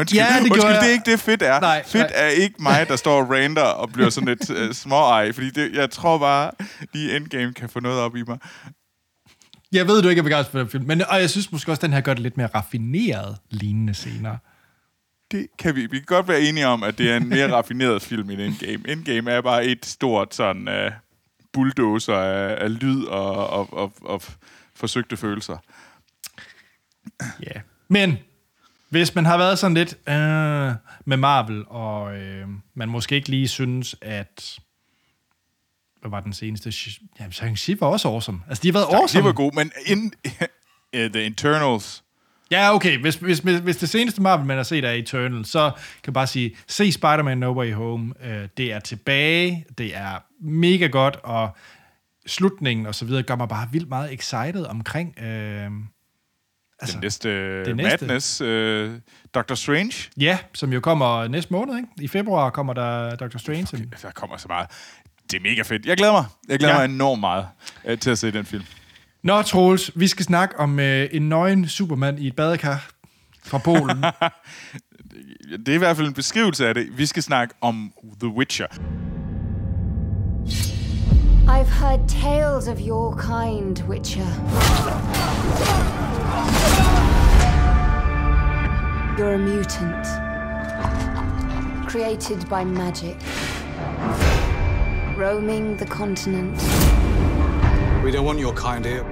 Undskyld, 0.00 0.20
Ja, 0.20 0.26
det 0.26 0.50
undskyld 0.50 0.70
jeg. 0.70 0.80
det 0.80 0.88
er 0.88 0.92
ikke 0.92 1.10
det, 1.10 1.20
fedt 1.20 1.42
er. 1.42 1.60
Nej, 1.60 1.84
fedt 1.86 2.10
nej. 2.10 2.12
er 2.14 2.28
ikke 2.28 2.62
mig, 2.62 2.88
der 2.88 2.96
står 2.96 3.22
og 3.22 3.30
rander 3.30 3.62
og 3.62 3.92
bliver 3.92 4.10
sådan 4.10 4.28
lidt 4.28 4.50
uh, 4.50 4.72
småej, 4.82 5.32
fordi 5.32 5.50
det, 5.50 5.74
jeg 5.74 5.90
tror 5.90 6.18
bare, 6.18 6.50
lige 6.92 7.16
Endgame 7.16 7.52
kan 7.52 7.68
få 7.68 7.80
noget 7.80 8.00
op 8.00 8.16
i 8.16 8.22
mig. 8.26 8.38
Jeg 9.72 9.86
ved, 9.86 10.02
du 10.02 10.08
ikke 10.08 10.20
er 10.20 10.22
begejstret 10.22 10.50
for 10.50 10.58
den 10.58 10.68
film, 10.68 10.86
men 10.86 11.02
og 11.08 11.20
jeg 11.20 11.30
synes 11.30 11.52
måske 11.52 11.72
også, 11.72 11.86
den 11.86 11.92
her 11.92 12.00
gør 12.00 12.14
det 12.14 12.22
lidt 12.22 12.36
mere 12.36 12.46
raffineret 12.46 13.36
lignende 13.50 13.94
scener. 13.94 14.36
Det 15.30 15.46
kan 15.58 15.76
vi, 15.76 15.80
vi 15.80 15.96
kan 15.96 16.04
godt 16.06 16.28
være 16.28 16.40
enige 16.40 16.66
om, 16.66 16.82
at 16.82 16.98
det 16.98 17.10
er 17.10 17.16
en 17.16 17.28
mere 17.28 17.52
raffineret 17.56 18.02
film 18.02 18.30
end 18.30 18.40
Endgame. 18.40 18.88
Endgame 18.88 19.30
er 19.30 19.40
bare 19.40 19.64
et 19.64 19.86
stort 19.86 20.34
sådan 20.34 20.68
uh, 20.68 20.92
bulldozer 21.52 22.16
af, 22.16 22.64
af 22.64 22.80
lyd 22.80 23.04
og, 23.04 23.46
og, 23.46 23.72
og, 23.72 23.92
og 24.02 24.22
forsøgte 24.74 25.16
følelser. 25.16 25.56
Ja. 27.20 27.60
Men 27.88 28.18
hvis 28.90 29.14
man 29.14 29.26
har 29.26 29.38
været 29.38 29.58
sådan 29.58 29.74
lidt 29.74 29.94
øh, 30.08 30.74
med 31.04 31.16
Marvel, 31.16 31.64
og 31.66 32.16
øh, 32.16 32.46
man 32.74 32.88
måske 32.88 33.14
ikke 33.14 33.28
lige 33.28 33.48
synes, 33.48 33.96
at... 34.00 34.58
Hvad 36.00 36.10
var 36.10 36.20
den 36.20 36.32
seneste? 36.32 36.72
Ja, 37.20 37.24
Shang-Chi 37.24 37.76
var 37.80 37.86
også 37.86 38.08
awesome. 38.08 38.40
Altså, 38.48 38.62
de 38.62 38.68
har 38.68 38.72
været 38.72 38.86
Tak, 38.90 39.00
awesome. 39.00 39.18
det 39.18 39.26
var 39.26 39.32
god, 39.32 39.52
men 39.52 39.72
in, 39.86 40.12
uh, 40.96 41.12
The 41.12 41.24
Internals, 41.24 42.02
Ja, 42.50 42.74
okay. 42.74 42.98
Hvis, 42.98 43.14
hvis, 43.14 43.38
hvis, 43.38 43.58
hvis 43.58 43.76
det 43.76 43.88
seneste 43.88 44.22
Marvel, 44.22 44.46
man 44.46 44.56
har 44.56 44.64
set, 44.64 44.84
er 44.84 44.90
Eternal, 44.90 45.44
så 45.44 45.70
kan 45.74 46.06
jeg 46.06 46.14
bare 46.14 46.26
sige, 46.26 46.56
se 46.66 46.92
Spider-Man 46.92 47.38
No 47.38 47.52
Way 47.52 47.72
Home. 47.72 48.14
Øh, 48.22 48.48
det 48.56 48.72
er 48.72 48.80
tilbage. 48.80 49.64
Det 49.78 49.96
er 49.96 50.18
mega 50.40 50.86
godt, 50.86 51.16
og 51.22 51.56
slutningen 52.26 52.86
og 52.86 52.94
så 52.94 53.04
videre 53.04 53.22
gør 53.22 53.36
mig 53.36 53.48
bare 53.48 53.68
vildt 53.72 53.88
meget 53.88 54.12
excited 54.12 54.66
omkring... 54.66 55.18
Øh, 55.18 55.70
altså, 56.80 56.94
den 56.96 57.00
næste, 57.02 57.64
det 57.64 57.76
næste. 57.76 58.06
Madness, 58.06 58.40
uh, 58.40 58.90
Doctor 59.34 59.54
Strange. 59.54 59.92
ja, 60.16 60.38
som 60.54 60.72
jo 60.72 60.80
kommer 60.80 61.28
næste 61.28 61.52
måned, 61.52 61.76
ikke? 61.76 61.88
I 62.00 62.08
februar 62.08 62.50
kommer 62.50 62.72
der 62.72 63.16
Doctor 63.16 63.38
Strange. 63.38 63.66
Okay. 63.74 63.84
Der 64.02 64.10
kommer 64.10 64.36
så 64.36 64.48
meget. 64.48 64.66
Det 65.30 65.36
er 65.36 65.42
mega 65.42 65.62
fedt. 65.62 65.86
Jeg 65.86 65.96
glæder 65.96 66.12
mig. 66.12 66.24
Jeg 66.48 66.58
glæder 66.58 66.74
Ja. 66.74 66.80
mig 66.86 66.94
enormt 66.94 67.20
meget 67.20 67.46
uh, 67.92 67.98
til 67.98 68.10
at 68.10 68.18
se 68.18 68.30
den 68.30 68.44
film. 68.44 68.64
Nå, 69.22 69.42
Troels, 69.42 69.90
vi 69.94 70.06
skal 70.06 70.24
snakke 70.24 70.58
om 70.60 70.80
øh, 70.80 71.08
en 71.12 71.28
nøgen 71.28 71.68
supermand 71.68 72.18
i 72.20 72.26
et 72.26 72.36
badekar 72.36 72.90
fra 73.44 73.58
Polen. 73.58 74.04
Det 75.66 75.68
er 75.68 75.74
i 75.74 75.78
hvert 75.78 75.96
fald 75.96 76.06
en 76.08 76.14
beskrivelse 76.14 76.68
af 76.68 76.74
det. 76.74 76.98
Vi 76.98 77.06
skal 77.06 77.22
snakke 77.22 77.54
om 77.60 77.92
The 78.20 78.28
Witcher. 78.28 78.66
I've 81.52 81.68
heard 81.68 82.08
tales 82.08 82.68
of 82.68 82.80
your 82.80 83.12
kind, 83.16 83.76
Witcher. 83.88 84.20
You're 89.18 89.34
a 89.34 89.38
mutant. 89.38 90.06
Created 91.88 92.48
by 92.48 92.64
magic. 92.64 93.16
Roaming 95.18 95.76
the 95.76 95.86
continent, 95.86 96.56
We 98.04 98.12
don't 98.12 98.24
want 98.24 98.38
your 98.38 98.54
kind 98.54 98.84
here. 98.84 99.02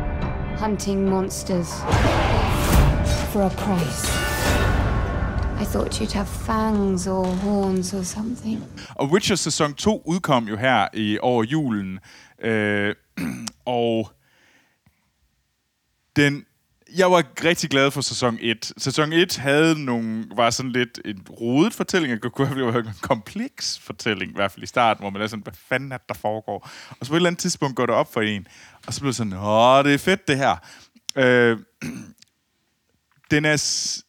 hunting 0.59 1.11
monsters. 1.11 1.71
For 3.33 3.43
a 3.43 3.51
price. 3.51 4.28
I 5.61 5.65
thought 5.65 6.01
you'd 6.01 6.13
have 6.13 6.27
fangs 6.27 7.07
or 7.07 7.27
horns 7.27 7.95
or 7.95 8.03
something. 8.03 8.65
Og 8.95 9.11
Witcher 9.11 9.37
sæson 9.37 9.75
2 9.75 10.03
udkom 10.07 10.49
jo 10.49 10.57
her 10.57 10.89
i 10.95 11.19
over 11.19 11.45
julen. 11.45 11.99
Øh, 12.43 12.95
og 13.65 14.11
den 16.17 16.45
jeg 16.97 17.11
var 17.11 17.25
rigtig 17.45 17.71
glad 17.71 17.91
for 17.91 18.01
sæson 18.01 18.39
1. 18.41 18.73
Sæson 18.77 19.13
1 19.13 19.37
havde 19.37 19.85
nogle, 19.85 20.27
var 20.37 20.51
sådan 20.51 20.73
lidt 20.73 21.01
en 21.05 21.27
rodet 21.31 21.75
fortælling. 21.75 22.23
Det 22.23 22.33
kunne 22.33 22.47
have 22.47 22.73
været 22.73 22.87
en 22.87 22.93
kompleks 23.03 23.79
fortælling, 23.79 24.31
i 24.31 24.35
hvert 24.35 24.53
fald 24.53 24.63
i 24.63 24.67
starten, 24.67 25.03
hvor 25.03 25.11
man 25.11 25.23
er 25.23 25.27
sådan, 25.27 25.43
hvad 25.43 25.53
fanden 25.69 25.93
er 25.93 25.97
det, 25.97 26.09
der 26.09 26.15
foregår? 26.15 26.71
Og 26.91 27.07
så 27.07 27.09
på 27.09 27.15
et 27.15 27.17
eller 27.17 27.31
andet 27.31 27.41
tidspunkt 27.41 27.77
går 27.77 27.87
det 27.87 27.95
op 27.95 28.13
for 28.13 28.21
en. 28.21 28.47
Og 28.87 28.95
så 28.95 29.01
bliver 29.01 29.11
det 29.11 29.17
sådan, 29.17 29.33
åh, 29.33 29.85
det 29.85 29.95
er 29.95 29.99
fedt 29.99 30.29
det 30.29 30.37
her. 30.37 30.57
Øh, 31.17 31.59
den 33.31 33.45
er... 33.45 33.57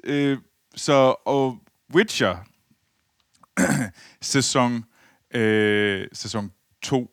Øh, 0.03 0.37
så, 0.79 1.15
og 1.25 1.57
Witcher, 1.95 2.37
sæson, 4.21 4.83
øh, 5.33 6.07
sæson 6.13 6.51
2 6.81 7.11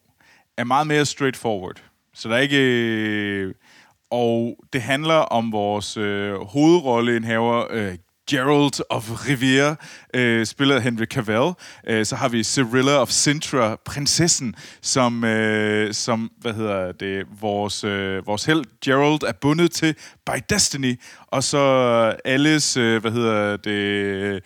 er 0.57 0.65
meget 0.65 0.87
mere 0.87 1.07
straightforward. 1.07 1.83
Så 2.15 2.29
der 2.29 2.37
er 2.37 2.41
ikke... 2.41 2.61
Øh, 2.61 3.55
og 4.11 4.57
det 4.73 4.83
handler 4.83 5.15
om 5.15 5.53
vores 5.53 5.97
øh, 5.97 6.35
hovedrolleindhaver, 6.35 7.67
øh, 7.71 7.99
Gerald 8.31 8.81
of 8.91 9.29
Rivia, 9.29 9.77
øh, 10.15 10.47
spillet 10.47 10.75
af 10.75 10.83
Henry 10.83 11.05
Cavill. 11.05 11.53
Øh, 11.87 12.07
så 12.07 12.17
har 12.17 12.29
vi 12.29 12.45
Cyrilla 12.45 12.93
of 12.93 13.11
Sintra, 13.11 13.77
prinsessen, 13.85 14.55
som, 14.83 15.25
øh, 15.25 15.95
som 15.95 16.31
hvad 16.41 16.55
hedder 16.55 16.93
det, 16.93 17.27
vores, 17.41 17.85
øh, 17.85 18.27
vores 18.27 18.45
held 18.45 18.65
Gerald 18.85 19.23
er 19.23 19.33
bundet 19.33 19.71
til 19.71 19.95
by 20.27 20.43
Destiny. 20.51 21.01
Og 21.27 21.45
så 21.45 21.59
Alice, 22.25 22.81
øh, 22.81 23.01
hvad 23.01 23.11
hedder 23.11 23.57
det, 23.57 23.71
øh, 23.71 24.41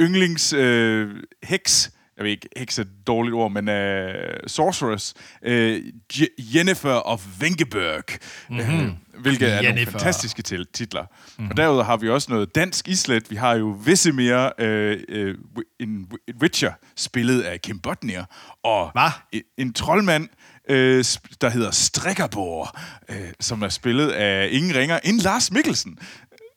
yndlings 0.00 0.52
øh, 0.52 1.08
heks, 1.42 1.90
jeg 2.18 2.24
ved 2.24 2.30
ikke, 2.30 2.48
er 2.56 2.80
et 2.80 2.88
dårligt 3.06 3.34
ord, 3.34 3.52
men 3.52 3.68
uh, 3.68 4.14
sorceress, 4.46 5.14
uh, 5.46 6.54
Jennifer 6.56 6.92
of 6.94 7.26
Wengeberg, 7.42 8.04
mm-hmm. 8.50 8.78
uh, 9.14 9.20
hvilket 9.22 9.48
er 9.48 9.54
nogle 9.54 9.68
Jennifer. 9.68 9.90
fantastiske 9.92 10.42
til- 10.42 10.66
titler. 10.74 11.02
Mm-hmm. 11.02 11.50
Og 11.50 11.56
derudover 11.56 11.84
har 11.84 11.96
vi 11.96 12.08
også 12.08 12.30
noget 12.32 12.54
dansk 12.54 12.88
islet. 12.88 13.30
Vi 13.30 13.36
har 13.36 13.54
jo 13.54 13.76
Vesemir, 13.84 14.50
uh, 14.62 15.18
uh, 15.18 15.34
en 15.80 16.08
Witcher, 16.42 16.72
spillet 16.96 17.42
af 17.42 17.60
Kim 17.62 17.78
Bodnia, 17.78 18.24
og 18.64 18.90
Hva? 18.94 19.08
en, 19.32 19.42
en 19.58 19.72
troldmand, 19.72 20.28
øh, 20.70 21.04
der 21.40 21.48
hedder 21.48 21.70
Strikkerbor, 21.70 22.78
øh, 23.08 23.16
som 23.40 23.62
er 23.62 23.68
spillet 23.68 24.08
af 24.10 24.48
ingen 24.52 24.74
ringer 24.76 24.98
end 25.04 25.20
Lars 25.20 25.50
Mikkelsen. 25.52 25.98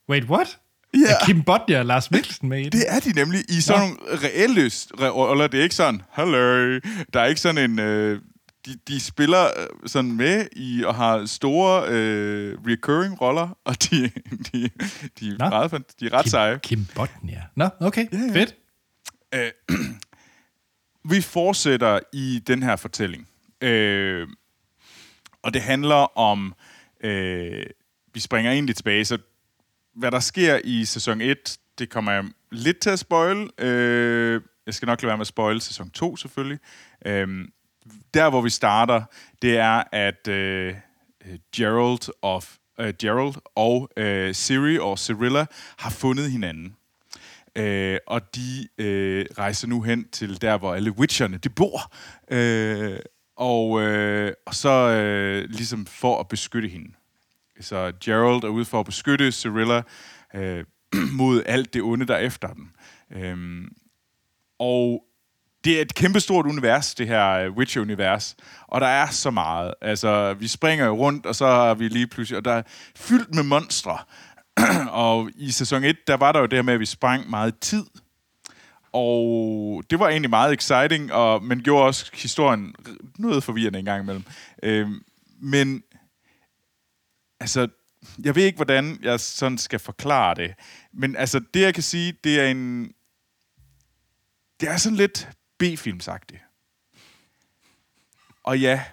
Wait, 0.10 0.24
what? 0.24 0.58
Ja. 0.93 0.99
Er 0.99 1.25
Kim 1.25 1.43
Bodnia 1.43 1.80
og 1.80 1.86
Lars 1.86 2.12
Mikkelsen 2.12 2.49
med 2.49 2.60
i 2.60 2.63
det? 2.63 2.73
Det 2.73 2.84
er 2.88 2.99
de 2.99 3.13
nemlig 3.13 3.39
i 3.49 3.62
sådan 3.62 3.82
nogle 3.82 3.97
reelle 4.23 4.65
re- 4.67 5.08
roller. 5.08 5.47
Det 5.47 5.60
er 5.60 5.63
ikke 5.63 5.75
sådan, 5.75 6.01
hello. 6.15 6.80
Der 7.13 7.19
er 7.21 7.25
ikke 7.25 7.41
sådan 7.41 7.71
en... 7.71 7.80
Øh, 7.80 8.21
de, 8.65 8.77
de 8.88 8.99
spiller 8.99 9.45
øh, 9.45 9.67
sådan 9.86 10.12
med 10.12 10.47
i 10.51 10.84
og 10.84 10.95
har 10.95 11.25
store 11.25 11.84
øh, 11.88 12.58
recurring 12.67 13.21
roller, 13.21 13.58
og 13.65 13.84
de, 13.84 14.12
de, 14.54 14.69
de, 15.19 15.27
er, 15.30 15.38
Nå. 15.39 15.49
meget, 15.49 15.71
de 15.99 16.06
er 16.06 16.13
ret 16.13 16.30
seje. 16.30 16.60
Kim, 16.63 16.77
Kim 16.80 16.88
Bodnia. 16.95 17.43
Nå, 17.56 17.69
okay, 17.80 18.08
ja, 18.13 18.17
ja. 18.17 18.34
fedt. 18.34 18.56
Vi 21.12 21.21
fortsætter 21.21 21.99
i 22.13 22.41
den 22.47 22.63
her 22.63 22.75
fortælling. 22.75 23.27
Øh, 23.62 24.27
og 25.43 25.54
det 25.54 25.62
handler 25.62 26.17
om 26.17 26.54
øh, 27.04 27.65
vi 28.13 28.19
springer 28.19 28.51
egentlig 28.51 28.75
tilbage, 28.75 29.06
så 29.06 29.17
hvad 29.95 30.12
der 30.12 30.19
sker 30.19 30.60
i 30.63 30.86
sæson 30.86 31.21
1, 31.21 31.58
det 31.80 31.89
kommer 31.89 32.12
jeg 32.12 32.23
lidt 32.51 32.80
til 32.80 32.89
at 32.89 32.99
spoil. 32.99 33.49
Øh, 33.58 34.41
jeg 34.65 34.73
skal 34.73 34.86
nok 34.86 35.01
lade 35.01 35.08
være 35.08 35.17
med 35.17 35.21
at 35.21 35.27
spoil 35.27 35.62
sæson 35.62 35.89
2, 35.89 36.15
selvfølgelig. 36.15 36.60
Øh, 37.06 37.47
der, 38.13 38.30
hvor 38.30 38.41
vi 38.41 38.49
starter, 38.49 39.04
det 39.41 39.58
er, 39.58 39.84
at 39.91 40.27
øh, 40.27 40.75
øh 41.25 41.39
Gerald, 41.56 42.13
of, 42.21 42.56
øh, 42.80 42.93
Gerald 42.99 43.34
og 43.56 43.89
øh, 43.97 44.36
Siri 44.36 44.80
og 44.80 44.99
Cirilla 44.99 45.45
har 45.77 45.89
fundet 45.89 46.32
hinanden. 46.32 46.75
Øh, 47.56 47.97
og 48.08 48.36
de 48.36 48.67
øh, 48.77 49.25
rejser 49.38 49.67
nu 49.67 49.82
hen 49.82 50.10
til 50.10 50.41
der, 50.41 50.58
hvor 50.58 50.73
alle 50.73 50.91
witcherne 50.91 51.38
de 51.38 51.49
bor. 51.49 51.93
Øh, 52.32 52.99
og, 53.36 53.82
øh, 53.82 54.34
og 54.45 54.56
så 54.56 54.69
øh, 54.69 55.49
ligesom 55.49 55.86
for 55.86 56.19
at 56.19 56.27
beskytte 56.27 56.69
hende. 56.69 56.91
Så 57.62 57.91
Gerald 58.04 58.43
er 58.43 58.47
ude 58.47 58.65
for 58.65 58.80
at 58.80 58.86
beskytte 58.86 59.32
Cirilla 59.32 59.82
øh, 60.36 60.65
mod 61.19 61.43
alt 61.45 61.74
det 61.74 61.82
onde, 61.82 62.08
der 62.08 62.15
er 62.15 62.19
efter 62.19 62.47
den. 62.47 62.71
Øh, 63.12 63.67
og 64.60 65.04
det 65.63 65.78
er 65.78 65.82
et 65.82 65.93
kæmpestort 65.93 66.45
univers, 66.45 66.95
det 66.95 67.08
her 67.08 67.30
øh, 67.30 67.52
Witcher-univers. 67.52 68.36
Og 68.67 68.82
der 68.82 68.88
er 68.88 69.08
så 69.08 69.32
meget. 69.32 69.74
Altså, 69.82 70.34
vi 70.34 70.47
springer 70.47 70.86
jo 70.86 70.93
rundt, 70.93 71.26
og 71.26 71.36
så 71.36 71.45
har 71.45 71.74
vi 71.74 71.88
lige 71.88 72.08
pludselig... 72.08 72.38
Og 72.38 72.45
der 72.45 72.52
er 72.52 72.62
fyldt 72.95 73.36
med 73.36 73.43
monstre. 73.43 73.97
og 75.06 75.30
i 75.36 75.52
sæson 75.52 75.84
1, 75.84 76.08
der 76.08 76.17
var 76.17 76.32
der 76.32 76.39
jo 76.39 76.45
det 76.45 76.58
her 76.58 76.63
med, 76.63 76.74
at 76.74 76.80
vi 76.80 76.86
sprang 76.86 77.30
meget 77.30 77.60
tid. 77.60 77.86
Og 78.93 79.84
det 79.89 80.00
var 80.00 80.10
egentlig 80.10 80.30
meget 80.30 80.54
exciting, 80.54 81.13
og, 81.13 81.43
men 81.43 81.63
gjorde 81.63 81.86
også 81.86 82.12
historien 82.13 82.76
noget 83.17 83.43
forvirrende 83.43 83.80
en 83.80 83.86
gang 83.86 84.04
imellem. 84.04 84.24
Øhm, 84.63 85.04
men 85.41 85.84
altså, 87.41 87.67
jeg 88.23 88.36
ved 88.36 88.43
ikke, 88.43 88.56
hvordan 88.56 88.99
jeg 89.01 89.19
sådan 89.19 89.58
skal 89.58 89.80
forklare 89.80 90.36
det. 90.36 90.54
Men 90.93 91.15
altså, 91.15 91.41
det 91.54 91.62
jeg 91.62 91.73
kan 91.73 91.84
sige, 91.84 92.13
det 92.23 92.39
er 92.39 92.47
en... 92.47 92.93
Det 94.60 94.69
er 94.69 94.77
sådan 94.77 94.97
lidt 94.97 95.30
B-filmsagtigt. 95.58 96.41
Og 98.43 98.60
ja, 98.60 98.84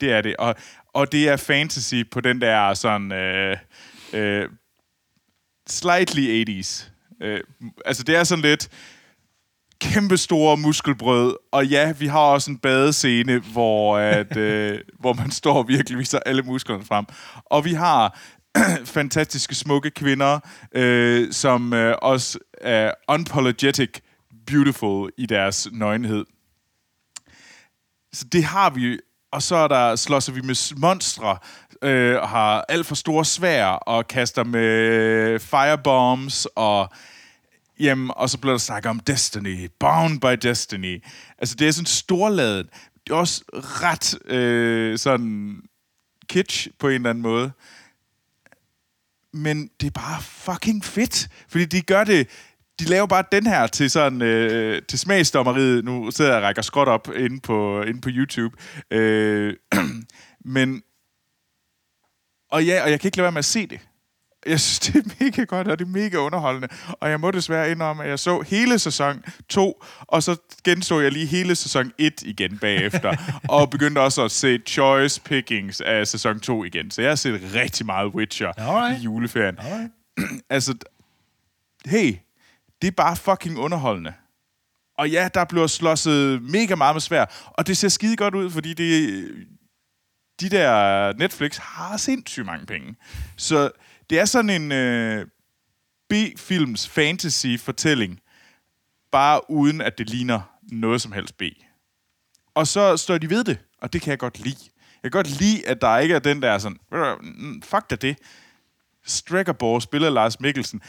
det 0.00 0.12
er 0.12 0.20
det. 0.20 0.36
Og, 0.36 0.54
og 0.92 1.12
det 1.12 1.28
er 1.28 1.36
fantasy 1.36 2.02
på 2.10 2.20
den 2.20 2.40
der 2.40 2.74
sådan... 2.74 3.12
Øh, 3.12 3.56
øh, 4.12 4.50
slightly 5.66 6.44
80s. 6.44 6.90
Øh, 7.20 7.40
altså, 7.84 8.02
det 8.02 8.16
er 8.16 8.24
sådan 8.24 8.42
lidt 8.42 8.68
kæmpe 9.80 10.16
store 10.16 10.56
muskelbrød, 10.56 11.36
og 11.52 11.66
ja, 11.66 11.92
vi 11.92 12.06
har 12.06 12.20
også 12.20 12.50
en 12.50 12.58
badescene, 12.58 13.38
hvor, 13.38 13.98
at, 13.98 14.36
øh, 14.46 14.78
hvor 14.98 15.12
man 15.12 15.30
står 15.30 15.54
og 15.54 15.68
virkelig 15.68 15.98
viser 15.98 16.18
alle 16.26 16.42
musklerne 16.42 16.84
frem. 16.84 17.04
Og 17.44 17.64
vi 17.64 17.72
har 17.72 18.18
fantastiske, 18.84 19.54
smukke 19.54 19.90
kvinder, 19.90 20.40
øh, 20.72 21.32
som 21.32 21.72
øh, 21.72 21.96
også 22.02 22.38
er 22.60 22.92
unapologetic 23.08 23.90
beautiful 24.46 25.10
i 25.18 25.26
deres 25.26 25.68
nøgenhed. 25.72 26.24
Så 28.12 28.24
det 28.24 28.44
har 28.44 28.70
vi, 28.70 28.98
og 29.32 29.42
så 29.42 29.56
er 29.56 29.68
der, 29.68 29.96
slås 29.96 30.34
vi 30.34 30.40
med 30.40 30.76
monstre, 30.76 31.38
øh, 31.82 32.16
har 32.16 32.64
alt 32.68 32.86
for 32.86 32.94
store 32.94 33.24
svær, 33.24 33.66
og 33.66 34.08
kaster 34.08 34.44
med 34.44 35.38
firebombs, 35.38 36.46
og 36.56 36.88
Jamen, 37.80 38.10
og 38.16 38.30
så 38.30 38.38
bliver 38.38 38.52
der 38.52 38.58
snakket 38.58 38.90
om 38.90 39.00
Destiny. 39.00 39.70
Bound 39.80 40.20
by 40.20 40.48
Destiny. 40.48 41.04
Altså, 41.38 41.54
det 41.54 41.68
er 41.68 41.72
sådan 41.72 41.86
storladet. 41.86 42.68
Det 43.06 43.12
er 43.12 43.16
også 43.16 43.44
ret 43.52 44.30
øh, 44.32 44.98
sådan 44.98 45.62
kitsch 46.28 46.68
på 46.78 46.88
en 46.88 46.94
eller 46.94 47.10
anden 47.10 47.22
måde. 47.22 47.52
Men 49.32 49.70
det 49.80 49.86
er 49.86 49.90
bare 49.90 50.22
fucking 50.22 50.84
fedt. 50.84 51.28
Fordi 51.48 51.64
de 51.64 51.82
gør 51.82 52.04
det... 52.04 52.28
De 52.78 52.84
laver 52.84 53.06
bare 53.06 53.24
den 53.32 53.46
her 53.46 53.66
til 53.66 53.90
sådan 53.90 54.22
øh, 54.22 54.82
til 54.88 54.98
smagsdommeriet. 54.98 55.84
Nu 55.84 56.10
sidder 56.10 56.30
jeg 56.30 56.38
og 56.38 56.42
rækker 56.42 56.62
skråt 56.62 56.88
op 56.88 57.08
inde 57.16 57.40
på, 57.40 57.82
inde 57.82 58.00
på 58.00 58.08
YouTube. 58.12 58.56
Øh, 58.90 59.54
men... 60.44 60.82
Og 62.50 62.64
ja, 62.64 62.82
og 62.82 62.90
jeg 62.90 63.00
kan 63.00 63.08
ikke 63.08 63.16
lade 63.16 63.24
være 63.24 63.32
med 63.32 63.38
at 63.38 63.44
se 63.44 63.66
det 63.66 63.80
jeg 64.46 64.60
synes, 64.60 64.78
det 64.78 64.96
er 64.96 65.24
mega 65.24 65.44
godt, 65.44 65.68
og 65.68 65.78
det 65.78 65.84
er 65.84 65.88
mega 65.88 66.16
underholdende. 66.16 66.68
Og 67.00 67.10
jeg 67.10 67.20
må 67.20 67.30
desværre 67.30 67.70
indrømme, 67.70 68.04
at 68.04 68.10
jeg 68.10 68.18
så 68.18 68.40
hele 68.40 68.78
sæson 68.78 69.24
2, 69.48 69.82
og 70.00 70.22
så 70.22 70.36
genså 70.64 71.00
jeg 71.00 71.12
lige 71.12 71.26
hele 71.26 71.54
sæson 71.54 71.92
1 71.98 72.22
igen 72.22 72.58
bagefter. 72.58 73.16
og 73.48 73.70
begyndte 73.70 73.98
også 73.98 74.24
at 74.24 74.30
se 74.30 74.58
choice 74.66 75.20
pickings 75.20 75.80
af 75.80 76.06
sæson 76.06 76.40
2 76.40 76.64
igen. 76.64 76.90
Så 76.90 77.02
jeg 77.02 77.10
har 77.10 77.16
set 77.16 77.40
rigtig 77.54 77.86
meget 77.86 78.06
Witcher 78.14 78.52
Alright. 78.56 79.00
i 79.00 79.04
juleferien. 79.04 79.58
Alright. 79.58 79.92
altså, 80.50 80.74
hey, 81.86 82.16
det 82.82 82.88
er 82.88 82.92
bare 82.96 83.16
fucking 83.16 83.58
underholdende. 83.58 84.12
Og 84.98 85.10
ja, 85.10 85.28
der 85.34 85.44
bliver 85.44 85.66
slåsset 85.66 86.42
mega 86.42 86.74
meget 86.74 86.94
med 86.94 87.00
svær. 87.00 87.24
Og 87.46 87.66
det 87.66 87.76
ser 87.76 87.88
skide 87.88 88.16
godt 88.16 88.34
ud, 88.34 88.50
fordi 88.50 88.74
det, 88.74 89.24
de 90.40 90.48
der 90.48 91.12
Netflix 91.12 91.56
har 91.56 91.96
sindssygt 91.96 92.46
mange 92.46 92.66
penge. 92.66 92.94
Så 93.36 93.70
det 94.10 94.18
er 94.18 94.24
sådan 94.24 94.50
en 94.50 94.72
øh, 94.72 95.26
B-films 96.08 96.88
fantasy-fortælling, 96.88 98.20
bare 99.12 99.50
uden 99.50 99.80
at 99.80 99.98
det 99.98 100.10
ligner 100.10 100.40
noget 100.62 101.02
som 101.02 101.12
helst 101.12 101.38
B. 101.38 101.42
Og 102.54 102.66
så 102.66 102.96
står 102.96 103.18
de 103.18 103.30
ved 103.30 103.44
det, 103.44 103.58
og 103.82 103.92
det 103.92 104.02
kan 104.02 104.10
jeg 104.10 104.18
godt 104.18 104.38
lide. 104.38 104.70
Jeg 105.02 105.12
kan 105.12 105.18
godt 105.18 105.40
lide, 105.40 105.68
at 105.68 105.80
der 105.80 105.98
ikke 105.98 106.14
er 106.14 106.18
den 106.18 106.42
der 106.42 106.58
sådan, 106.58 106.78
mm, 106.92 106.98
mm, 107.22 107.62
fuck 107.62 107.90
da 107.90 107.96
det. 107.96 108.18
Strækkerborg 109.04 109.82
spiller 109.82 110.10
Lars 110.10 110.40
Mikkelsen 110.40 110.82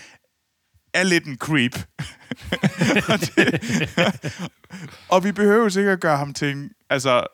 er 0.93 1.03
lidt 1.03 1.25
en 1.25 1.37
creep. 1.37 1.75
og, 3.11 3.19
det, 3.19 3.59
og 5.13 5.23
vi 5.23 5.31
behøver 5.31 5.77
ikke 5.77 5.91
at 5.91 5.99
gøre 5.99 6.17
ham 6.17 6.33
til 6.33 6.51
en, 6.51 6.71
altså, 6.89 7.27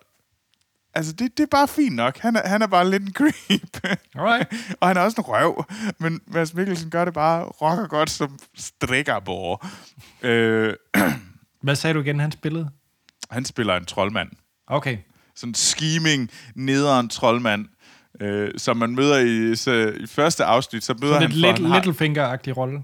Altså, 0.95 1.13
det, 1.13 1.37
det 1.37 1.43
er 1.43 1.47
bare 1.51 1.67
fint 1.67 1.95
nok. 1.95 2.17
Han 2.17 2.35
er, 2.35 2.47
han 2.47 2.61
er 2.61 2.67
bare 2.67 2.89
lidt 2.89 3.03
en 3.03 3.13
creep. 3.13 3.97
Alright. 4.15 4.53
og 4.79 4.87
han 4.87 4.97
er 4.97 5.01
også 5.01 5.15
en 5.21 5.25
røv. 5.27 5.65
Men 5.99 6.21
Mads 6.27 6.53
Mikkelsen 6.53 6.89
gør 6.89 7.05
det 7.05 7.13
bare 7.13 7.43
rocker 7.43 7.87
godt 7.87 8.09
som 8.09 8.39
strikkerbord. 8.55 9.67
øh, 10.21 10.73
Hvad 11.63 11.75
sagde 11.75 11.93
du 11.93 11.99
igen, 12.01 12.19
han 12.19 12.31
spillede? 12.31 12.69
Han 13.31 13.45
spiller 13.45 13.75
en 13.75 13.85
troldmand. 13.85 14.29
Okay. 14.67 14.97
Sådan 15.35 15.49
en 15.49 15.55
scheming, 15.55 16.29
nederen 16.55 17.09
troldmand, 17.09 17.65
øh, 18.21 18.51
som 18.57 18.77
man 18.77 18.95
møder 18.95 19.17
i, 19.19 19.55
så, 19.55 19.71
i 19.99 20.07
første 20.07 20.43
afsnit. 20.45 20.83
Så 20.83 20.93
møder 21.01 21.13
Sådan 21.13 21.31
han 21.31 21.39
lidt 21.39 21.59
little. 21.59 21.75
Littlefinger-agtig 21.75 22.57
rolle. 22.57 22.83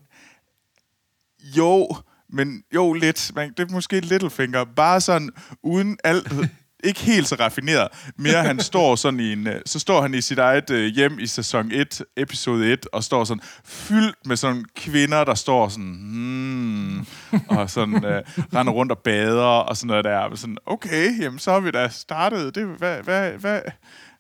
Jo, 1.57 1.95
men 2.29 2.63
jo 2.75 2.93
lidt. 2.93 3.31
Men 3.35 3.53
det 3.57 3.69
er 3.69 3.73
måske 3.73 3.99
Littlefinger. 3.99 4.63
Bare 4.75 5.01
sådan 5.01 5.29
uden 5.63 5.97
alt 6.03 6.33
ikke 6.83 6.99
helt 6.99 7.27
så 7.27 7.35
raffineret. 7.35 7.87
Mere 8.15 8.43
han 8.43 8.59
står 8.59 8.95
sådan 8.95 9.19
i 9.19 9.33
en, 9.33 9.47
øh, 9.47 9.61
så 9.65 9.79
står 9.79 10.01
han 10.01 10.13
i 10.13 10.21
sit 10.21 10.39
eget 10.39 10.69
øh, 10.69 10.93
hjem 10.95 11.19
i 11.19 11.27
sæson 11.27 11.71
1, 11.71 12.01
episode 12.17 12.73
1, 12.73 12.87
og 12.93 13.03
står 13.03 13.23
sådan 13.23 13.41
fyldt 13.65 14.25
med 14.25 14.35
sådan 14.35 14.65
kvinder, 14.75 15.23
der 15.23 15.33
står 15.33 15.67
sådan, 15.67 15.97
hmm, 16.01 17.05
og 17.49 17.69
sådan 17.69 18.05
øh, 18.05 18.23
render 18.55 18.73
rundt 18.73 18.91
og 18.91 18.97
bader, 18.97 19.43
og 19.43 19.77
sådan 19.77 19.87
noget 19.87 20.05
der. 20.05 20.35
Sådan, 20.35 20.57
okay, 20.65 21.21
jamen 21.21 21.39
så 21.39 21.51
har 21.51 21.59
vi 21.59 21.71
da 21.71 21.89
startet. 21.89 22.55
Det, 22.55 22.65
hvad, 22.65 23.03
hvad, 23.03 23.31
hvad? 23.31 23.61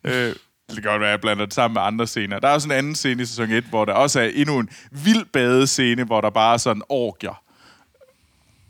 Øh, 0.03 0.35
det 0.69 0.83
kan 0.83 0.91
godt 0.91 1.01
være, 1.01 1.09
at 1.09 1.11
jeg 1.11 1.21
blander 1.21 1.45
det 1.45 1.53
sammen 1.53 1.73
med 1.73 1.81
andre 1.81 2.07
scener. 2.07 2.39
Der 2.39 2.47
er 2.47 2.53
også 2.53 2.67
en 2.67 2.71
anden 2.71 2.95
scene 2.95 3.23
i 3.23 3.25
sæson 3.25 3.51
1, 3.51 3.63
hvor 3.63 3.85
der 3.85 3.93
også 3.93 4.19
er 4.19 4.31
endnu 4.33 4.59
en 4.59 4.69
vild 4.91 5.25
badescene, 5.33 6.03
hvor 6.03 6.21
der 6.21 6.29
bare 6.29 6.53
er 6.53 6.57
sådan 6.57 6.81
orgier. 6.89 7.41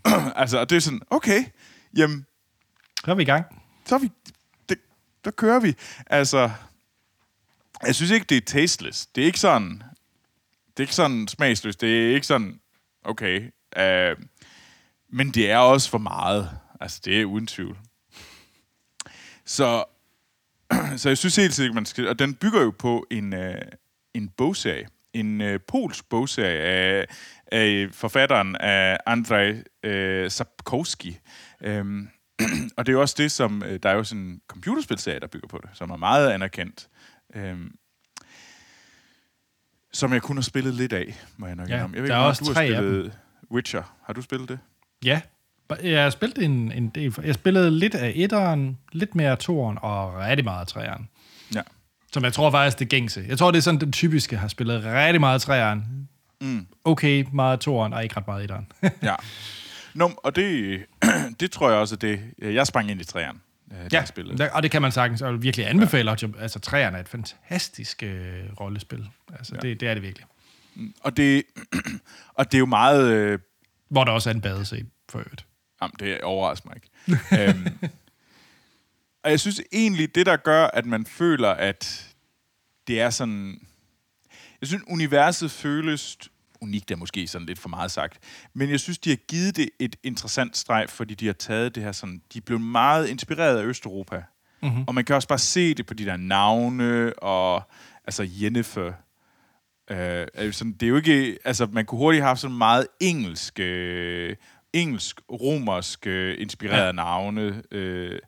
altså, 0.42 0.60
og 0.60 0.70
det 0.70 0.76
er 0.76 0.80
sådan, 0.80 1.02
okay, 1.10 1.44
jamen... 1.98 2.26
Så 3.06 3.12
er 3.12 3.16
vi 3.16 3.22
i 3.22 3.26
gang 3.26 3.46
så 3.90 3.96
er 3.96 4.00
vi, 4.00 4.12
det, 4.70 4.80
der 5.26 5.32
kører 5.32 5.60
vi. 5.60 5.76
Altså, 6.06 6.52
jeg 7.86 7.96
synes 7.96 8.12
ikke, 8.12 8.26
det 8.30 8.38
er 8.38 8.42
tasteless. 8.46 9.06
Det 9.06 9.22
er 9.22 9.26
ikke 9.26 9.40
sådan, 9.40 9.84
det 10.68 10.78
er 10.78 10.82
ikke 10.82 10.96
sådan 10.96 11.28
smagsløst. 11.28 11.82
Det 11.82 12.10
er 12.10 12.16
ikke 12.16 12.28
sådan, 12.28 12.60
okay. 13.04 13.42
Uh, 13.78 14.24
men 15.10 15.32
det 15.32 15.52
er 15.52 15.58
også 15.58 15.90
for 15.90 15.98
meget. 15.98 16.50
Altså, 16.82 17.02
det 17.06 17.22
er 17.22 17.26
uden 17.26 17.48
tvivl. 17.48 17.78
Så, 19.46 19.84
så 20.98 21.10
jeg 21.10 21.18
synes 21.18 21.36
helt 21.36 21.54
sikkert, 21.54 21.76
man 21.76 21.86
skal... 21.86 22.08
Og 22.08 22.20
den 22.20 22.36
bygger 22.36 22.62
jo 22.62 22.74
på 22.80 23.08
en, 23.12 23.34
uh, 23.34 23.56
en 24.14 24.30
bogserie. 24.30 24.88
En 25.14 25.42
uh, 25.42 25.56
polsk 25.68 26.10
bogserie 26.10 26.60
af, 26.60 27.06
af 27.52 27.88
forfatteren 27.92 28.56
af 28.56 28.98
Andrzej 29.06 29.52
uh, 29.88 30.32
Sapkowski. 30.32 31.20
Um, 31.68 32.10
og 32.78 32.86
det 32.86 32.92
er 32.92 32.94
jo 32.94 33.02
også 33.02 33.16
det, 33.18 33.32
som... 33.32 33.64
Øh, 33.64 33.80
der 33.84 33.90
er 33.90 33.94
jo 33.94 34.04
sådan 34.04 34.24
en 34.24 34.42
computerspilserie, 34.48 35.20
der 35.20 35.28
bygger 35.28 35.48
på 35.48 35.60
det, 35.62 35.70
som 35.74 35.90
er 35.90 35.98
meget 35.98 36.32
anerkendt. 36.32 36.88
Øhm, 37.36 37.76
som 39.94 40.14
jeg 40.14 40.22
kun 40.22 40.38
har 40.38 40.42
spillet 40.42 40.74
lidt 40.74 40.94
af, 40.94 41.16
må 41.38 41.48
jeg 41.48 41.56
nok 41.56 41.70
ja, 41.70 41.84
om. 41.84 41.94
Jeg 41.94 42.02
ved 42.02 42.10
der 42.10 42.16
er 42.16 42.20
også 42.20 42.44
du 42.44 42.54
tre 42.54 42.74
har 42.74 42.82
spillet 42.82 43.18
Witcher. 43.52 43.96
Har 44.06 44.14
du 44.14 44.22
spillet 44.22 44.50
det? 44.50 44.60
Ja, 45.06 45.22
jeg 45.84 46.04
har 46.04 46.10
spillet 46.10 46.44
en, 46.44 46.72
en 46.72 46.90
del. 46.90 47.16
Jeg 47.24 47.36
spillede 47.36 47.72
lidt 47.72 47.96
af 47.96 48.14
etteren, 48.16 48.78
lidt 48.92 49.16
mere 49.16 49.32
af 49.32 49.38
toeren, 49.38 49.78
og 49.82 50.18
rigtig 50.18 50.44
meget 50.44 50.62
af 50.62 50.68
treeren. 50.68 51.10
Ja. 51.56 51.62
Som 52.14 52.24
jeg 52.24 52.34
tror 52.34 52.52
faktisk 52.52 52.76
er 52.76 52.80
det 52.80 52.90
gængse. 52.90 53.26
Jeg 53.28 53.38
tror, 53.38 53.52
det 53.52 53.58
er 53.58 53.62
sådan, 53.62 53.80
den 53.80 53.92
typiske 53.92 54.38
har 54.38 54.48
spillet 54.48 54.84
rigtig 54.86 55.20
meget 55.20 55.42
træeren. 55.42 56.10
Mm. 56.42 56.68
Okay, 56.84 57.26
meget 57.32 57.60
toeren, 57.60 57.94
og 57.94 58.04
ikke 58.04 58.18
ret 58.18 58.28
meget 58.28 58.44
etteren. 58.44 58.72
ja. 59.04 59.16
Nå, 59.94 60.12
og 60.24 60.36
det, 60.36 60.86
det 61.40 61.52
tror 61.52 61.70
jeg 61.70 61.80
også, 61.80 61.96
det... 61.96 62.34
Jeg 62.38 62.68
sprang 62.68 62.92
ind 62.92 63.02
i 63.02 63.04
træerne. 63.04 63.40
Ja, 63.92 64.06
spillet. 64.06 64.42
og 64.42 64.64
det 64.64 64.72
kan 64.72 64.82
man 64.82 64.92
sagtens 64.92 65.22
og 65.22 65.44
virkelig 65.44 65.70
anbefale. 65.70 66.12
Ja. 66.22 66.28
Altså, 66.40 66.60
træerne 66.60 66.98
er 66.98 67.02
et 67.02 67.10
fantastisk 67.10 68.04
øh, 68.04 68.44
rollespil. 68.60 69.10
Altså, 69.38 69.56
ja. 69.56 69.68
det, 69.68 69.80
det 69.80 69.90
er 69.90 69.94
det 69.94 70.04
virkelig. 70.04 70.28
Mm, 70.76 70.94
og 71.02 71.18
det, 71.18 71.44
og 72.38 72.52
det 72.52 72.58
er 72.58 72.60
jo 72.60 72.66
meget... 72.66 73.12
Øh, 73.12 73.40
Hvor 73.90 74.04
der 74.04 74.12
også 74.12 74.30
er 74.30 74.34
en 74.34 74.42
badescene, 74.42 74.90
for 75.10 75.20
øvrigt. 75.20 75.46
Jamen, 75.82 75.94
det 76.00 76.22
overrasker 76.22 76.70
mig 76.70 76.76
ikke. 76.76 76.90
øhm, 77.50 77.90
og 79.24 79.32
jeg 79.32 79.40
synes 79.40 79.62
egentlig, 79.72 80.16
det 80.16 80.26
der 80.26 80.38
gør, 80.38 80.68
at 80.68 80.86
man 80.86 81.06
føler, 81.06 81.50
at 81.50 82.16
det 82.88 83.02
er 83.02 83.10
sådan... 83.10 83.68
Jeg 84.62 84.68
synes, 84.68 84.84
universet 84.88 85.52
føles 85.52 86.18
unikt 86.62 86.92
er 86.92 86.96
måske 86.96 87.28
sådan 87.28 87.48
lidt 87.48 87.60
for 87.60 87.70
meget 87.70 87.92
sagt. 87.92 88.20
Men 88.54 88.70
jeg 88.70 88.80
synes, 88.80 88.98
de 88.98 89.10
har 89.10 89.18
givet 89.18 89.56
det 89.56 89.70
et 89.80 89.96
interessant 90.04 90.58
streg, 90.58 90.86
fordi 90.90 91.14
de 91.14 91.26
har 91.26 91.34
taget 91.34 91.76
det 91.76 91.84
her 91.84 91.92
sådan... 91.92 92.22
De 92.34 92.38
er 92.38 92.42
blevet 92.46 92.62
meget 92.62 93.08
inspireret 93.08 93.58
af 93.58 93.64
Østeuropa. 93.64 94.24
Mm-hmm. 94.62 94.84
Og 94.88 94.96
man 94.96 95.06
kan 95.06 95.16
også 95.16 95.28
bare 95.28 95.40
se 95.40 95.74
det 95.74 95.86
på 95.86 95.94
de 95.94 96.06
der 96.06 96.18
navne, 96.18 97.14
og 97.14 97.64
altså 98.06 98.28
Jennifer... 98.42 98.94
Øh, 99.92 100.54
sådan, 100.54 100.74
det 100.74 100.84
er 100.84 100.90
jo 100.90 100.96
ikke... 100.96 101.38
Altså, 101.46 101.66
man 101.66 101.86
kunne 101.86 102.00
hurtigt 102.00 102.24
have 102.24 102.38
sådan 102.38 102.58
meget 102.58 102.88
engelsk... 103.00 103.60
Øh, 103.60 104.36
engelsk-romersk 104.74 106.08
øh, 106.08 106.36
inspirerede 106.40 106.86
ja. 106.86 106.92
navne. 106.92 107.64
Øh, 107.72 108.20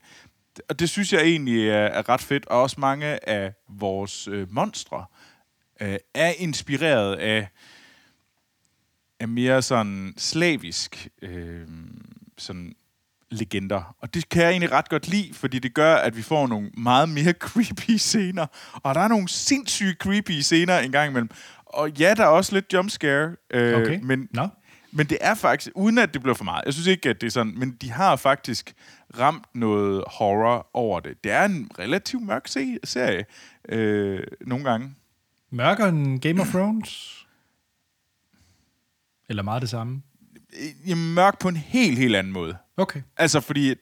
og 0.70 0.80
det 0.80 0.90
synes 0.90 1.14
jeg 1.14 1.22
egentlig 1.22 1.70
er, 1.70 1.74
er 1.74 2.10
ret 2.10 2.22
fedt. 2.22 2.46
Og 2.46 2.62
også 2.62 2.80
mange 2.80 3.30
af 3.30 3.54
vores 3.70 4.28
øh, 4.28 4.52
monstre 4.52 5.06
øh, 5.82 5.98
er 6.14 6.34
inspireret 6.38 7.16
af, 7.16 7.48
af 9.22 9.28
mere 9.28 9.62
sådan 9.62 10.14
slavisk 10.18 11.08
øh, 11.22 11.68
sådan 12.38 12.76
legender. 13.32 13.96
Og 14.00 14.14
det 14.14 14.30
kan 14.30 14.44
jeg 14.44 14.50
egentlig 14.52 14.72
ret 14.72 14.90
godt 14.90 15.08
lide, 15.08 15.34
fordi 15.34 15.60
det 15.60 15.74
gør, 15.74 15.96
at 15.96 16.18
vi 16.18 16.22
får 16.22 16.48
nogle 16.48 16.72
meget 16.78 17.10
mere 17.10 17.32
creepy 17.48 17.92
scener. 17.92 18.46
Og 18.74 18.96
der 18.96 19.02
er 19.02 19.08
nogle 19.08 19.30
sindssygt 19.30 19.98
creepy 19.98 20.32
scener 20.32 20.80
en 20.80 20.92
gang 20.92 21.10
imellem. 21.10 21.30
Og 21.66 21.90
ja, 21.90 22.14
der 22.18 22.24
er 22.24 22.28
også 22.28 22.54
lidt 22.54 22.74
jumpscare. 22.74 23.36
Øh, 23.54 23.82
okay. 23.82 24.00
Men 24.04 24.28
no. 24.34 24.48
Men 24.92 25.06
det 25.06 25.18
er 25.22 25.36
faktisk, 25.36 25.72
uden 25.76 25.98
at 25.98 26.14
det 26.14 26.22
bliver 26.22 26.36
for 26.36 26.44
meget, 26.44 26.66
jeg 26.66 26.74
synes 26.74 26.88
ikke, 26.88 27.10
at 27.10 27.22
det 27.22 27.28
er 27.28 27.32
sådan, 27.32 27.54
men 27.58 27.72
de 27.82 27.92
har 27.92 28.16
faktisk 28.16 28.74
ramt 29.20 29.46
noget 29.56 30.04
horror 30.08 30.70
over 30.74 31.00
det. 31.00 31.24
Det 31.24 31.32
er 31.32 31.46
en 31.46 31.72
relativt 31.80 32.24
mørk 32.24 32.48
se- 32.48 32.80
serie, 32.84 33.26
øh, 33.70 34.24
nogle 34.42 34.66
gange. 34.66 34.96
Mørkere 35.52 35.90
end 35.90 36.20
Game 36.20 36.42
of 36.42 36.48
Thrones? 36.48 37.21
Eller 39.32 39.44
meget 39.44 39.62
det 39.62 39.70
samme? 39.70 40.02
Jamen, 40.88 41.14
mørk 41.14 41.40
på 41.40 41.48
en 41.48 41.58
helt, 41.58 41.98
helt 41.98 42.16
anden 42.16 42.34
måde. 42.34 42.58
Okay. 42.78 43.02
Altså, 43.18 43.40
fordi 43.40 43.74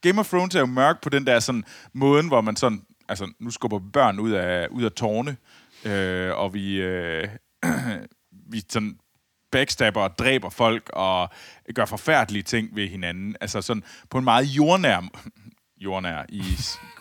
Game 0.00 0.20
of 0.20 0.28
Thrones 0.28 0.54
er 0.54 0.60
jo 0.60 0.66
mørk 0.66 1.02
på 1.02 1.08
den 1.08 1.26
der 1.26 1.40
sådan 1.40 1.64
måden, 1.92 2.28
hvor 2.28 2.40
man 2.40 2.56
sådan, 2.56 2.82
altså, 3.08 3.32
nu 3.40 3.50
skubber 3.50 3.80
børn 3.92 4.18
ud 4.18 4.30
af, 4.30 4.68
ud 4.70 4.82
af 4.82 4.92
tårne, 4.92 5.36
øh, 5.84 6.34
og 6.34 6.54
vi, 6.54 6.74
øh, 6.74 7.28
vi 8.52 8.62
sådan 8.68 8.98
backstabber 9.52 10.00
og 10.00 10.18
dræber 10.18 10.48
folk 10.50 10.90
og 10.92 11.30
gør 11.74 11.84
forfærdelige 11.84 12.42
ting 12.42 12.76
ved 12.76 12.88
hinanden. 12.88 13.36
Altså 13.40 13.62
sådan 13.62 13.82
på 14.10 14.18
en 14.18 14.24
meget 14.24 14.44
jordnær... 14.44 15.00
jordnær 15.84 16.24
i 16.28 16.42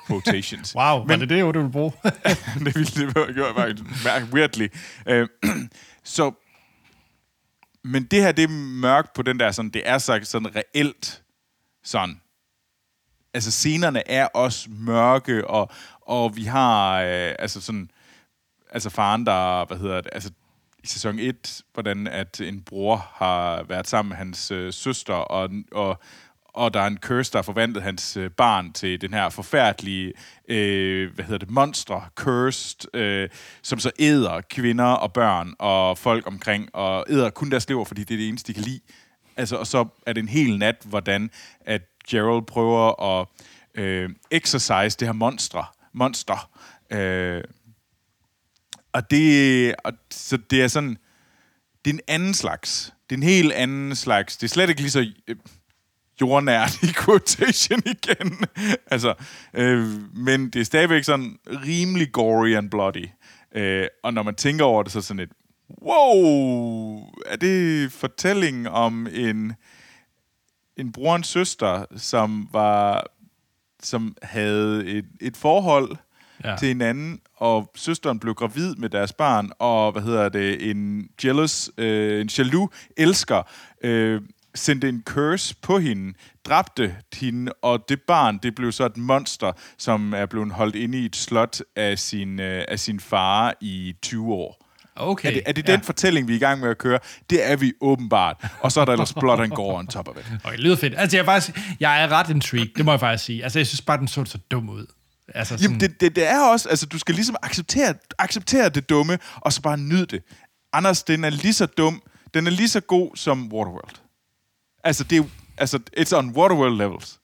quotations. 0.08 0.75
Wow, 0.79 0.99
Men, 0.99 1.10
var 1.10 1.15
det 1.15 1.29
det 1.29 1.39
du 1.39 1.60
ville 1.60 1.71
bruge? 1.71 1.91
det 2.65 2.75
ville 2.75 3.08
det 3.08 3.36
gøre 3.36 4.27
weirdly. 4.34 4.67
Uh, 5.12 5.27
så, 6.03 6.32
men 7.84 8.04
det 8.04 8.22
her, 8.22 8.32
det 8.32 8.43
er 8.43 8.80
mørkt 8.82 9.13
på 9.13 9.22
den 9.22 9.39
der 9.39 9.52
sådan, 9.52 9.72
det 9.72 9.89
er 9.89 9.98
så, 9.98 10.19
sådan 10.24 10.56
reelt 10.56 11.24
sådan. 11.84 12.22
Altså 13.34 13.52
scenerne 13.52 14.10
er 14.10 14.26
også 14.26 14.69
mørke, 14.69 15.48
og, 15.48 15.72
og 16.02 16.36
vi 16.36 16.43
har 16.43 17.02
øh, 17.02 17.36
altså 17.39 17.62
sådan, 17.62 17.91
altså 18.69 18.89
faren, 18.89 19.26
der, 19.26 19.65
hvad 19.65 19.78
hedder 19.78 20.02
det, 20.02 20.10
altså 20.13 20.32
i 20.84 20.88
sæson 20.88 21.19
1, 21.19 21.62
hvordan 21.74 22.08
at 22.08 22.41
en 22.41 22.62
bror 22.62 22.96
har 23.13 23.63
været 23.63 23.88
sammen 23.88 24.10
med 24.10 24.17
hans 24.17 24.52
øh, 24.52 24.74
søster, 24.74 25.13
og, 25.13 25.50
og, 25.72 26.00
og 26.53 26.73
der 26.73 26.79
er 26.79 26.87
en 26.87 26.97
curse, 26.97 27.31
der 27.31 27.37
har 27.37 27.43
forvandlet 27.43 27.83
hans 27.83 28.17
øh, 28.17 28.31
barn 28.31 28.73
til 28.73 29.01
den 29.01 29.13
her 29.13 29.29
forfærdelige, 29.29 30.13
øh, 30.47 31.13
hvad 31.13 31.25
hedder 31.25 31.37
det, 31.37 31.49
monster, 31.49 32.11
cursed, 32.15 32.95
øh, 32.95 33.29
som 33.61 33.79
så 33.79 33.91
æder 33.99 34.41
kvinder 34.49 34.85
og 34.85 35.13
børn 35.13 35.53
og 35.59 35.97
folk 35.97 36.27
omkring, 36.27 36.75
og 36.75 37.05
æder 37.09 37.29
kun 37.29 37.51
deres 37.51 37.69
lever, 37.69 37.85
fordi 37.85 38.03
det 38.03 38.13
er 38.13 38.17
det 38.17 38.27
eneste, 38.27 38.47
de 38.47 38.53
kan 38.53 38.63
lide. 38.63 38.79
Altså, 39.37 39.55
og 39.55 39.67
så 39.67 39.85
er 40.05 40.13
det 40.13 40.21
en 40.21 40.29
hel 40.29 40.57
nat, 40.57 40.75
hvordan 40.85 41.29
at 41.61 41.81
Gerald 42.09 42.45
prøver 42.45 43.19
at 43.19 43.27
øh, 43.75 44.09
exercise 44.31 44.97
det 44.99 45.07
her 45.07 45.13
monster, 45.13 45.75
monster, 45.93 46.49
øh, 46.91 47.43
og 48.93 49.11
det, 49.11 49.75
og, 49.83 49.93
så 50.11 50.37
det 50.37 50.63
er 50.63 50.67
sådan, 50.67 50.97
det 51.85 51.91
er 51.91 51.93
en 51.93 52.01
anden 52.07 52.33
slags. 52.33 52.93
Det 53.09 53.15
er 53.15 53.17
en 53.17 53.23
helt 53.23 53.51
anden 53.51 53.95
slags. 53.95 54.37
Det 54.37 54.47
er 54.47 54.49
slet 54.49 54.69
ikke 54.69 54.81
lige 54.81 54.91
så 54.91 55.11
øh, 55.27 55.35
jordnært 56.21 56.84
i 56.84 56.88
quotation 57.06 57.82
igen. 57.86 58.45
altså, 58.88 59.13
øh, 59.54 59.88
men 60.17 60.49
det 60.49 60.60
er 60.60 60.65
stadigvæk 60.65 61.04
sådan 61.04 61.38
rimelig 61.47 62.12
gory 62.12 62.56
and 62.56 62.69
bloody. 62.69 63.10
Øh, 63.56 63.88
og 64.04 64.13
når 64.13 64.23
man 64.23 64.36
tænker 64.36 64.65
over 64.65 64.84
det, 64.84 64.91
så 64.91 65.02
sådan 65.02 65.19
et, 65.19 65.32
wow, 65.82 67.12
er 67.26 67.36
det 67.36 67.91
fortælling 67.91 68.69
om 68.69 69.08
en, 69.13 69.54
en 70.78 70.91
bror 70.91 71.10
og 71.10 71.15
en 71.15 71.23
søster, 71.23 71.86
som 71.97 72.49
var 72.52 73.08
som 73.86 74.15
havde 74.21 74.86
et, 74.86 75.06
et 75.21 75.38
forhold, 75.38 75.95
ja. 76.43 76.56
til 76.58 76.67
hinanden, 76.67 77.19
og 77.38 77.71
søsteren 77.76 78.19
blev 78.19 78.34
gravid 78.34 78.76
med 78.76 78.89
deres 78.89 79.13
barn, 79.13 79.52
og 79.60 79.91
hvad 79.91 80.02
hedder 80.02 80.30
det, 80.30 80.69
en 80.69 81.10
jealous, 81.23 81.71
øh, 81.78 82.21
en 82.21 82.30
jaloux 82.38 82.73
elsker, 82.97 83.43
øh, 83.84 84.21
sendte 84.55 84.89
en 84.89 85.03
curse 85.05 85.55
på 85.61 85.79
hende, 85.79 86.13
dræbte 86.45 86.95
hende, 87.13 87.51
og 87.61 87.89
det 87.89 88.01
barn, 88.01 88.39
det 88.43 88.55
blev 88.55 88.71
så 88.71 88.85
et 88.85 88.97
monster, 88.97 89.51
som 89.77 90.13
er 90.13 90.25
blevet 90.25 90.51
holdt 90.51 90.75
inde 90.75 90.99
i 90.99 91.05
et 91.05 91.15
slot 91.15 91.61
af 91.75 91.99
sin, 91.99 92.39
øh, 92.39 92.65
af 92.67 92.79
sin 92.79 92.99
far 92.99 93.53
i 93.61 93.95
20 94.01 94.33
år. 94.33 94.63
Okay. 94.95 95.29
Er 95.29 95.33
det, 95.33 95.43
er 95.45 95.51
det 95.51 95.67
den 95.67 95.79
ja. 95.79 95.85
fortælling, 95.85 96.27
vi 96.27 96.33
er 96.33 96.37
i 96.37 96.39
gang 96.39 96.59
med 96.59 96.69
at 96.69 96.77
køre? 96.77 96.99
Det 97.29 97.51
er 97.51 97.55
vi 97.55 97.73
åbenbart. 97.81 98.45
Og 98.59 98.71
så 98.71 98.81
er 98.81 98.85
der 98.85 98.91
ellers 98.91 99.13
Blood 99.19 99.39
and 99.39 99.51
Gore 99.51 99.77
on 99.77 99.87
top 99.87 100.07
of 100.07 100.17
it. 100.17 100.25
Okay, 100.43 100.51
det 100.51 100.59
lyder 100.59 100.75
fedt. 100.75 100.93
Altså, 100.97 101.17
jeg 101.17 101.21
er, 101.21 101.25
faktisk, 101.25 101.59
jeg 101.79 102.03
er 102.03 102.07
ret 102.07 102.29
intrigued, 102.29 102.69
det 102.77 102.85
må 102.85 102.91
jeg 102.91 102.99
faktisk 102.99 103.25
sige. 103.25 103.43
Altså, 103.43 103.59
jeg 103.59 103.67
synes 103.67 103.81
bare, 103.81 103.97
den 103.97 104.07
så 104.07 104.25
så 104.25 104.37
dum 104.51 104.69
ud. 104.69 104.85
Altså 105.27 105.57
sådan... 105.57 105.63
Jamen, 105.63 105.79
det, 105.79 106.01
det, 106.01 106.15
det 106.15 106.27
er 106.27 106.39
også, 106.41 106.69
altså 106.69 106.85
du 106.85 106.99
skal 106.99 107.15
ligesom 107.15 107.35
acceptere, 107.43 107.93
acceptere 108.19 108.69
det 108.69 108.89
dumme, 108.89 109.19
og 109.35 109.53
så 109.53 109.61
bare 109.61 109.77
nyde 109.77 110.05
det. 110.05 110.23
Anders, 110.73 111.03
den 111.03 111.23
er 111.23 111.29
lige 111.29 111.53
så 111.53 111.65
dum, 111.65 112.01
den 112.33 112.47
er 112.47 112.51
lige 112.51 112.69
så 112.69 112.79
god 112.79 113.15
som 113.15 113.53
Waterworld. 113.53 113.95
Altså, 114.84 115.04
det 115.04 115.17
er 115.17 115.24
altså, 115.58 115.80
it's 115.98 116.15
on 116.17 116.30
Waterworld 116.30 116.78
levels. 116.78 117.19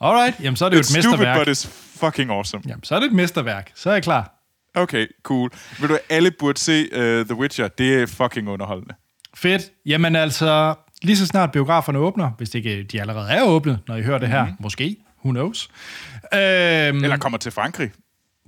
Alright, 0.00 0.40
jamen 0.42 0.56
så 0.56 0.64
er 0.64 0.68
det 0.68 0.76
it's 0.76 0.94
jo 0.94 0.98
et 0.98 1.04
mesterværk. 1.04 1.36
Stupid, 1.36 1.46
but 1.46 1.56
it's 1.56 1.68
fucking 2.06 2.30
awesome. 2.30 2.62
Jamen, 2.68 2.84
så 2.84 2.94
er 2.94 3.00
det 3.00 3.06
et 3.06 3.12
mesterværk. 3.12 3.72
Så 3.74 3.90
er 3.90 3.94
jeg 3.94 4.02
klar. 4.02 4.34
Okay, 4.74 5.06
cool. 5.22 5.50
Vil 5.80 5.88
du, 5.88 5.98
alle 6.08 6.30
burde 6.30 6.58
se 6.58 6.88
uh, 6.92 7.26
The 7.26 7.34
Witcher. 7.34 7.68
Det 7.68 8.02
er 8.02 8.06
fucking 8.06 8.48
underholdende. 8.48 8.94
Fedt. 9.34 9.62
Jamen 9.86 10.16
altså, 10.16 10.74
lige 11.02 11.16
så 11.16 11.26
snart 11.26 11.52
biograferne 11.52 11.98
åbner, 11.98 12.30
hvis 12.30 12.54
ikke 12.54 12.82
de 12.82 13.00
allerede 13.00 13.30
er 13.30 13.42
åbnet, 13.42 13.78
når 13.88 13.96
I 13.96 14.02
hører 14.02 14.18
det 14.18 14.28
her, 14.28 14.44
mm-hmm. 14.44 14.56
måske, 14.60 14.96
who 15.24 15.30
knows. 15.30 15.68
Øhm, 16.34 17.04
eller 17.04 17.16
kommer 17.16 17.38
til 17.38 17.52
Frankrig. 17.52 17.90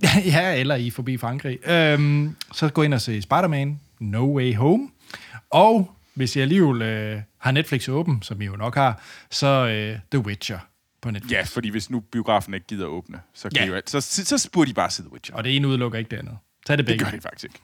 ja, 0.33 0.55
eller 0.55 0.75
I 0.75 0.89
forbi 0.89 1.17
Frankrig. 1.17 1.69
Øhm, 1.69 2.35
så 2.51 2.69
gå 2.69 2.81
ind 2.83 2.93
og 2.93 3.01
se 3.01 3.21
Spider-Man 3.21 3.79
No 3.99 4.35
Way 4.35 4.55
Home. 4.55 4.89
Og 5.49 5.91
hvis 6.13 6.35
I 6.35 6.39
alligevel 6.39 6.81
øh, 6.81 7.21
har 7.37 7.51
Netflix 7.51 7.89
åben, 7.89 8.21
som 8.21 8.41
I 8.41 8.45
jo 8.45 8.55
nok 8.55 8.75
har, 8.75 9.01
så 9.29 9.47
øh, 9.47 9.99
The 10.11 10.19
Witcher 10.19 10.59
på 11.01 11.11
Netflix. 11.11 11.31
Ja, 11.31 11.43
fordi 11.43 11.69
hvis 11.69 11.89
nu 11.89 11.99
biografen 11.99 12.53
ikke 12.53 12.67
gider 12.67 12.85
åbne, 12.85 13.19
så, 13.33 13.49
kan 13.49 13.69
ja. 13.69 13.75
Jo, 13.75 13.81
så, 13.85 14.01
så, 14.01 14.37
så 14.37 14.49
burde 14.53 14.69
de 14.69 14.73
bare 14.73 14.89
se 14.89 15.01
The 15.01 15.13
Witcher. 15.13 15.35
Og 15.35 15.43
det 15.43 15.55
ene 15.55 15.67
udelukker 15.67 15.99
ikke 15.99 16.11
det 16.11 16.17
andet. 16.17 16.37
Tag 16.65 16.77
det 16.77 16.85
begge. 16.85 17.05
Det 17.05 17.11
gør 17.11 17.17
de 17.17 17.21
faktisk 17.21 17.43
ikke. 17.43 17.59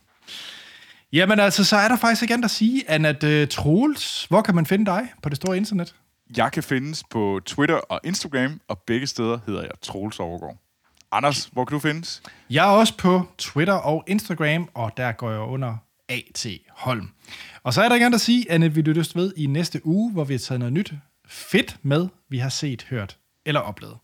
Jamen 1.14 1.40
altså, 1.40 1.64
så 1.64 1.76
er 1.76 1.88
der 1.88 1.98
faktisk 1.98 2.24
igen 2.24 2.44
at 2.44 2.52
sige, 2.52 2.90
at 2.90 3.24
uh, 3.24 3.48
Troels, 3.48 4.26
hvor 4.26 4.42
kan 4.42 4.56
man 4.56 4.66
finde 4.66 4.86
dig 4.86 5.08
på 5.24 5.30
det 5.30 5.36
store 5.36 5.58
internet? 5.58 5.96
Jeg 6.38 6.52
kan 6.52 6.64
findes 6.64 7.04
på 7.10 7.40
Twitter 7.46 7.76
og 7.76 8.00
Instagram, 8.04 8.62
og 8.68 8.84
begge 8.88 9.08
steder 9.08 9.40
hedder 9.46 9.62
jeg 9.62 9.72
Troels 9.82 10.20
Overgaard. 10.20 10.58
Anders, 11.12 11.46
hvor 11.46 11.66
kan 11.66 11.76
du 11.76 11.80
findes? 11.80 12.22
Jeg 12.50 12.66
er 12.66 12.72
også 12.72 12.98
på 12.98 13.28
Twitter 13.38 13.74
og 13.74 14.04
Instagram, 14.08 14.70
og 14.74 14.92
der 14.98 15.12
går 15.12 15.32
jeg 15.32 15.40
under 15.40 15.78
A.T. 16.10 16.48
Holm. 16.70 17.10
Og 17.64 17.74
så 17.74 17.82
er 17.82 17.90
der 17.90 17.98
gerne 17.98 18.16
at 18.16 18.22
sige, 18.22 18.52
at 18.52 18.76
vi 18.76 18.82
lyttes 18.82 19.16
ved 19.16 19.34
i 19.38 19.46
næste 19.46 19.86
uge, 19.86 20.12
hvor 20.12 20.24
vi 20.24 20.34
har 20.34 20.40
taget 20.40 20.60
noget 20.60 20.74
nyt 20.74 20.94
fedt 21.28 21.78
med, 21.82 22.08
vi 22.30 22.38
har 22.38 22.50
set, 22.50 22.84
hørt 22.90 23.18
eller 23.46 23.62
oplevet. 23.62 23.98